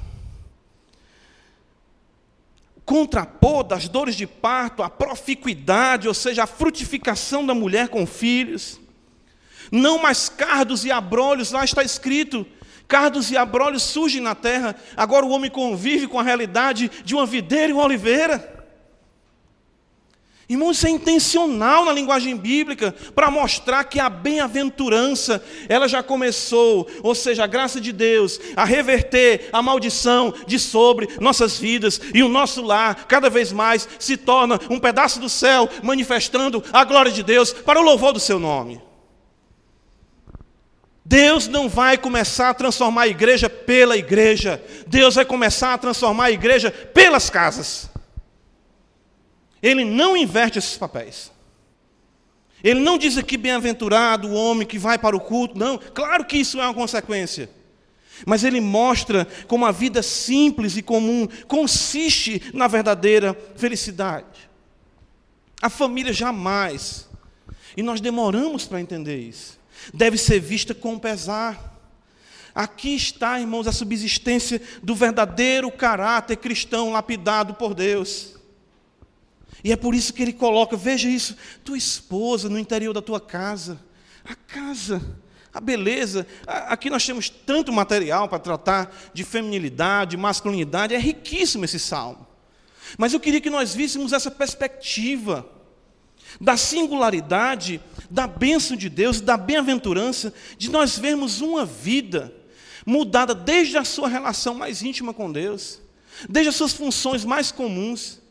Contrapor 2.86 3.64
das 3.64 3.88
dores 3.88 4.16
de 4.16 4.28
parto, 4.28 4.84
a 4.84 4.90
proficuidade, 4.90 6.08
ou 6.08 6.14
seja, 6.14 6.44
a 6.44 6.48
frutificação 6.48 7.46
da 7.46 7.54
mulher 7.54 7.90
com 7.90 8.06
filhos. 8.06 8.80
Não 9.72 9.98
mais 9.98 10.30
cardos 10.30 10.86
e 10.86 10.92
abrolhos, 10.92 11.52
lá 11.52 11.66
está 11.66 11.82
escrito, 11.82 12.46
cardos 12.88 13.32
e 13.32 13.38
abrolhos 13.38 13.82
surgem 13.82 14.22
na 14.22 14.36
terra, 14.36 14.76
agora 14.96 15.26
o 15.26 15.32
homem 15.32 15.50
convive 15.50 16.08
com 16.08 16.20
a 16.20 16.24
realidade 16.24 16.92
de 17.04 17.16
uma 17.16 17.26
videira 17.26 17.72
e 17.72 17.74
uma 17.74 17.84
oliveira. 17.84 18.55
Irmão, 20.48 20.70
isso 20.70 20.86
é 20.86 20.92
intencional 20.92 21.86
na 21.86 21.92
linguagem 21.92 22.38
bíblica 22.38 22.94
para 23.16 23.32
mostrar 23.32 23.84
que 23.84 24.00
a 24.00 24.08
bem-aventurança, 24.08 25.44
ela 25.68 25.88
já 25.88 26.04
começou, 26.04 26.88
ou 27.02 27.16
seja, 27.16 27.44
a 27.44 27.48
graça 27.48 27.82
de 27.82 27.92
Deus, 27.92 28.40
a 28.56 28.64
reverter 28.64 29.50
a 29.52 29.60
maldição 29.62 30.32
de 30.46 30.60
sobre 30.60 31.10
nossas 31.20 31.58
vidas 31.58 32.00
e 32.14 32.22
o 32.22 32.30
nosso 32.30 32.62
lar 32.62 33.06
cada 33.06 33.28
vez 33.28 33.52
mais 33.52 33.90
se 33.98 34.16
torna 34.18 34.60
um 34.70 34.80
pedaço 34.80 35.20
do 35.20 35.30
céu 35.30 35.68
manifestando 35.82 36.64
a 36.72 36.84
glória 36.84 37.12
de 37.12 37.24
Deus 37.24 37.52
para 37.52 37.80
o 37.80 37.84
louvor 37.84 38.14
do 38.14 38.20
seu 38.20 38.38
nome. 38.38 38.80
Deus 41.04 41.48
não 41.48 41.68
vai 41.68 41.98
começar 41.98 42.50
a 42.50 42.54
transformar 42.54 43.04
a 43.04 43.08
igreja 43.08 43.50
pela 43.50 43.98
igreja, 43.98 44.64
Deus 44.86 45.16
vai 45.16 45.26
começar 45.26 45.74
a 45.74 45.78
transformar 45.78 46.26
a 46.26 46.32
igreja 46.32 46.70
pelas 46.70 47.32
casas. 47.32 47.95
Ele 49.66 49.84
não 49.84 50.16
inverte 50.16 50.60
esses 50.60 50.78
papéis. 50.78 51.32
Ele 52.64 52.82
não 52.82 53.00
diz 53.00 53.18
aqui 53.18 53.36
bem-aventurado 53.36 54.28
o 54.28 54.34
homem 54.36 54.68
que 54.68 54.78
vai 54.78 54.96
para 54.96 55.18
o 55.18 55.20
culto, 55.20 55.58
não. 55.58 55.80
Claro 55.80 56.24
que 56.24 56.38
isso 56.38 56.62
é 56.62 56.64
uma 56.64 56.74
consequência. 56.74 57.50
Mas 58.28 58.44
ele 58.44 58.62
mostra 58.62 59.28
como 59.48 59.66
a 59.66 59.72
vida 59.72 60.04
simples 60.04 60.78
e 60.78 60.84
comum 60.84 61.28
consiste 61.48 62.44
na 62.54 62.68
verdadeira 62.68 63.36
felicidade. 63.56 64.48
A 65.60 65.70
família 65.70 66.14
jamais, 66.14 67.10
e 67.76 67.82
nós 67.82 68.00
demoramos 68.00 68.68
para 68.68 68.80
entender 68.80 69.18
isso, 69.18 69.60
deve 69.92 70.16
ser 70.16 70.40
vista 70.40 70.76
com 70.76 71.00
pesar. 71.00 71.76
Aqui 72.54 72.96
está, 72.96 73.40
irmãos, 73.40 73.68
a 73.68 73.72
subsistência 73.72 74.62
do 74.84 74.94
verdadeiro 74.94 75.72
caráter 75.72 76.38
cristão 76.38 76.92
lapidado 76.92 77.56
por 77.56 77.74
Deus. 77.74 78.35
E 79.66 79.72
é 79.72 79.76
por 79.76 79.96
isso 79.96 80.14
que 80.14 80.22
ele 80.22 80.32
coloca, 80.32 80.78
veja 80.78 81.10
isso, 81.10 81.36
tua 81.64 81.76
esposa 81.76 82.48
no 82.48 82.60
interior 82.60 82.94
da 82.94 83.02
tua 83.02 83.20
casa, 83.20 83.84
a 84.24 84.36
casa, 84.36 85.02
a 85.52 85.60
beleza. 85.60 86.28
Aqui 86.46 86.88
nós 86.88 87.04
temos 87.04 87.32
tanto 87.32 87.74
material 87.74 88.30
para 88.30 88.38
tratar 88.38 88.96
de 89.12 89.24
feminilidade, 89.24 90.16
masculinidade, 90.18 90.94
é 90.94 91.00
riquíssimo 91.00 91.66
esse 91.66 91.80
salmo. 91.80 92.28
Mas 92.96 93.12
eu 93.12 93.20
queria 93.20 93.42
que 93.42 93.50
nós 93.50 93.74
víssemos 93.74 94.14
essa 94.14 94.30
perspectiva 94.30 95.50
da 96.40 96.56
singularidade, 96.56 97.82
da 98.08 98.28
bênção 98.28 98.78
de 98.78 98.88
Deus, 98.88 99.20
da 99.20 99.36
bem-aventurança, 99.36 100.32
de 100.60 100.70
nós 100.70 100.96
vermos 100.96 101.42
uma 101.42 101.66
vida 101.66 102.32
mudada 102.86 103.34
desde 103.34 103.80
a 103.80 103.84
sua 103.84 104.08
relação 104.08 104.54
mais 104.54 104.84
íntima 104.84 105.12
com 105.12 105.32
Deus, 105.32 105.82
desde 106.30 106.50
as 106.50 106.56
suas 106.56 106.72
funções 106.72 107.26
mais 107.26 107.52
comuns 107.52 108.24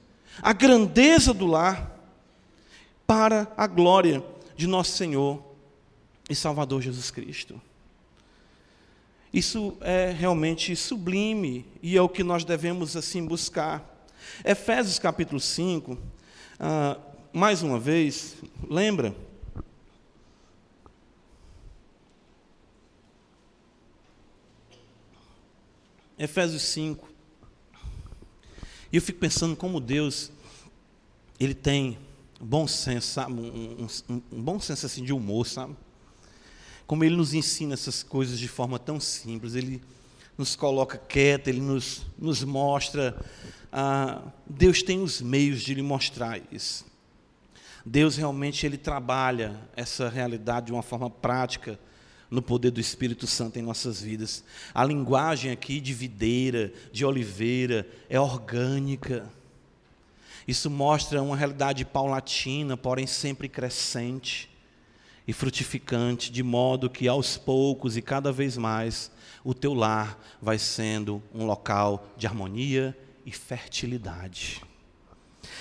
a 0.43 0.53
grandeza 0.53 1.33
do 1.33 1.47
lar 1.47 1.91
para 3.07 3.53
a 3.57 3.67
glória 3.67 4.25
de 4.57 4.67
nosso 4.67 4.93
Senhor 4.93 5.43
e 6.29 6.35
Salvador 6.35 6.81
Jesus 6.83 7.11
Cristo. 7.11 7.61
Isso 9.33 9.77
é 9.81 10.13
realmente 10.13 10.77
sublime 10.77 11.67
e 11.83 11.97
é 11.97 12.03
o 12.03 12.09
que 12.09 12.23
nós 12.23 12.45
devemos 12.45 12.97
assim 12.97 13.25
buscar. 13.27 14.09
Efésios 14.45 14.99
capítulo 14.99 15.41
5, 15.41 15.99
ah, 16.61 16.99
mais 17.33 17.63
uma 17.63 17.79
vez, 17.79 18.37
lembra? 18.71 19.15
Efésios 26.17 26.63
5, 26.63 27.14
e 28.95 28.97
eu 28.97 29.03
fico 29.03 29.19
pensando 29.19 29.57
como 29.57 29.81
Deus, 29.81 30.31
ele 31.41 31.53
tem 31.53 31.99
bom 32.41 32.65
senso, 32.65 33.09
sabe? 33.09 33.33
Um, 33.33 33.89
um, 34.09 34.23
um, 34.31 34.41
bom 34.41 34.61
senso 34.61 34.87
assim 34.87 35.03
de 35.03 35.13
humor, 35.13 35.49
sabe? 35.49 35.75
Como 36.87 37.03
ele 37.03 37.17
nos 37.17 37.35
ensina 37.35 37.75
essas 37.75 38.05
coisas 38.05 38.39
de 38.39 38.47
forma 38.47 38.79
tão 38.79 39.01
simples. 39.01 39.57
Ele 39.57 39.83
nos 40.39 40.55
coloca 40.55 40.97
quieto, 40.97 41.49
ele 41.49 41.61
nos, 41.61 42.07
nos 42.17 42.45
mostra. 42.45 43.21
Ah, 43.73 44.23
Deus 44.47 44.81
tem 44.81 45.03
os 45.03 45.21
meios 45.21 45.63
de 45.63 45.75
lhe 45.75 45.83
mostrar 45.83 46.41
isso. 46.53 46.87
Deus 47.85 48.17
realmente 48.17 48.65
ele 48.65 48.79
trabalha 48.79 49.61
essa 49.75 50.09
realidade 50.09 50.67
de 50.67 50.73
uma 50.73 50.85
forma 50.85 51.11
prática 51.11 51.81
no 52.31 52.43
poder 52.43 52.71
do 52.71 52.81
Espírito 52.81 53.27
Santo 53.27 53.59
em 53.59 53.63
nossas 53.63 54.01
vidas. 54.01 54.45
A 54.75 54.85
linguagem 54.85 55.51
aqui 55.51 55.81
de 55.81 55.93
videira, 55.93 56.73
de 56.93 57.05
oliveira, 57.05 57.87
é 58.09 58.19
orgânica. 58.19 59.31
Isso 60.47 60.71
mostra 60.71 61.23
uma 61.23 61.37
realidade 61.37 61.85
paulatina, 61.85 62.77
porém 62.77 63.07
sempre 63.07 63.49
crescente 63.49 64.51
e 65.27 65.33
frutificante, 65.33 66.31
de 66.31 66.43
modo 66.43 66.91
que 66.91 67.09
aos 67.09 67.37
poucos 67.37 67.97
e 67.97 68.03
cada 68.03 68.31
vez 68.31 68.57
mais 68.57 69.11
o 69.43 69.55
teu 69.55 69.75
lar 69.75 70.19
vai 70.41 70.59
sendo 70.59 71.23
um 71.35 71.47
local 71.47 72.07
de 72.17 72.27
harmonia 72.27 72.97
e 73.25 73.33
fertilidade. 73.33 74.63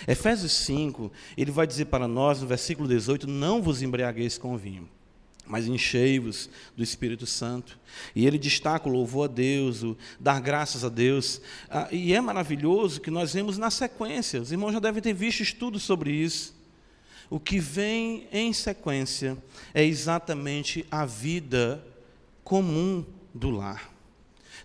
Efésios 0.07 0.51
5, 0.53 1.11
ele 1.37 1.51
vai 1.51 1.67
dizer 1.67 1.85
para 1.85 2.07
nós, 2.07 2.41
no 2.41 2.47
versículo 2.47 2.87
18: 2.87 3.27
Não 3.27 3.61
vos 3.61 3.81
embriagueis 3.81 4.37
com 4.37 4.57
vinho, 4.57 4.89
mas 5.45 5.67
enchei-vos 5.67 6.49
do 6.75 6.83
Espírito 6.83 7.25
Santo. 7.25 7.77
E 8.15 8.25
ele 8.25 8.37
destaca 8.37 8.87
o 8.87 8.91
louvor 8.91 9.29
a 9.29 9.33
Deus, 9.33 9.83
o 9.83 9.97
dar 10.19 10.39
graças 10.39 10.83
a 10.83 10.89
Deus. 10.89 11.41
Ah, 11.69 11.87
e 11.91 12.13
é 12.13 12.21
maravilhoso 12.21 13.01
que 13.01 13.11
nós 13.11 13.33
vemos 13.33 13.57
na 13.57 13.69
sequência, 13.69 14.41
os 14.41 14.51
irmãos 14.51 14.73
já 14.73 14.79
devem 14.79 15.01
ter 15.01 15.13
visto 15.13 15.41
estudos 15.41 15.83
sobre 15.83 16.11
isso. 16.11 16.55
O 17.29 17.39
que 17.39 17.59
vem 17.59 18.27
em 18.31 18.53
sequência 18.53 19.37
é 19.73 19.83
exatamente 19.83 20.85
a 20.91 21.05
vida 21.05 21.83
comum 22.43 23.05
do 23.33 23.49
lar 23.49 23.92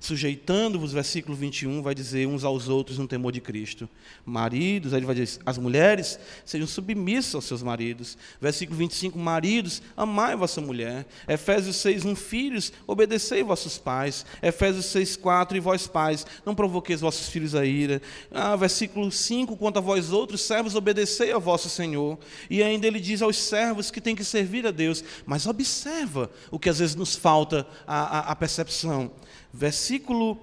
sujeitando-vos, 0.00 0.92
versículo 0.92 1.36
21, 1.36 1.82
vai 1.82 1.94
dizer 1.94 2.26
uns 2.26 2.44
aos 2.44 2.68
outros 2.68 2.98
no 2.98 3.08
temor 3.08 3.32
de 3.32 3.40
Cristo. 3.40 3.88
Maridos, 4.24 4.92
aí 4.92 4.98
ele 4.98 5.06
vai 5.06 5.14
dizer, 5.14 5.40
as 5.44 5.58
mulheres 5.58 6.18
sejam 6.44 6.66
submissas 6.66 7.34
aos 7.34 7.44
seus 7.44 7.62
maridos. 7.62 8.16
Versículo 8.40 8.78
25, 8.78 9.18
maridos, 9.18 9.82
amai 9.96 10.36
vossa 10.36 10.60
mulher. 10.60 11.06
Efésios 11.26 11.76
6, 11.76 12.04
1, 12.04 12.16
filhos, 12.16 12.72
obedecei 12.86 13.42
vossos 13.42 13.78
pais. 13.78 14.24
Efésios 14.42 14.86
6, 14.86 15.16
4, 15.16 15.56
e 15.56 15.60
vós 15.60 15.86
pais, 15.86 16.26
não 16.44 16.54
provoqueis 16.54 17.00
vossos 17.00 17.28
filhos 17.28 17.54
a 17.54 17.64
ira. 17.64 18.00
Ah, 18.30 18.56
versículo 18.56 19.10
5, 19.10 19.56
quanto 19.56 19.78
a 19.78 19.80
vós 19.80 20.12
outros, 20.12 20.42
servos, 20.42 20.74
obedecei 20.74 21.32
ao 21.32 21.40
vosso 21.40 21.68
Senhor. 21.68 22.18
E 22.48 22.62
ainda 22.62 22.86
ele 22.86 23.00
diz 23.00 23.22
aos 23.22 23.36
servos 23.36 23.90
que 23.90 24.00
têm 24.00 24.14
que 24.14 24.24
servir 24.24 24.66
a 24.66 24.70
Deus. 24.70 25.02
Mas 25.26 25.46
observa 25.46 26.30
o 26.50 26.58
que 26.58 26.68
às 26.68 26.78
vezes 26.78 26.94
nos 26.94 27.16
falta 27.16 27.66
a, 27.86 28.18
a, 28.18 28.20
a 28.32 28.36
percepção 28.36 29.10
versículo 29.52 30.38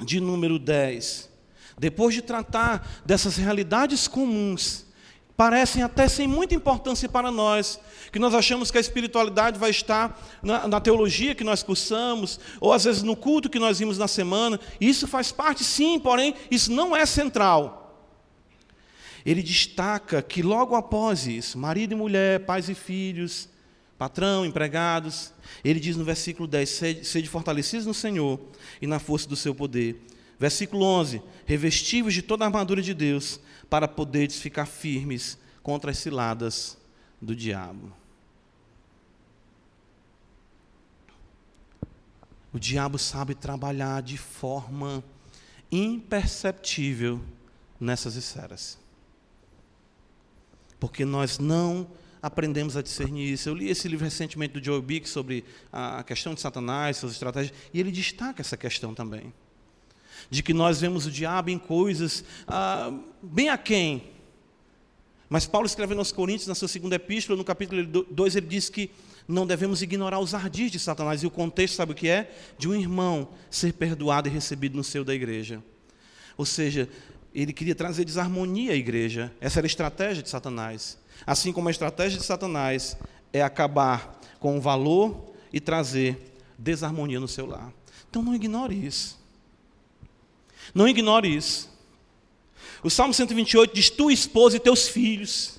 de 0.00 0.20
número 0.20 0.58
10. 0.58 1.28
Depois 1.78 2.14
de 2.14 2.22
tratar 2.22 3.02
dessas 3.04 3.36
realidades 3.36 4.08
comuns, 4.08 4.86
parecem 5.36 5.84
até 5.84 6.08
sem 6.08 6.26
muita 6.26 6.56
importância 6.56 7.08
para 7.08 7.30
nós, 7.30 7.78
que 8.10 8.18
nós 8.18 8.34
achamos 8.34 8.72
que 8.72 8.78
a 8.78 8.80
espiritualidade 8.80 9.56
vai 9.56 9.70
estar 9.70 10.20
na, 10.42 10.66
na, 10.66 10.80
teologia 10.80 11.34
que 11.34 11.44
nós 11.44 11.62
cursamos, 11.62 12.40
ou 12.60 12.72
às 12.72 12.82
vezes 12.82 13.04
no 13.04 13.14
culto 13.14 13.48
que 13.48 13.60
nós 13.60 13.78
vimos 13.78 13.96
na 13.96 14.08
semana, 14.08 14.58
isso 14.80 15.06
faz 15.06 15.30
parte 15.30 15.62
sim, 15.62 16.00
porém, 16.00 16.34
isso 16.50 16.72
não 16.72 16.96
é 16.96 17.06
central. 17.06 18.08
Ele 19.24 19.42
destaca 19.42 20.20
que 20.20 20.42
logo 20.42 20.74
após 20.74 21.28
isso, 21.28 21.56
marido 21.56 21.92
e 21.92 21.96
mulher, 21.96 22.44
pais 22.44 22.68
e 22.68 22.74
filhos, 22.74 23.48
patrão, 23.98 24.46
empregados. 24.46 25.32
Ele 25.64 25.80
diz 25.80 25.96
no 25.96 26.04
versículo 26.04 26.46
10: 26.46 26.68
sede, 27.02 27.28
fortalecidos 27.28 27.84
no 27.84 27.92
Senhor 27.92 28.40
e 28.80 28.86
na 28.86 28.98
força 28.98 29.28
do 29.28 29.36
seu 29.36 29.54
poder. 29.54 30.00
Versículo 30.38 30.84
11: 30.84 31.20
revestivos 31.44 32.14
de 32.14 32.22
toda 32.22 32.44
a 32.44 32.46
armadura 32.46 32.80
de 32.80 32.94
Deus, 32.94 33.40
para 33.68 33.88
poderes 33.88 34.40
ficar 34.40 34.66
firmes 34.66 35.36
contra 35.62 35.90
as 35.90 35.98
ciladas 35.98 36.78
do 37.20 37.34
diabo. 37.34 37.92
O 42.52 42.58
diabo 42.58 42.98
sabe 42.98 43.34
trabalhar 43.34 44.00
de 44.00 44.16
forma 44.16 45.04
imperceptível 45.70 47.20
nessas 47.78 48.14
esferas. 48.14 48.78
Porque 50.80 51.04
nós 51.04 51.38
não 51.38 51.86
aprendemos 52.22 52.76
a 52.76 52.82
discernir 52.82 53.32
isso. 53.32 53.48
Eu 53.48 53.54
li 53.54 53.68
esse 53.68 53.88
livro 53.88 54.04
recentemente 54.04 54.58
do 54.58 54.64
Joe 54.64 54.80
Bick 54.80 55.08
sobre 55.08 55.44
a 55.72 56.02
questão 56.02 56.34
de 56.34 56.40
Satanás, 56.40 56.96
suas 56.96 57.12
estratégias, 57.12 57.56
e 57.72 57.80
ele 57.80 57.90
destaca 57.90 58.40
essa 58.40 58.56
questão 58.56 58.94
também. 58.94 59.32
De 60.30 60.42
que 60.42 60.52
nós 60.52 60.80
vemos 60.80 61.06
o 61.06 61.10
diabo 61.10 61.50
em 61.50 61.58
coisas 61.58 62.24
ah, 62.46 62.92
bem 63.22 63.48
aquém. 63.48 64.02
Mas 65.28 65.46
Paulo 65.46 65.66
escrevendo 65.66 65.98
aos 65.98 66.10
Coríntios, 66.10 66.48
na 66.48 66.54
sua 66.54 66.68
segunda 66.68 66.96
epístola, 66.96 67.36
no 67.36 67.44
capítulo 67.44 67.84
2, 67.84 68.36
ele 68.36 68.46
diz 68.46 68.68
que 68.68 68.90
não 69.26 69.46
devemos 69.46 69.82
ignorar 69.82 70.18
os 70.18 70.32
ardis 70.32 70.72
de 70.72 70.78
Satanás. 70.78 71.22
E 71.22 71.26
o 71.26 71.30
contexto, 71.30 71.74
sabe 71.74 71.92
o 71.92 71.94
que 71.94 72.08
é? 72.08 72.34
De 72.58 72.66
um 72.66 72.74
irmão 72.74 73.28
ser 73.50 73.74
perdoado 73.74 74.28
e 74.28 74.32
recebido 74.32 74.76
no 74.76 74.82
seio 74.82 75.04
da 75.04 75.14
igreja. 75.14 75.62
Ou 76.36 76.46
seja, 76.46 76.88
ele 77.34 77.52
queria 77.52 77.74
trazer 77.74 78.04
desarmonia 78.04 78.72
à 78.72 78.74
igreja. 78.74 79.30
Essa 79.40 79.60
era 79.60 79.66
a 79.66 79.68
estratégia 79.68 80.22
de 80.22 80.30
Satanás. 80.30 80.98
Assim 81.26 81.52
como 81.52 81.68
a 81.68 81.70
estratégia 81.70 82.18
de 82.18 82.24
Satanás 82.24 82.96
é 83.32 83.42
acabar 83.42 84.20
com 84.40 84.56
o 84.56 84.60
valor 84.60 85.32
e 85.52 85.60
trazer 85.60 86.34
desarmonia 86.56 87.20
no 87.20 87.28
seu 87.28 87.46
lar. 87.46 87.72
Então 88.08 88.22
não 88.22 88.34
ignore 88.34 88.74
isso. 88.74 89.18
Não 90.74 90.88
ignore 90.88 91.34
isso. 91.34 91.68
O 92.82 92.90
Salmo 92.90 93.12
128 93.12 93.74
diz: 93.74 93.90
Tu, 93.90 94.10
esposa 94.10 94.56
e 94.56 94.60
teus 94.60 94.88
filhos, 94.88 95.58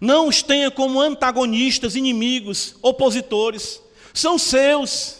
não 0.00 0.28
os 0.28 0.42
tenha 0.42 0.70
como 0.70 1.00
antagonistas, 1.00 1.96
inimigos, 1.96 2.76
opositores, 2.82 3.80
são 4.12 4.38
seus. 4.38 5.19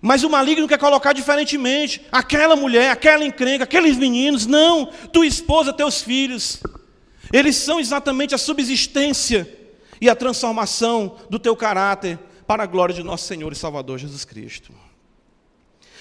Mas 0.00 0.24
o 0.24 0.30
maligno 0.30 0.66
quer 0.66 0.78
colocar 0.78 1.12
diferentemente. 1.12 2.00
Aquela 2.10 2.56
mulher, 2.56 2.90
aquela 2.90 3.24
encrenca, 3.24 3.64
aqueles 3.64 3.96
meninos, 3.96 4.46
não. 4.46 4.86
Tua 5.12 5.26
esposa, 5.26 5.72
teus 5.72 6.00
filhos. 6.00 6.62
Eles 7.32 7.56
são 7.56 7.78
exatamente 7.78 8.34
a 8.34 8.38
subsistência 8.38 9.48
e 10.00 10.08
a 10.08 10.16
transformação 10.16 11.18
do 11.28 11.38
teu 11.38 11.54
caráter 11.54 12.18
para 12.46 12.62
a 12.62 12.66
glória 12.66 12.94
de 12.94 13.02
nosso 13.02 13.26
Senhor 13.26 13.52
e 13.52 13.56
Salvador 13.56 13.98
Jesus 13.98 14.24
Cristo. 14.24 14.72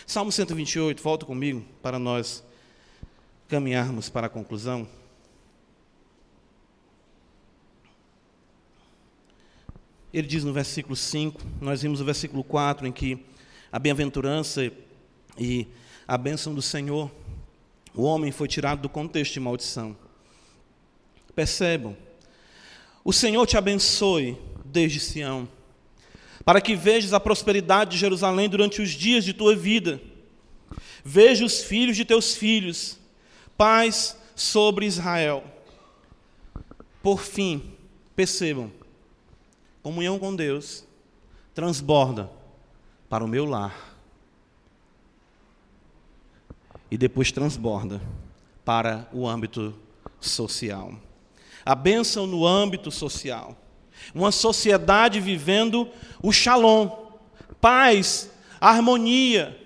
Salmo 0.08 0.32
128, 0.32 1.04
volta 1.04 1.26
comigo 1.26 1.64
para 1.84 2.00
nós 2.00 2.44
caminharmos 3.48 4.10
para 4.10 4.28
a 4.28 4.30
conclusão. 4.30 4.88
Ele 10.12 10.26
diz 10.26 10.44
no 10.44 10.52
versículo 10.52 10.96
5, 10.96 11.40
nós 11.62 11.84
vimos 11.84 12.02
o 12.02 12.06
versículo 12.06 12.44
4 12.44 12.88
em 12.88 12.92
que 12.92 13.24
a 13.72 13.78
bem-aventurança 13.78 14.72
e 15.38 15.68
a 16.08 16.18
bênção 16.18 16.54
do 16.54 16.62
Senhor, 16.62 17.12
o 17.94 18.04
homem 18.04 18.32
foi 18.32 18.48
tirado 18.48 18.82
do 18.82 18.90
contexto 18.90 19.34
de 19.34 19.40
maldição. 19.40 19.96
Percebam, 21.36 21.96
o 23.04 23.14
Senhor 23.14 23.46
te 23.46 23.58
abençoe 23.58 24.38
desde 24.66 25.00
Sião, 25.00 25.48
para 26.44 26.62
que 26.62 26.76
vejas 26.76 27.14
a 27.14 27.20
prosperidade 27.20 27.92
de 27.92 27.98
Jerusalém 27.98 28.50
durante 28.50 28.82
os 28.82 28.90
dias 28.90 29.24
de 29.24 29.34
tua 29.34 29.56
vida. 29.56 30.02
Veja 31.04 31.46
os 31.46 31.62
filhos 31.62 31.96
de 31.96 32.06
teus 32.06 32.36
filhos, 32.36 32.98
paz 33.58 34.18
sobre 34.36 34.86
Israel. 34.86 35.44
Por 37.02 37.22
fim, 37.22 37.72
percebam, 38.16 38.72
comunhão 39.82 40.20
com 40.20 40.36
Deus 40.36 40.84
transborda 41.54 42.39
para 43.10 43.24
o 43.24 43.28
meu 43.28 43.44
lar. 43.46 43.98
E 46.92 46.98
depois 46.98 47.32
transborda 47.32 48.00
para 48.64 49.08
o 49.12 49.28
âmbito 49.28 49.74
social. 50.20 50.94
A 51.66 51.76
bênção 51.76 52.28
no 52.28 52.46
âmbito 52.46 52.92
social. 52.92 53.58
Uma 54.14 54.32
sociedade 54.32 55.20
vivendo 55.20 55.90
o 56.22 56.32
shalom, 56.32 56.90
paz, 57.60 58.30
harmonia. 58.62 59.58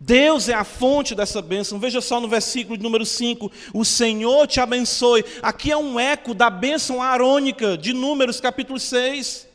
Deus 0.00 0.48
é 0.48 0.54
a 0.54 0.64
fonte 0.64 1.14
dessa 1.14 1.42
bênção. 1.42 1.78
Veja 1.78 2.00
só 2.00 2.20
no 2.20 2.28
versículo 2.28 2.80
número 2.80 3.04
5: 3.04 3.50
O 3.74 3.84
Senhor 3.84 4.46
te 4.46 4.60
abençoe. 4.60 5.24
Aqui 5.42 5.70
é 5.72 5.76
um 5.76 5.98
eco 5.98 6.32
da 6.32 6.48
bênção 6.48 7.02
arônica 7.02 7.76
de 7.76 7.92
Números, 7.92 8.40
capítulo 8.40 8.78
6. 8.78 9.47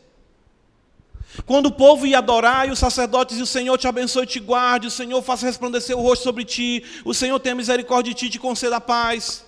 Quando 1.46 1.68
o 1.68 1.72
povo 1.72 2.06
ia 2.06 2.20
adorar 2.20 2.68
e 2.68 2.72
os 2.72 2.80
sacerdotes 2.80 3.38
e 3.38 3.42
o 3.42 3.46
Senhor 3.48 3.78
te 3.78 3.88
abençoe 3.88 4.24
e 4.24 4.28
te 4.28 4.40
guarde, 4.40 4.88
o 4.88 4.92
Senhor 4.92 5.22
faça 5.22 5.46
resplandecer 5.46 5.98
o 5.98 6.02
rosto 6.02 6.24
sobre 6.24 6.46
ti, 6.46 6.84
o 7.04 7.14
Senhor 7.14 7.40
tenha 7.40 7.56
misericórdia 7.56 8.14
de 8.14 8.20
ti 8.20 8.26
e 8.28 8.30
te 8.30 8.40
conceda 8.40 8.78
a 8.78 8.82
paz. 8.82 9.46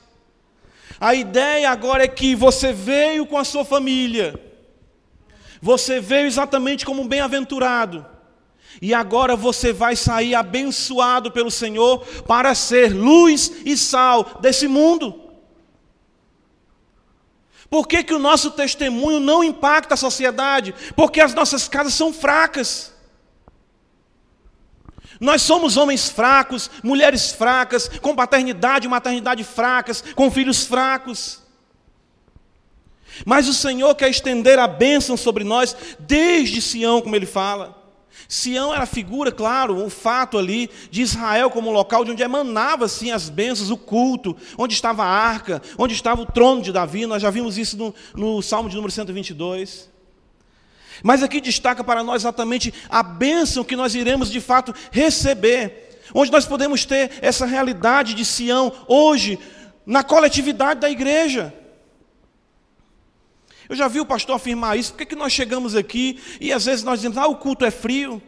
A 1.00 1.14
ideia 1.14 1.70
agora 1.70 2.04
é 2.04 2.08
que 2.08 2.36
você 2.36 2.74
veio 2.74 3.26
com 3.26 3.38
a 3.38 3.44
sua 3.44 3.64
família, 3.64 4.40
você 5.62 6.00
veio 6.00 6.26
exatamente 6.26 6.86
como 6.86 7.02
um 7.02 7.08
bem-aventurado, 7.08 8.06
E 8.82 8.94
agora 8.94 9.36
você 9.36 9.72
vai 9.72 9.96
sair 9.96 10.36
abençoado 10.36 11.32
pelo 11.32 11.50
Senhor 11.50 12.06
para 12.28 12.54
ser 12.54 12.94
luz 12.94 13.52
e 13.66 13.78
sal 13.78 14.38
desse 14.42 14.68
mundo. 14.68 15.25
Por 17.70 17.88
que, 17.88 18.04
que 18.04 18.14
o 18.14 18.20
nosso 18.20 18.52
testemunho 18.52 19.20
não 19.20 19.44
impacta 19.44 19.96
a 19.96 19.98
sociedade? 19.98 20.74
Porque 20.96 21.20
as 21.20 21.34
nossas 21.34 21.68
casas 21.68 21.94
são 21.94 22.14
fracas. 22.14 22.94
Nós 25.20 25.42
somos 25.42 25.78
homens 25.78 26.10
fracos, 26.10 26.70
mulheres 26.84 27.32
fracas, 27.32 27.90
com 28.02 28.16
paternidade 28.16 28.86
e 28.86 28.90
maternidade 28.90 29.44
fracas, 29.44 30.04
com 30.16 30.30
filhos 30.30 30.66
fracos. 30.66 31.42
Mas 33.26 33.48
o 33.48 33.54
Senhor 33.54 33.96
quer 33.96 34.10
estender 34.10 34.60
a 34.60 34.68
bênção 34.68 35.16
sobre 35.16 35.44
nós 35.44 35.76
desde 36.00 36.62
Sião, 36.62 37.02
como 37.02 37.16
ele 37.16 37.26
fala. 37.26 37.85
Sião 38.28 38.74
era 38.74 38.84
a 38.84 38.88
figura, 38.88 39.32
claro, 39.32 39.86
o 39.86 39.90
fato 39.90 40.38
ali 40.38 40.70
de 40.90 41.02
Israel 41.02 41.50
como 41.50 41.70
um 41.70 41.74
local 41.74 42.04
de 42.04 42.12
onde 42.12 42.24
emanava 42.24 42.86
assim 42.86 43.12
as 43.12 43.30
bênçãos, 43.30 43.70
o 43.70 43.78
culto, 43.78 44.36
onde 44.58 44.74
estava 44.74 45.04
a 45.04 45.08
arca, 45.08 45.62
onde 45.78 45.94
estava 45.94 46.22
o 46.22 46.26
trono 46.26 46.62
de 46.62 46.72
Davi. 46.72 47.06
Nós 47.06 47.22
já 47.22 47.30
vimos 47.30 47.58
isso 47.58 47.78
no, 47.78 47.94
no 48.16 48.42
Salmo 48.42 48.70
de 48.70 48.76
número 48.76 48.92
122. 48.92 49.90
Mas 51.04 51.22
aqui 51.22 51.42
destaca 51.42 51.84
para 51.84 52.04
nós 52.04 52.22
exatamente 52.22 52.74
a 52.90 53.04
bênção 53.04 53.64
que 53.64 53.76
nós 53.76 53.94
iremos 53.96 54.32
de 54.32 54.40
fato 54.40 54.74
receber, 54.92 56.02
onde 56.14 56.32
nós 56.32 56.46
podemos 56.46 56.86
ter 56.86 57.12
essa 57.22 57.46
realidade 57.46 58.14
de 58.14 58.24
Sião 58.26 58.72
hoje, 58.88 59.38
na 59.86 60.04
coletividade 60.04 60.80
da 60.80 60.90
igreja. 60.90 61.54
Eu 63.68 63.76
já 63.76 63.88
vi 63.88 64.00
o 64.00 64.06
pastor 64.06 64.36
afirmar 64.36 64.78
isso, 64.78 64.92
por 64.92 65.00
que, 65.00 65.06
que 65.08 65.16
nós 65.16 65.34
chegamos 65.34 65.76
aqui 65.76 66.20
e 66.40 66.52
às 66.52 66.66
vezes 66.66 66.84
nós 66.84 67.00
dizemos, 67.00 67.18
ah, 67.18 67.28
o 67.28 67.36
culto 67.36 67.66
é 67.66 67.72
frio, 67.72 68.22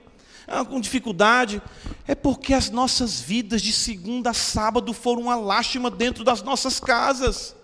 ah, 0.47 0.63
com 0.63 0.79
dificuldade. 0.79 1.61
É 2.07 2.15
porque 2.15 2.53
as 2.53 2.69
nossas 2.69 3.19
vidas 3.19 3.61
de 3.61 3.73
segunda 3.73 4.31
a 4.31 4.33
sábado 4.33 4.93
foram 4.93 5.23
uma 5.23 5.35
lástima 5.35 5.91
dentro 5.91 6.23
das 6.23 6.41
nossas 6.41 6.79
casas. 6.79 7.55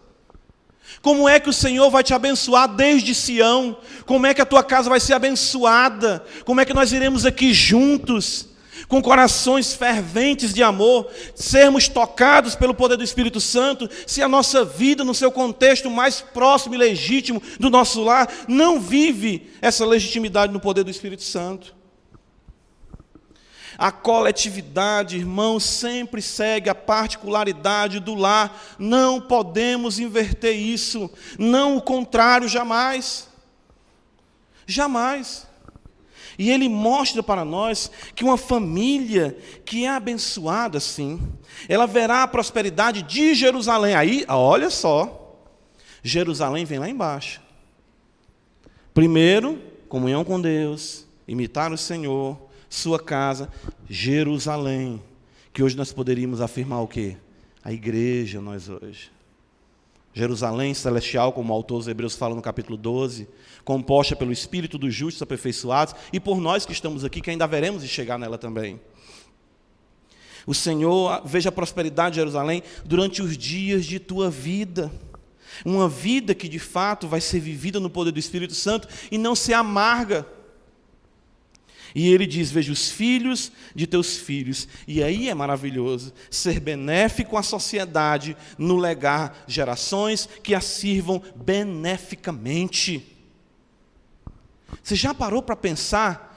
Como 1.02 1.28
é 1.28 1.40
que 1.40 1.50
o 1.50 1.54
Senhor 1.54 1.90
vai 1.90 2.04
te 2.04 2.14
abençoar 2.14 2.68
desde 2.68 3.16
Sião? 3.16 3.78
Como 4.06 4.26
é 4.26 4.34
que 4.34 4.42
a 4.42 4.46
tua 4.46 4.64
casa 4.64 4.90
vai 4.90 5.00
ser 5.00 5.14
abençoada? 5.14 6.24
Como 6.46 6.62
é 6.62 6.66
que 6.66 6.74
nós 6.74 6.92
iremos 6.92 7.26
aqui 7.26 7.54
juntos, 7.54 8.48
com 8.88 9.02
corações 9.02 9.74
ferventes 9.74 10.54
de 10.54 10.62
amor, 10.62 11.10
sermos 11.36 11.88
tocados 11.88 12.56
pelo 12.56 12.74
poder 12.74 12.98
do 12.98 13.04
Espírito 13.04 13.40
Santo, 13.40 13.90
se 14.06 14.22
a 14.22 14.28
nossa 14.28 14.64
vida, 14.64 15.04
no 15.04 15.14
seu 15.14 15.32
contexto 15.32 15.90
mais 15.90 16.22
próximo 16.22 16.76
e 16.76 16.78
legítimo 16.78 17.42
do 17.60 17.70
nosso 17.70 18.04
lar, 18.04 18.32
não 18.48 18.80
vive 18.80 19.52
essa 19.62 19.86
legitimidade 19.86 20.54
no 20.54 20.60
poder 20.60 20.84
do 20.84 20.92
Espírito 20.92 21.24
Santo? 21.24 21.76
A 23.78 23.92
coletividade, 23.92 25.18
irmãos, 25.18 25.64
sempre 25.64 26.22
segue 26.22 26.70
a 26.70 26.76
particularidade 26.76 28.00
do 28.00 28.14
lar. 28.14 28.62
Não 28.78 29.20
podemos 29.20 30.00
inverter 30.00 30.56
isso. 30.56 31.10
Não 31.40 31.78
o 31.78 31.82
contrário, 31.82 32.48
jamais. 32.48 33.28
Jamais. 34.68 35.48
E 36.38 36.50
ele 36.50 36.68
mostra 36.68 37.22
para 37.22 37.46
nós 37.46 37.92
que 38.16 38.24
uma 38.24 38.38
família 38.38 39.38
que 39.66 39.86
é 39.86 39.90
abençoada 39.90 40.78
assim, 40.78 41.22
ela 41.68 41.86
verá 41.86 42.24
a 42.24 42.28
prosperidade 42.28 43.04
de 43.04 43.36
Jerusalém. 43.36 43.96
Aí, 43.96 44.26
olha 44.28 44.70
só, 44.70 45.38
Jerusalém 46.02 46.66
vem 46.66 46.80
lá 46.80 46.90
embaixo. 46.90 47.42
Primeiro, 48.94 49.60
comunhão 49.88 50.24
com 50.24 50.40
Deus, 50.40 51.06
imitar 51.28 51.72
o 51.72 51.78
Senhor, 51.78 52.38
sua 52.70 53.00
casa, 53.00 53.50
Jerusalém. 53.90 55.02
Que 55.54 55.64
hoje 55.64 55.78
nós 55.78 55.94
poderíamos 55.94 56.42
afirmar 56.42 56.82
o 56.82 56.88
quê? 56.88 57.16
A 57.64 57.72
igreja, 57.72 58.42
nós 58.42 58.70
hoje. 58.70 59.12
Jerusalém 60.14 60.74
celestial, 60.74 61.34
como 61.34 61.52
o 61.52 61.56
autor 61.56 61.80
dos 61.80 61.88
Hebreus 61.88 62.16
fala 62.16 62.36
no 62.36 62.42
capítulo 62.42 62.78
12, 62.78 63.28
composta 63.66 64.16
pelo 64.16 64.32
Espírito 64.32 64.78
dos 64.78 64.94
justos 64.94 65.22
aperfeiçoados 65.22 65.96
e 66.12 66.20
por 66.20 66.40
nós 66.40 66.66
que 66.66 66.72
estamos 66.72 67.04
aqui, 67.04 67.20
que 67.20 67.32
ainda 67.32 67.48
veremos 67.48 67.82
de 67.82 67.88
chegar 67.88 68.20
nela 68.20 68.38
também. 68.38 68.80
O 70.46 70.54
Senhor 70.54 71.22
veja 71.26 71.50
a 71.50 71.52
prosperidade 71.52 72.14
de 72.14 72.20
Jerusalém 72.20 72.62
durante 72.86 73.22
os 73.22 73.38
dias 73.38 73.86
de 73.86 74.00
tua 74.00 74.30
vida. 74.30 74.92
Uma 75.66 75.88
vida 75.88 76.36
que 76.36 76.50
de 76.50 76.60
fato 76.60 77.08
vai 77.08 77.22
ser 77.22 77.40
vivida 77.40 77.80
no 77.80 77.90
poder 77.90 78.12
do 78.12 78.20
Espírito 78.20 78.54
Santo 78.54 78.88
e 79.12 79.18
não 79.18 79.36
se 79.36 79.54
amarga. 79.54 80.28
E 81.96 82.12
ele 82.12 82.26
diz: 82.26 82.52
Veja 82.52 82.72
os 82.72 82.90
filhos 82.90 83.52
de 83.76 83.86
teus 83.86 84.18
filhos. 84.18 84.68
E 84.88 85.04
aí 85.04 85.30
é 85.30 85.34
maravilhoso 85.34 86.14
ser 86.30 86.60
benéfico 86.60 87.38
à 87.38 87.44
sociedade 87.44 88.36
no 88.58 88.78
legar 88.78 89.44
gerações 89.48 90.28
que 90.42 90.56
a 90.56 90.62
sirvam 90.62 91.22
beneficamente. 91.36 93.06
Você 94.82 94.96
já 94.96 95.14
parou 95.14 95.42
para 95.42 95.56
pensar 95.56 96.32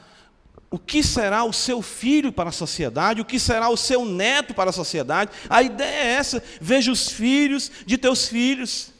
o 0.70 0.78
que 0.78 1.02
será 1.02 1.44
o 1.44 1.52
seu 1.52 1.80
filho 1.80 2.32
para 2.32 2.50
a 2.50 2.52
sociedade, 2.52 3.20
o 3.20 3.24
que 3.24 3.38
será 3.38 3.68
o 3.68 3.76
seu 3.76 4.04
neto 4.04 4.52
para 4.52 4.70
a 4.70 4.72
sociedade? 4.72 5.30
A 5.48 5.62
ideia 5.62 6.04
é 6.04 6.12
essa: 6.14 6.42
veja 6.60 6.92
os 6.92 7.08
filhos 7.08 7.70
de 7.86 7.96
teus 7.96 8.28
filhos. 8.28 8.95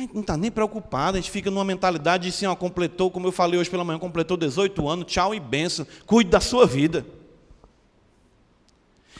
A 0.00 0.02
gente 0.02 0.14
não 0.14 0.22
está 0.22 0.34
nem 0.34 0.50
preocupado, 0.50 1.18
a 1.18 1.20
gente 1.20 1.30
fica 1.30 1.50
numa 1.50 1.64
mentalidade 1.64 2.22
de 2.22 2.28
assim, 2.30 2.46
ó, 2.46 2.56
completou, 2.56 3.10
como 3.10 3.26
eu 3.26 3.32
falei 3.32 3.60
hoje 3.60 3.68
pela 3.68 3.84
manhã, 3.84 3.98
completou 3.98 4.34
18 4.34 4.88
anos, 4.88 5.04
tchau 5.04 5.34
e 5.34 5.38
benção, 5.38 5.86
cuide 6.06 6.30
da 6.30 6.40
sua 6.40 6.66
vida. 6.66 7.04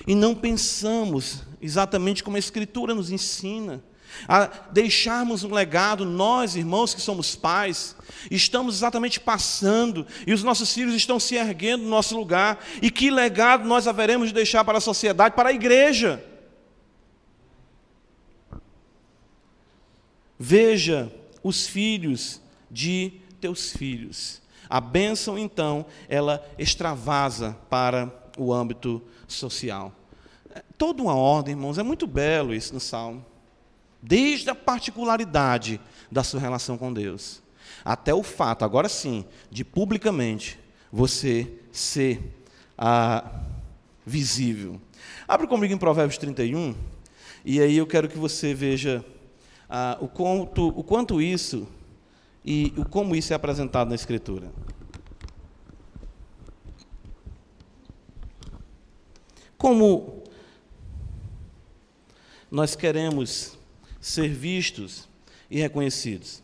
E 0.07 0.15
não 0.15 0.35
pensamos 0.35 1.43
exatamente 1.61 2.25
como 2.25 2.37
a 2.37 2.39
Escritura 2.39 2.95
nos 2.95 3.11
ensina, 3.11 3.85
a 4.27 4.47
deixarmos 4.73 5.45
um 5.45 5.53
legado, 5.53 6.07
nós, 6.07 6.57
irmãos 6.57 6.95
que 6.95 7.03
somos 7.03 7.37
pais, 7.37 7.95
estamos 8.31 8.77
exatamente 8.77 9.21
passando, 9.21 10.07
e 10.27 10.33
os 10.33 10.43
nossos 10.43 10.73
filhos 10.73 10.95
estão 10.95 11.21
se 11.21 11.35
erguendo 11.35 11.83
no 11.83 11.91
nosso 11.91 12.17
lugar, 12.17 12.65
e 12.81 12.91
que 12.91 13.11
legado 13.11 13.69
nós 13.69 13.87
haveremos 13.87 14.29
de 14.29 14.35
deixar 14.35 14.65
para 14.65 14.79
a 14.79 14.81
sociedade, 14.81 15.37
para 15.37 15.51
a 15.51 15.53
igreja. 15.53 16.25
Veja 20.43 21.13
os 21.43 21.67
filhos 21.67 22.41
de 22.71 23.13
teus 23.43 23.73
filhos. 23.73 24.41
A 24.71 24.81
bênção, 24.81 25.39
então, 25.39 25.85
ela 26.09 26.43
extravasa 26.59 27.59
para 27.69 28.11
o 28.39 28.51
âmbito 28.51 29.03
social. 29.29 29.93
Toda 30.79 31.03
uma 31.03 31.15
ordem, 31.15 31.53
irmãos, 31.53 31.77
é 31.77 31.83
muito 31.83 32.07
belo 32.07 32.55
isso 32.55 32.73
no 32.73 32.81
Salmo. 32.81 33.23
Desde 34.01 34.49
a 34.49 34.55
particularidade 34.55 35.79
da 36.11 36.25
sua 36.25 36.41
relação 36.41 36.79
com 36.79 36.91
Deus, 36.91 37.43
até 37.85 38.15
o 38.15 38.23
fato, 38.23 38.65
agora 38.65 38.89
sim, 38.89 39.27
de 39.51 39.63
publicamente 39.63 40.59
você 40.91 41.53
ser 41.71 42.35
ah, 42.79 43.43
visível. 44.07 44.81
Abre 45.29 45.47
comigo 45.47 45.75
em 45.75 45.79
Provérbios 45.79 46.17
31, 46.17 46.75
e 47.45 47.61
aí 47.61 47.77
eu 47.77 47.87
quero 47.87 48.09
que 48.09 48.17
você 48.17 48.55
veja 48.55 49.05
ah, 49.71 49.97
o, 50.01 50.09
quanto, 50.09 50.69
o 50.69 50.83
quanto 50.83 51.23
isso 51.23 51.69
e 52.45 52.75
o 52.77 52.85
como 52.85 53.15
isso 53.15 53.33
é 53.33 53.37
apresentado 53.37 53.89
na 53.89 53.95
Escritura. 53.95 54.51
Como 59.57 60.25
nós 62.51 62.75
queremos 62.75 63.57
ser 64.01 64.29
vistos 64.29 65.09
e 65.49 65.61
reconhecidos. 65.61 66.43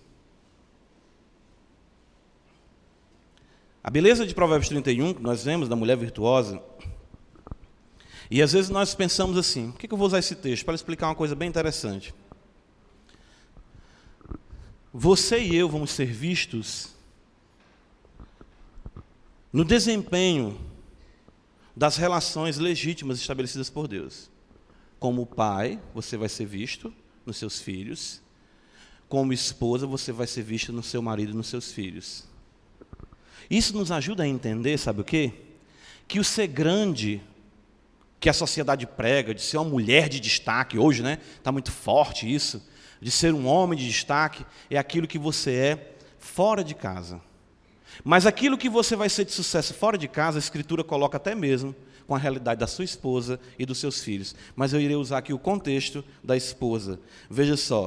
A 3.83 3.91
beleza 3.91 4.25
de 4.25 4.35
Provérbios 4.35 4.69
31, 4.69 5.15
que 5.15 5.23
nós 5.23 5.43
vemos 5.43 5.69
da 5.69 5.75
mulher 5.75 5.97
virtuosa, 5.97 6.63
e 8.31 8.41
às 8.43 8.53
vezes 8.53 8.71
nós 8.71 8.95
pensamos 8.95 9.37
assim: 9.37 9.73
por 9.73 9.81
que 9.81 9.93
eu 9.93 9.99
vou 9.99 10.07
usar 10.07 10.19
esse 10.19 10.37
texto? 10.37 10.65
Para 10.65 10.75
explicar 10.75 11.09
uma 11.09 11.15
coisa 11.15 11.35
bem 11.35 11.49
interessante 11.49 12.15
você 14.99 15.39
e 15.39 15.55
eu 15.55 15.69
vamos 15.69 15.91
ser 15.91 16.07
vistos 16.07 16.89
no 19.53 19.63
desempenho 19.63 20.59
das 21.77 21.99
relações 21.99 22.57
legítimas 22.57 23.21
estabelecidas 23.21 23.69
por 23.69 23.87
Deus. 23.87 24.31
Como 24.99 25.27
pai, 25.27 25.79
você 25.95 26.17
vai 26.17 26.31
ser 26.31 26.47
visto 26.47 26.91
nos 27.27 27.37
seus 27.37 27.61
filhos. 27.61 28.23
Como 29.07 29.35
esposa, 29.35 29.87
você 29.87 30.13
vai 30.13 30.27
ser 30.27 30.43
vista 30.43 30.73
no 30.73 30.83
seu 30.83 31.03
marido 31.03 31.33
e 31.33 31.37
nos 31.37 31.49
seus 31.49 31.71
filhos. 31.71 32.25
Isso 33.51 33.77
nos 33.77 33.93
ajuda 33.93 34.23
a 34.23 34.27
entender, 34.27 34.79
sabe 34.79 35.03
o 35.03 35.05
quê? 35.05 35.31
Que 36.09 36.19
o 36.19 36.25
ser 36.25 36.47
grande, 36.47 37.23
que 38.19 38.31
a 38.31 38.33
sociedade 38.33 38.87
prega, 38.87 39.35
de 39.35 39.43
ser 39.43 39.59
uma 39.59 39.69
mulher 39.69 40.09
de 40.09 40.19
destaque, 40.19 40.79
hoje, 40.79 41.03
né? 41.03 41.19
Está 41.37 41.53
muito 41.53 41.71
forte 41.71 42.33
isso 42.35 42.63
de 43.01 43.11
ser 43.11 43.35
um 43.35 43.47
homem 43.47 43.79
de 43.79 43.87
destaque, 43.87 44.45
é 44.71 44.79
aquilo 44.79 45.07
que 45.07 45.19
você 45.19 45.53
é 45.53 45.97
fora 46.19 46.65
de 46.65 46.75
casa. 46.75 47.21
Mas 48.05 48.27
aquilo 48.27 48.59
que 48.59 48.69
você 48.69 48.97
vai 48.97 49.09
ser 49.09 49.25
de 49.25 49.33
sucesso 49.33 49.75
fora 49.75 49.97
de 49.97 50.09
casa, 50.09 50.39
a 50.39 50.41
Escritura 50.41 50.85
coloca 50.85 51.17
até 51.17 51.35
mesmo 51.35 51.75
com 52.07 52.15
a 52.15 52.19
realidade 52.19 52.61
da 52.61 52.67
sua 52.67 52.85
esposa 52.85 53.41
e 53.59 53.67
dos 53.67 53.79
seus 53.79 54.01
filhos. 54.01 54.35
Mas 54.55 54.73
eu 54.73 54.81
irei 54.81 54.97
usar 54.97 55.19
aqui 55.19 55.33
o 55.33 55.39
contexto 55.39 56.05
da 56.23 56.37
esposa. 56.37 57.01
Veja 57.29 57.57
só 57.57 57.87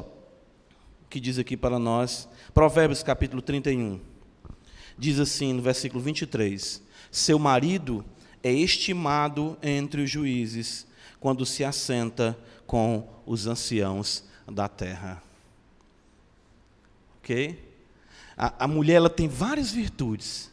o 1.05 1.07
que 1.10 1.20
diz 1.20 1.39
aqui 1.39 1.55
para 1.55 1.80
nós, 1.80 2.28
Provérbios 2.53 3.03
capítulo 3.03 3.41
31. 3.41 3.99
Diz 4.97 5.20
assim 5.20 5.53
no 5.53 5.62
versículo 5.62 6.01
23: 6.01 6.82
Seu 7.12 7.39
marido 7.39 8.03
é 8.43 8.51
estimado 8.51 9.57
entre 9.62 10.01
os 10.01 10.10
juízes 10.10 10.86
quando 11.20 11.45
se 11.45 11.64
assenta 11.64 12.38
com 12.66 13.07
os 13.26 13.47
anciãos 13.47 14.29
da 14.52 14.68
terra. 14.68 15.22
Ok? 17.20 17.60
A, 18.38 18.66
a 18.66 18.68
mulher 18.68 18.95
ela 18.95 19.10
tem 19.10 19.28
várias 19.28 19.72
virtudes, 19.72 20.52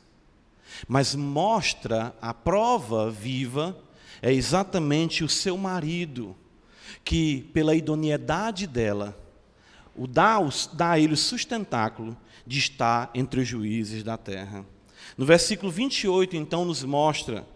mas 0.88 1.14
mostra 1.14 2.14
a 2.20 2.34
prova 2.34 3.11
viva 3.11 3.76
é 4.22 4.32
exatamente 4.32 5.22
o 5.22 5.28
seu 5.28 5.57
marido, 5.57 6.34
que 7.05 7.42
pela 7.53 7.74
idoneidade 7.74 8.66
dela, 8.66 9.16
o 9.94 10.07
dá, 10.07 10.38
dá 10.72 10.92
a 10.92 10.99
ele 10.99 11.14
o 11.14 11.16
sustentáculo 11.16 12.16
de 12.47 12.59
estar 12.59 13.11
entre 13.14 13.40
os 13.40 13.49
juízes 13.49 14.03
da 14.03 14.16
terra. 14.16 14.64
No 15.16 15.24
versículo 15.24 15.70
28, 15.70 16.36
então, 16.36 16.64
nos 16.64 16.82
mostra 16.82 17.47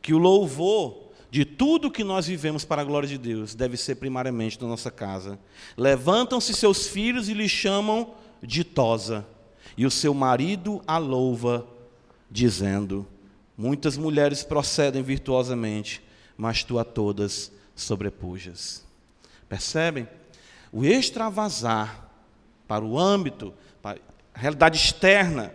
que 0.00 0.14
o 0.14 0.18
louvor 0.18 1.09
de 1.30 1.44
tudo 1.44 1.90
que 1.90 2.02
nós 2.02 2.26
vivemos 2.26 2.64
para 2.64 2.82
a 2.82 2.84
glória 2.84 3.08
de 3.08 3.16
Deus 3.16 3.54
deve 3.54 3.76
ser 3.76 3.96
primariamente 3.96 4.60
na 4.60 4.66
nossa 4.66 4.90
casa. 4.90 5.38
Levantam-se 5.76 6.52
seus 6.54 6.88
filhos 6.88 7.28
e 7.28 7.34
lhe 7.34 7.48
chamam 7.48 8.14
ditosa, 8.42 9.26
e 9.76 9.86
o 9.86 9.90
seu 9.90 10.12
marido 10.12 10.82
a 10.86 10.98
louva, 10.98 11.66
dizendo: 12.30 13.06
Muitas 13.56 13.96
mulheres 13.96 14.42
procedem 14.42 15.02
virtuosamente, 15.02 16.02
mas 16.36 16.64
tu 16.64 16.78
a 16.78 16.84
todas 16.84 17.52
sobrepujas. 17.76 18.84
Percebem? 19.48 20.08
O 20.72 20.84
extravasar 20.84 22.08
para 22.66 22.84
o 22.84 22.98
âmbito, 22.98 23.52
para 23.82 24.00
a 24.34 24.38
realidade 24.38 24.78
externa, 24.78 25.52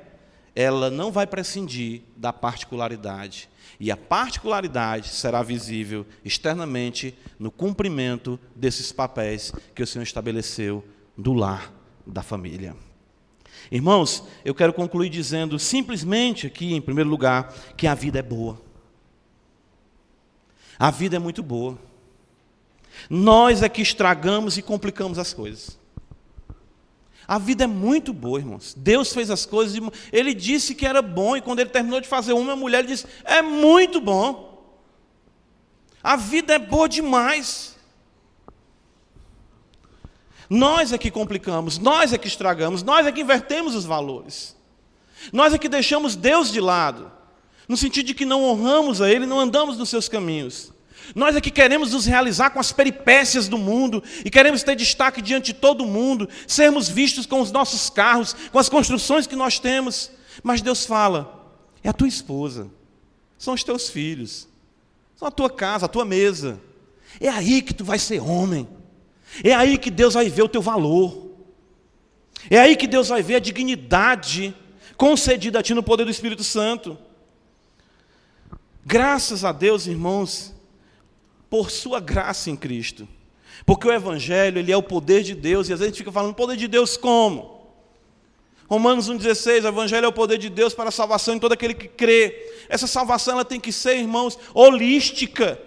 ela 0.55 0.89
não 0.89 1.11
vai 1.11 1.27
prescindir 1.27 2.03
da 2.15 2.31
particularidade. 2.31 3.49
E 3.77 3.91
a 3.91 3.97
particularidade 3.97 5.09
será 5.09 5.43
visível 5.43 6.05
externamente 6.23 7.13
no 7.37 7.51
cumprimento 7.51 8.39
desses 8.55 8.91
papéis 8.91 9.51
que 9.75 9.83
o 9.83 9.87
Senhor 9.87 10.03
estabeleceu 10.03 10.83
do 11.17 11.33
lar, 11.33 11.73
da 12.07 12.23
família. 12.23 12.75
Irmãos, 13.69 14.23
eu 14.45 14.55
quero 14.55 14.73
concluir 14.73 15.09
dizendo 15.09 15.59
simplesmente 15.59 16.47
aqui, 16.47 16.73
em 16.73 16.81
primeiro 16.81 17.09
lugar, 17.09 17.53
que 17.75 17.87
a 17.87 17.93
vida 17.93 18.19
é 18.19 18.23
boa. 18.23 18.61
A 20.79 20.89
vida 20.89 21.17
é 21.17 21.19
muito 21.19 21.43
boa. 21.43 21.77
Nós 23.09 23.61
é 23.61 23.67
que 23.67 23.81
estragamos 23.81 24.57
e 24.57 24.61
complicamos 24.61 25.19
as 25.19 25.33
coisas. 25.33 25.77
A 27.27 27.39
vida 27.39 27.63
é 27.63 27.67
muito 27.67 28.13
boa, 28.13 28.39
irmãos. 28.39 28.73
Deus 28.77 29.11
fez 29.11 29.31
as 29.31 29.45
coisas, 29.45 29.77
ele 30.11 30.33
disse 30.33 30.75
que 30.75 30.85
era 30.85 31.01
bom, 31.01 31.35
e 31.35 31.41
quando 31.41 31.59
ele 31.59 31.69
terminou 31.69 31.99
de 31.99 32.07
fazer 32.07 32.33
uma, 32.33 32.53
a 32.53 32.55
mulher 32.55 32.85
disse: 32.85 33.05
É 33.23 33.41
muito 33.41 33.99
bom. 33.99 34.53
A 36.03 36.15
vida 36.15 36.53
é 36.53 36.59
boa 36.59 36.87
demais. 36.87 37.75
Nós 40.47 40.93
é 40.93 40.97
que 40.99 41.09
complicamos, 41.09 41.79
nós 41.79 42.13
é 42.13 42.17
que 42.19 42.27
estragamos, 42.27 42.83
nós 42.83 43.07
é 43.07 43.11
que 43.11 43.21
invertemos 43.21 43.73
os 43.73 43.85
valores. 43.85 44.55
Nós 45.33 45.53
é 45.53 45.57
que 45.57 45.67
deixamos 45.67 46.15
Deus 46.15 46.51
de 46.51 46.61
lado, 46.61 47.11
no 47.67 47.75
sentido 47.75 48.05
de 48.05 48.13
que 48.13 48.25
não 48.25 48.43
honramos 48.43 49.01
a 49.01 49.09
Ele, 49.09 49.25
não 49.25 49.39
andamos 49.39 49.77
nos 49.77 49.89
seus 49.89 50.07
caminhos. 50.07 50.71
Nós 51.13 51.35
é 51.35 51.41
que 51.41 51.51
queremos 51.51 51.91
nos 51.91 52.05
realizar 52.05 52.49
com 52.49 52.59
as 52.59 52.71
peripécias 52.71 53.47
do 53.47 53.57
mundo 53.57 54.01
e 54.23 54.29
queremos 54.29 54.63
ter 54.63 54.75
destaque 54.75 55.21
diante 55.21 55.47
de 55.47 55.53
todo 55.53 55.85
mundo, 55.85 56.27
sermos 56.47 56.89
vistos 56.89 57.25
com 57.25 57.41
os 57.41 57.51
nossos 57.51 57.89
carros, 57.89 58.35
com 58.51 58.57
as 58.57 58.69
construções 58.69 59.27
que 59.27 59.35
nós 59.35 59.59
temos. 59.59 60.11
Mas 60.41 60.61
Deus 60.61 60.85
fala: 60.85 61.53
é 61.83 61.89
a 61.89 61.93
tua 61.93 62.07
esposa, 62.07 62.69
são 63.37 63.53
os 63.53 63.63
teus 63.63 63.89
filhos, 63.89 64.47
são 65.15 65.27
a 65.27 65.31
tua 65.31 65.49
casa, 65.49 65.85
a 65.85 65.89
tua 65.89 66.05
mesa. 66.05 66.59
É 67.19 67.29
aí 67.29 67.61
que 67.61 67.73
tu 67.73 67.85
vai 67.85 67.99
ser 67.99 68.19
homem. 68.21 68.67
É 69.43 69.53
aí 69.53 69.77
que 69.77 69.91
Deus 69.91 70.13
vai 70.13 70.29
ver 70.29 70.43
o 70.43 70.49
teu 70.49 70.61
valor. 70.61 71.31
É 72.49 72.59
aí 72.59 72.75
que 72.75 72.87
Deus 72.87 73.09
vai 73.09 73.21
ver 73.21 73.35
a 73.35 73.39
dignidade 73.39 74.55
concedida 74.97 75.59
a 75.59 75.63
ti 75.63 75.73
no 75.73 75.83
poder 75.83 76.05
do 76.05 76.11
Espírito 76.11 76.43
Santo. 76.43 76.97
Graças 78.85 79.43
a 79.43 79.51
Deus, 79.51 79.87
irmãos, 79.87 80.54
por 81.55 81.71
sua 81.71 82.01
graça 82.01 82.49
em 82.49 82.55
Cristo. 82.57 83.07
Porque 83.65 83.87
o 83.87 83.93
Evangelho, 83.93 84.59
ele 84.59 84.73
é 84.73 84.75
o 84.75 84.83
poder 84.83 85.23
de 85.23 85.33
Deus, 85.33 85.69
e 85.69 85.73
às 85.73 85.79
vezes 85.79 85.83
a 85.83 85.85
gente 85.85 85.99
fica 85.99 86.11
falando, 86.11 86.35
poder 86.35 86.57
de 86.57 86.67
Deus 86.67 86.97
como? 86.97 87.65
Romanos 88.69 89.09
1,16, 89.09 89.63
o 89.63 89.67
Evangelho 89.69 90.03
é 90.03 90.07
o 90.09 90.11
poder 90.11 90.37
de 90.37 90.49
Deus 90.49 90.73
para 90.73 90.89
a 90.89 90.91
salvação 90.91 91.33
em 91.33 91.39
todo 91.39 91.53
aquele 91.53 91.73
que 91.73 91.87
crê. 91.87 92.51
Essa 92.67 92.87
salvação 92.87 93.35
ela 93.35 93.45
tem 93.45 93.57
que 93.57 93.71
ser, 93.71 93.95
irmãos, 93.95 94.37
holística 94.53 95.57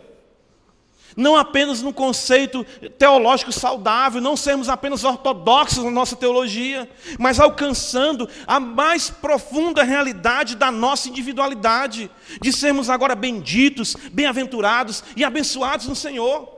não 1.18 1.36
apenas 1.36 1.82
no 1.82 1.92
conceito 1.92 2.64
teológico 2.96 3.50
saudável, 3.50 4.20
não 4.20 4.36
sermos 4.36 4.68
apenas 4.68 5.02
ortodoxos 5.02 5.82
na 5.82 5.90
nossa 5.90 6.14
teologia, 6.14 6.88
mas 7.18 7.40
alcançando 7.40 8.28
a 8.46 8.60
mais 8.60 9.10
profunda 9.10 9.82
realidade 9.82 10.54
da 10.54 10.70
nossa 10.70 11.08
individualidade, 11.08 12.08
de 12.40 12.52
sermos 12.52 12.88
agora 12.88 13.16
benditos, 13.16 13.96
bem-aventurados 14.12 15.02
e 15.16 15.24
abençoados 15.24 15.88
no 15.88 15.96
Senhor. 15.96 16.56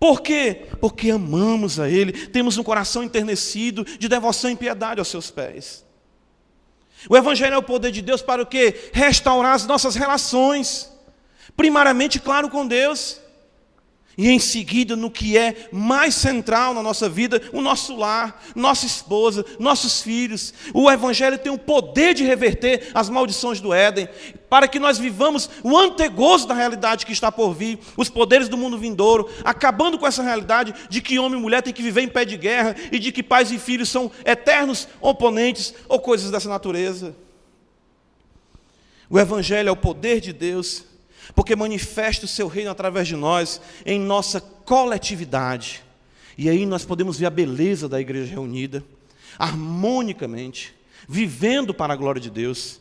Por 0.00 0.20
quê? 0.20 0.66
Porque 0.80 1.12
amamos 1.12 1.78
a 1.78 1.88
Ele, 1.88 2.10
temos 2.12 2.58
um 2.58 2.64
coração 2.64 3.04
enternecido 3.04 3.84
de 3.84 4.08
devoção 4.08 4.50
e 4.50 4.56
piedade 4.56 4.98
aos 4.98 5.06
seus 5.06 5.30
pés. 5.30 5.84
O 7.08 7.16
Evangelho 7.16 7.54
é 7.54 7.58
o 7.58 7.62
poder 7.62 7.92
de 7.92 8.02
Deus 8.02 8.22
para 8.22 8.42
o 8.42 8.46
quê? 8.46 8.90
Restaurar 8.92 9.54
as 9.54 9.66
nossas 9.66 9.94
relações. 9.94 10.91
Primariamente, 11.56 12.20
claro, 12.20 12.48
com 12.48 12.66
Deus. 12.66 13.20
E 14.16 14.28
em 14.28 14.38
seguida, 14.38 14.94
no 14.94 15.10
que 15.10 15.38
é 15.38 15.68
mais 15.72 16.14
central 16.14 16.74
na 16.74 16.82
nossa 16.82 17.08
vida, 17.08 17.40
o 17.50 17.62
nosso 17.62 17.96
lar, 17.96 18.42
nossa 18.54 18.84
esposa, 18.84 19.44
nossos 19.58 20.02
filhos. 20.02 20.52
O 20.74 20.90
Evangelho 20.90 21.38
tem 21.38 21.50
o 21.50 21.58
poder 21.58 22.12
de 22.12 22.22
reverter 22.22 22.90
as 22.92 23.08
maldições 23.08 23.58
do 23.58 23.72
Éden, 23.72 24.06
para 24.50 24.68
que 24.68 24.78
nós 24.78 24.98
vivamos 24.98 25.48
o 25.62 25.76
antegozo 25.78 26.46
da 26.46 26.52
realidade 26.52 27.06
que 27.06 27.12
está 27.12 27.32
por 27.32 27.54
vir, 27.54 27.78
os 27.96 28.10
poderes 28.10 28.50
do 28.50 28.58
mundo 28.58 28.76
vindouro, 28.76 29.30
acabando 29.44 29.98
com 29.98 30.06
essa 30.06 30.22
realidade 30.22 30.74
de 30.90 31.00
que 31.00 31.18
homem 31.18 31.38
e 31.38 31.42
mulher 31.42 31.62
têm 31.62 31.72
que 31.72 31.82
viver 31.82 32.02
em 32.02 32.08
pé 32.08 32.26
de 32.26 32.36
guerra 32.36 32.76
e 32.92 32.98
de 32.98 33.12
que 33.12 33.22
pais 33.22 33.50
e 33.50 33.58
filhos 33.58 33.88
são 33.88 34.10
eternos 34.26 34.86
oponentes 35.00 35.72
ou 35.88 35.98
coisas 35.98 36.30
dessa 36.30 36.50
natureza. 36.50 37.16
O 39.08 39.18
Evangelho 39.18 39.70
é 39.70 39.72
o 39.72 39.76
poder 39.76 40.20
de 40.20 40.34
Deus 40.34 40.91
porque 41.34 41.56
manifesta 41.56 42.24
o 42.24 42.28
seu 42.28 42.46
reino 42.46 42.70
através 42.70 43.08
de 43.08 43.16
nós, 43.16 43.60
em 43.84 43.98
nossa 43.98 44.40
coletividade. 44.40 45.82
E 46.36 46.48
aí 46.48 46.66
nós 46.66 46.84
podemos 46.84 47.18
ver 47.18 47.26
a 47.26 47.30
beleza 47.30 47.88
da 47.88 48.00
igreja 48.00 48.32
reunida, 48.32 48.84
harmonicamente, 49.38 50.74
vivendo 51.08 51.74
para 51.74 51.92
a 51.92 51.96
glória 51.96 52.20
de 52.20 52.30
Deus, 52.30 52.80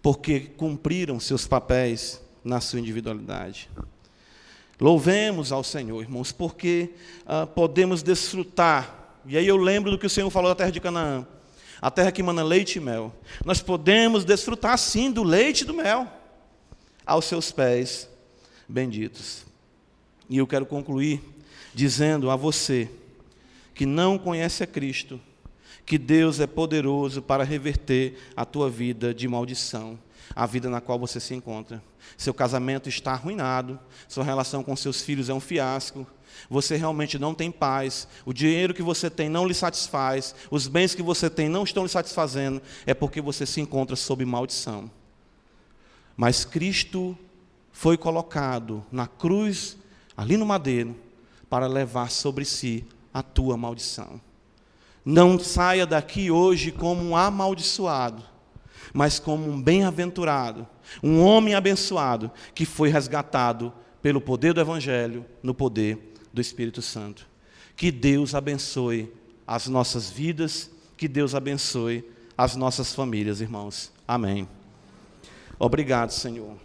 porque 0.00 0.40
cumpriram 0.40 1.20
seus 1.20 1.46
papéis 1.46 2.20
na 2.44 2.60
sua 2.60 2.80
individualidade. 2.80 3.68
Louvemos 4.80 5.52
ao 5.52 5.62
Senhor, 5.62 6.02
irmãos, 6.02 6.32
porque 6.32 6.90
ah, 7.24 7.46
podemos 7.46 8.02
desfrutar. 8.02 9.20
E 9.26 9.36
aí 9.36 9.46
eu 9.46 9.56
lembro 9.56 9.92
do 9.92 9.98
que 9.98 10.06
o 10.06 10.10
Senhor 10.10 10.28
falou 10.30 10.50
da 10.50 10.56
terra 10.56 10.72
de 10.72 10.80
Canaã, 10.80 11.24
a 11.80 11.90
terra 11.90 12.10
que 12.10 12.22
mana 12.22 12.42
leite 12.42 12.76
e 12.76 12.80
mel. 12.80 13.14
Nós 13.44 13.60
podemos 13.60 14.24
desfrutar 14.24 14.76
sim 14.76 15.10
do 15.10 15.22
leite 15.22 15.60
e 15.60 15.64
do 15.64 15.74
mel 15.74 16.21
aos 17.06 17.24
seus 17.24 17.50
pés 17.50 18.08
benditos. 18.68 19.44
E 20.28 20.38
eu 20.38 20.46
quero 20.46 20.64
concluir 20.64 21.22
dizendo 21.74 22.30
a 22.30 22.36
você 22.36 22.88
que 23.74 23.86
não 23.86 24.18
conhece 24.18 24.62
a 24.62 24.66
Cristo, 24.66 25.20
que 25.84 25.98
Deus 25.98 26.40
é 26.40 26.46
poderoso 26.46 27.20
para 27.22 27.44
reverter 27.44 28.16
a 28.36 28.44
tua 28.44 28.70
vida 28.70 29.12
de 29.12 29.26
maldição, 29.26 29.98
a 30.34 30.46
vida 30.46 30.68
na 30.68 30.80
qual 30.80 30.98
você 30.98 31.18
se 31.18 31.34
encontra. 31.34 31.82
Seu 32.16 32.32
casamento 32.32 32.88
está 32.88 33.12
arruinado, 33.12 33.78
sua 34.08 34.24
relação 34.24 34.62
com 34.62 34.76
seus 34.76 35.02
filhos 35.02 35.28
é 35.28 35.34
um 35.34 35.40
fiasco, 35.40 36.06
você 36.48 36.76
realmente 36.76 37.18
não 37.18 37.34
tem 37.34 37.50
paz, 37.50 38.08
o 38.24 38.32
dinheiro 38.32 38.74
que 38.74 38.82
você 38.82 39.10
tem 39.10 39.28
não 39.28 39.46
lhe 39.46 39.54
satisfaz, 39.54 40.34
os 40.50 40.66
bens 40.66 40.94
que 40.94 41.02
você 41.02 41.28
tem 41.28 41.48
não 41.48 41.64
estão 41.64 41.82
lhe 41.82 41.88
satisfazendo, 41.88 42.62
é 42.86 42.94
porque 42.94 43.20
você 43.20 43.44
se 43.46 43.60
encontra 43.60 43.96
sob 43.96 44.24
maldição. 44.24 44.90
Mas 46.22 46.44
Cristo 46.44 47.18
foi 47.72 47.96
colocado 47.96 48.86
na 48.92 49.08
cruz, 49.08 49.76
ali 50.16 50.36
no 50.36 50.46
madeiro, 50.46 50.94
para 51.50 51.66
levar 51.66 52.12
sobre 52.12 52.44
si 52.44 52.84
a 53.12 53.24
tua 53.24 53.56
maldição. 53.56 54.20
Não 55.04 55.36
saia 55.36 55.84
daqui 55.84 56.30
hoje 56.30 56.70
como 56.70 57.02
um 57.02 57.16
amaldiçoado, 57.16 58.22
mas 58.94 59.18
como 59.18 59.50
um 59.50 59.60
bem-aventurado, 59.60 60.64
um 61.02 61.20
homem 61.20 61.56
abençoado 61.56 62.30
que 62.54 62.64
foi 62.64 62.88
resgatado 62.88 63.72
pelo 64.00 64.20
poder 64.20 64.54
do 64.54 64.60
Evangelho, 64.60 65.26
no 65.42 65.52
poder 65.52 66.14
do 66.32 66.40
Espírito 66.40 66.80
Santo. 66.80 67.26
Que 67.74 67.90
Deus 67.90 68.32
abençoe 68.32 69.12
as 69.44 69.66
nossas 69.66 70.08
vidas, 70.08 70.70
que 70.96 71.08
Deus 71.08 71.34
abençoe 71.34 72.08
as 72.38 72.54
nossas 72.54 72.94
famílias, 72.94 73.40
irmãos. 73.40 73.90
Amém. 74.06 74.46
Obrigado, 75.64 76.10
Senhor. 76.10 76.56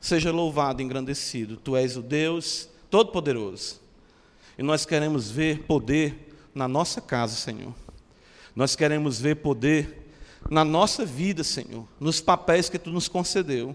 Seja 0.00 0.30
louvado 0.30 0.80
e 0.80 0.84
engrandecido. 0.84 1.56
Tu 1.56 1.76
és 1.76 1.96
o 1.96 2.00
Deus 2.00 2.68
Todo-Poderoso. 2.88 3.80
E 4.56 4.62
nós 4.62 4.86
queremos 4.86 5.32
ver 5.32 5.64
poder 5.64 6.32
na 6.54 6.68
nossa 6.68 7.00
casa, 7.00 7.34
Senhor. 7.34 7.74
Nós 8.54 8.76
queremos 8.76 9.20
ver 9.20 9.34
poder 9.34 10.12
na 10.48 10.64
nossa 10.64 11.04
vida, 11.04 11.42
Senhor, 11.42 11.88
nos 11.98 12.20
papéis 12.20 12.68
que 12.68 12.78
tu 12.78 12.90
nos 12.90 13.08
concedeu, 13.08 13.74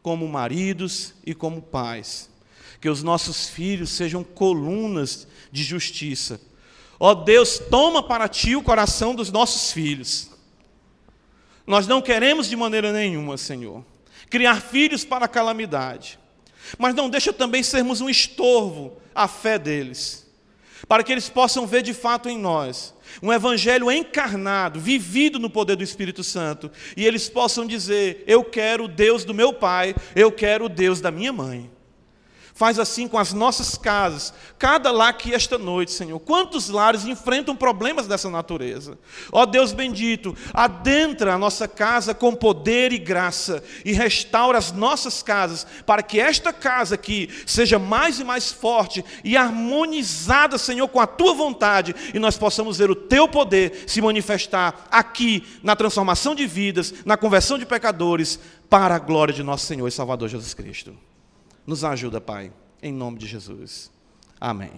como 0.00 0.28
maridos 0.28 1.14
e 1.26 1.34
como 1.34 1.60
pais. 1.60 2.30
Que 2.80 2.88
os 2.88 3.02
nossos 3.02 3.48
filhos 3.48 3.90
sejam 3.90 4.22
colunas 4.22 5.26
de 5.50 5.64
justiça. 5.64 6.40
Ó 7.00 7.12
Deus, 7.12 7.58
toma 7.58 8.04
para 8.04 8.28
ti 8.28 8.54
o 8.54 8.62
coração 8.62 9.16
dos 9.16 9.32
nossos 9.32 9.72
filhos. 9.72 10.37
Nós 11.68 11.86
não 11.86 12.00
queremos 12.00 12.48
de 12.48 12.56
maneira 12.56 12.90
nenhuma, 12.90 13.36
Senhor, 13.36 13.84
criar 14.30 14.62
filhos 14.62 15.04
para 15.04 15.26
a 15.26 15.28
calamidade. 15.28 16.18
Mas 16.78 16.94
não 16.94 17.10
deixa 17.10 17.30
também 17.30 17.62
sermos 17.62 18.00
um 18.00 18.08
estorvo 18.08 18.96
à 19.14 19.28
fé 19.28 19.58
deles 19.58 20.26
para 20.88 21.02
que 21.02 21.12
eles 21.12 21.28
possam 21.28 21.66
ver 21.66 21.82
de 21.82 21.92
fato 21.92 22.28
em 22.28 22.38
nós 22.38 22.94
um 23.22 23.32
evangelho 23.32 23.90
encarnado, 23.90 24.80
vivido 24.80 25.38
no 25.38 25.50
poder 25.50 25.76
do 25.76 25.82
Espírito 25.82 26.24
Santo, 26.24 26.70
e 26.96 27.06
eles 27.06 27.28
possam 27.28 27.66
dizer: 27.66 28.24
Eu 28.26 28.42
quero 28.42 28.84
o 28.84 28.88
Deus 28.88 29.24
do 29.24 29.34
meu 29.34 29.52
pai, 29.52 29.94
eu 30.16 30.32
quero 30.32 30.64
o 30.64 30.68
Deus 30.70 31.02
da 31.02 31.10
minha 31.10 31.32
mãe. 31.32 31.70
Faz 32.58 32.76
assim 32.80 33.06
com 33.06 33.16
as 33.16 33.32
nossas 33.32 33.78
casas, 33.78 34.34
cada 34.58 34.90
lar 34.90 35.10
aqui 35.10 35.32
esta 35.32 35.56
noite, 35.56 35.92
Senhor. 35.92 36.18
Quantos 36.18 36.68
lares 36.68 37.04
enfrentam 37.06 37.54
problemas 37.54 38.08
dessa 38.08 38.28
natureza? 38.28 38.98
Ó 39.30 39.46
Deus 39.46 39.72
bendito, 39.72 40.36
adentra 40.52 41.34
a 41.34 41.38
nossa 41.38 41.68
casa 41.68 42.12
com 42.14 42.34
poder 42.34 42.92
e 42.92 42.98
graça 42.98 43.62
e 43.84 43.92
restaura 43.92 44.58
as 44.58 44.72
nossas 44.72 45.22
casas, 45.22 45.64
para 45.86 46.02
que 46.02 46.18
esta 46.18 46.52
casa 46.52 46.96
aqui 46.96 47.30
seja 47.46 47.78
mais 47.78 48.18
e 48.18 48.24
mais 48.24 48.50
forte 48.50 49.04
e 49.22 49.36
harmonizada, 49.36 50.58
Senhor, 50.58 50.88
com 50.88 50.98
a 50.98 51.06
tua 51.06 51.34
vontade 51.34 51.94
e 52.12 52.18
nós 52.18 52.36
possamos 52.36 52.76
ver 52.76 52.90
o 52.90 52.96
teu 52.96 53.28
poder 53.28 53.84
se 53.86 54.02
manifestar 54.02 54.88
aqui 54.90 55.46
na 55.62 55.76
transformação 55.76 56.34
de 56.34 56.44
vidas, 56.44 56.92
na 57.04 57.16
conversão 57.16 57.56
de 57.56 57.64
pecadores, 57.64 58.40
para 58.68 58.96
a 58.96 58.98
glória 58.98 59.32
de 59.32 59.44
nosso 59.44 59.64
Senhor 59.64 59.86
e 59.86 59.92
Salvador 59.92 60.28
Jesus 60.28 60.54
Cristo. 60.54 60.92
Nos 61.68 61.84
ajuda, 61.84 62.18
Pai, 62.18 62.50
em 62.82 62.90
nome 62.90 63.18
de 63.18 63.26
Jesus. 63.26 63.92
Amém. 64.40 64.72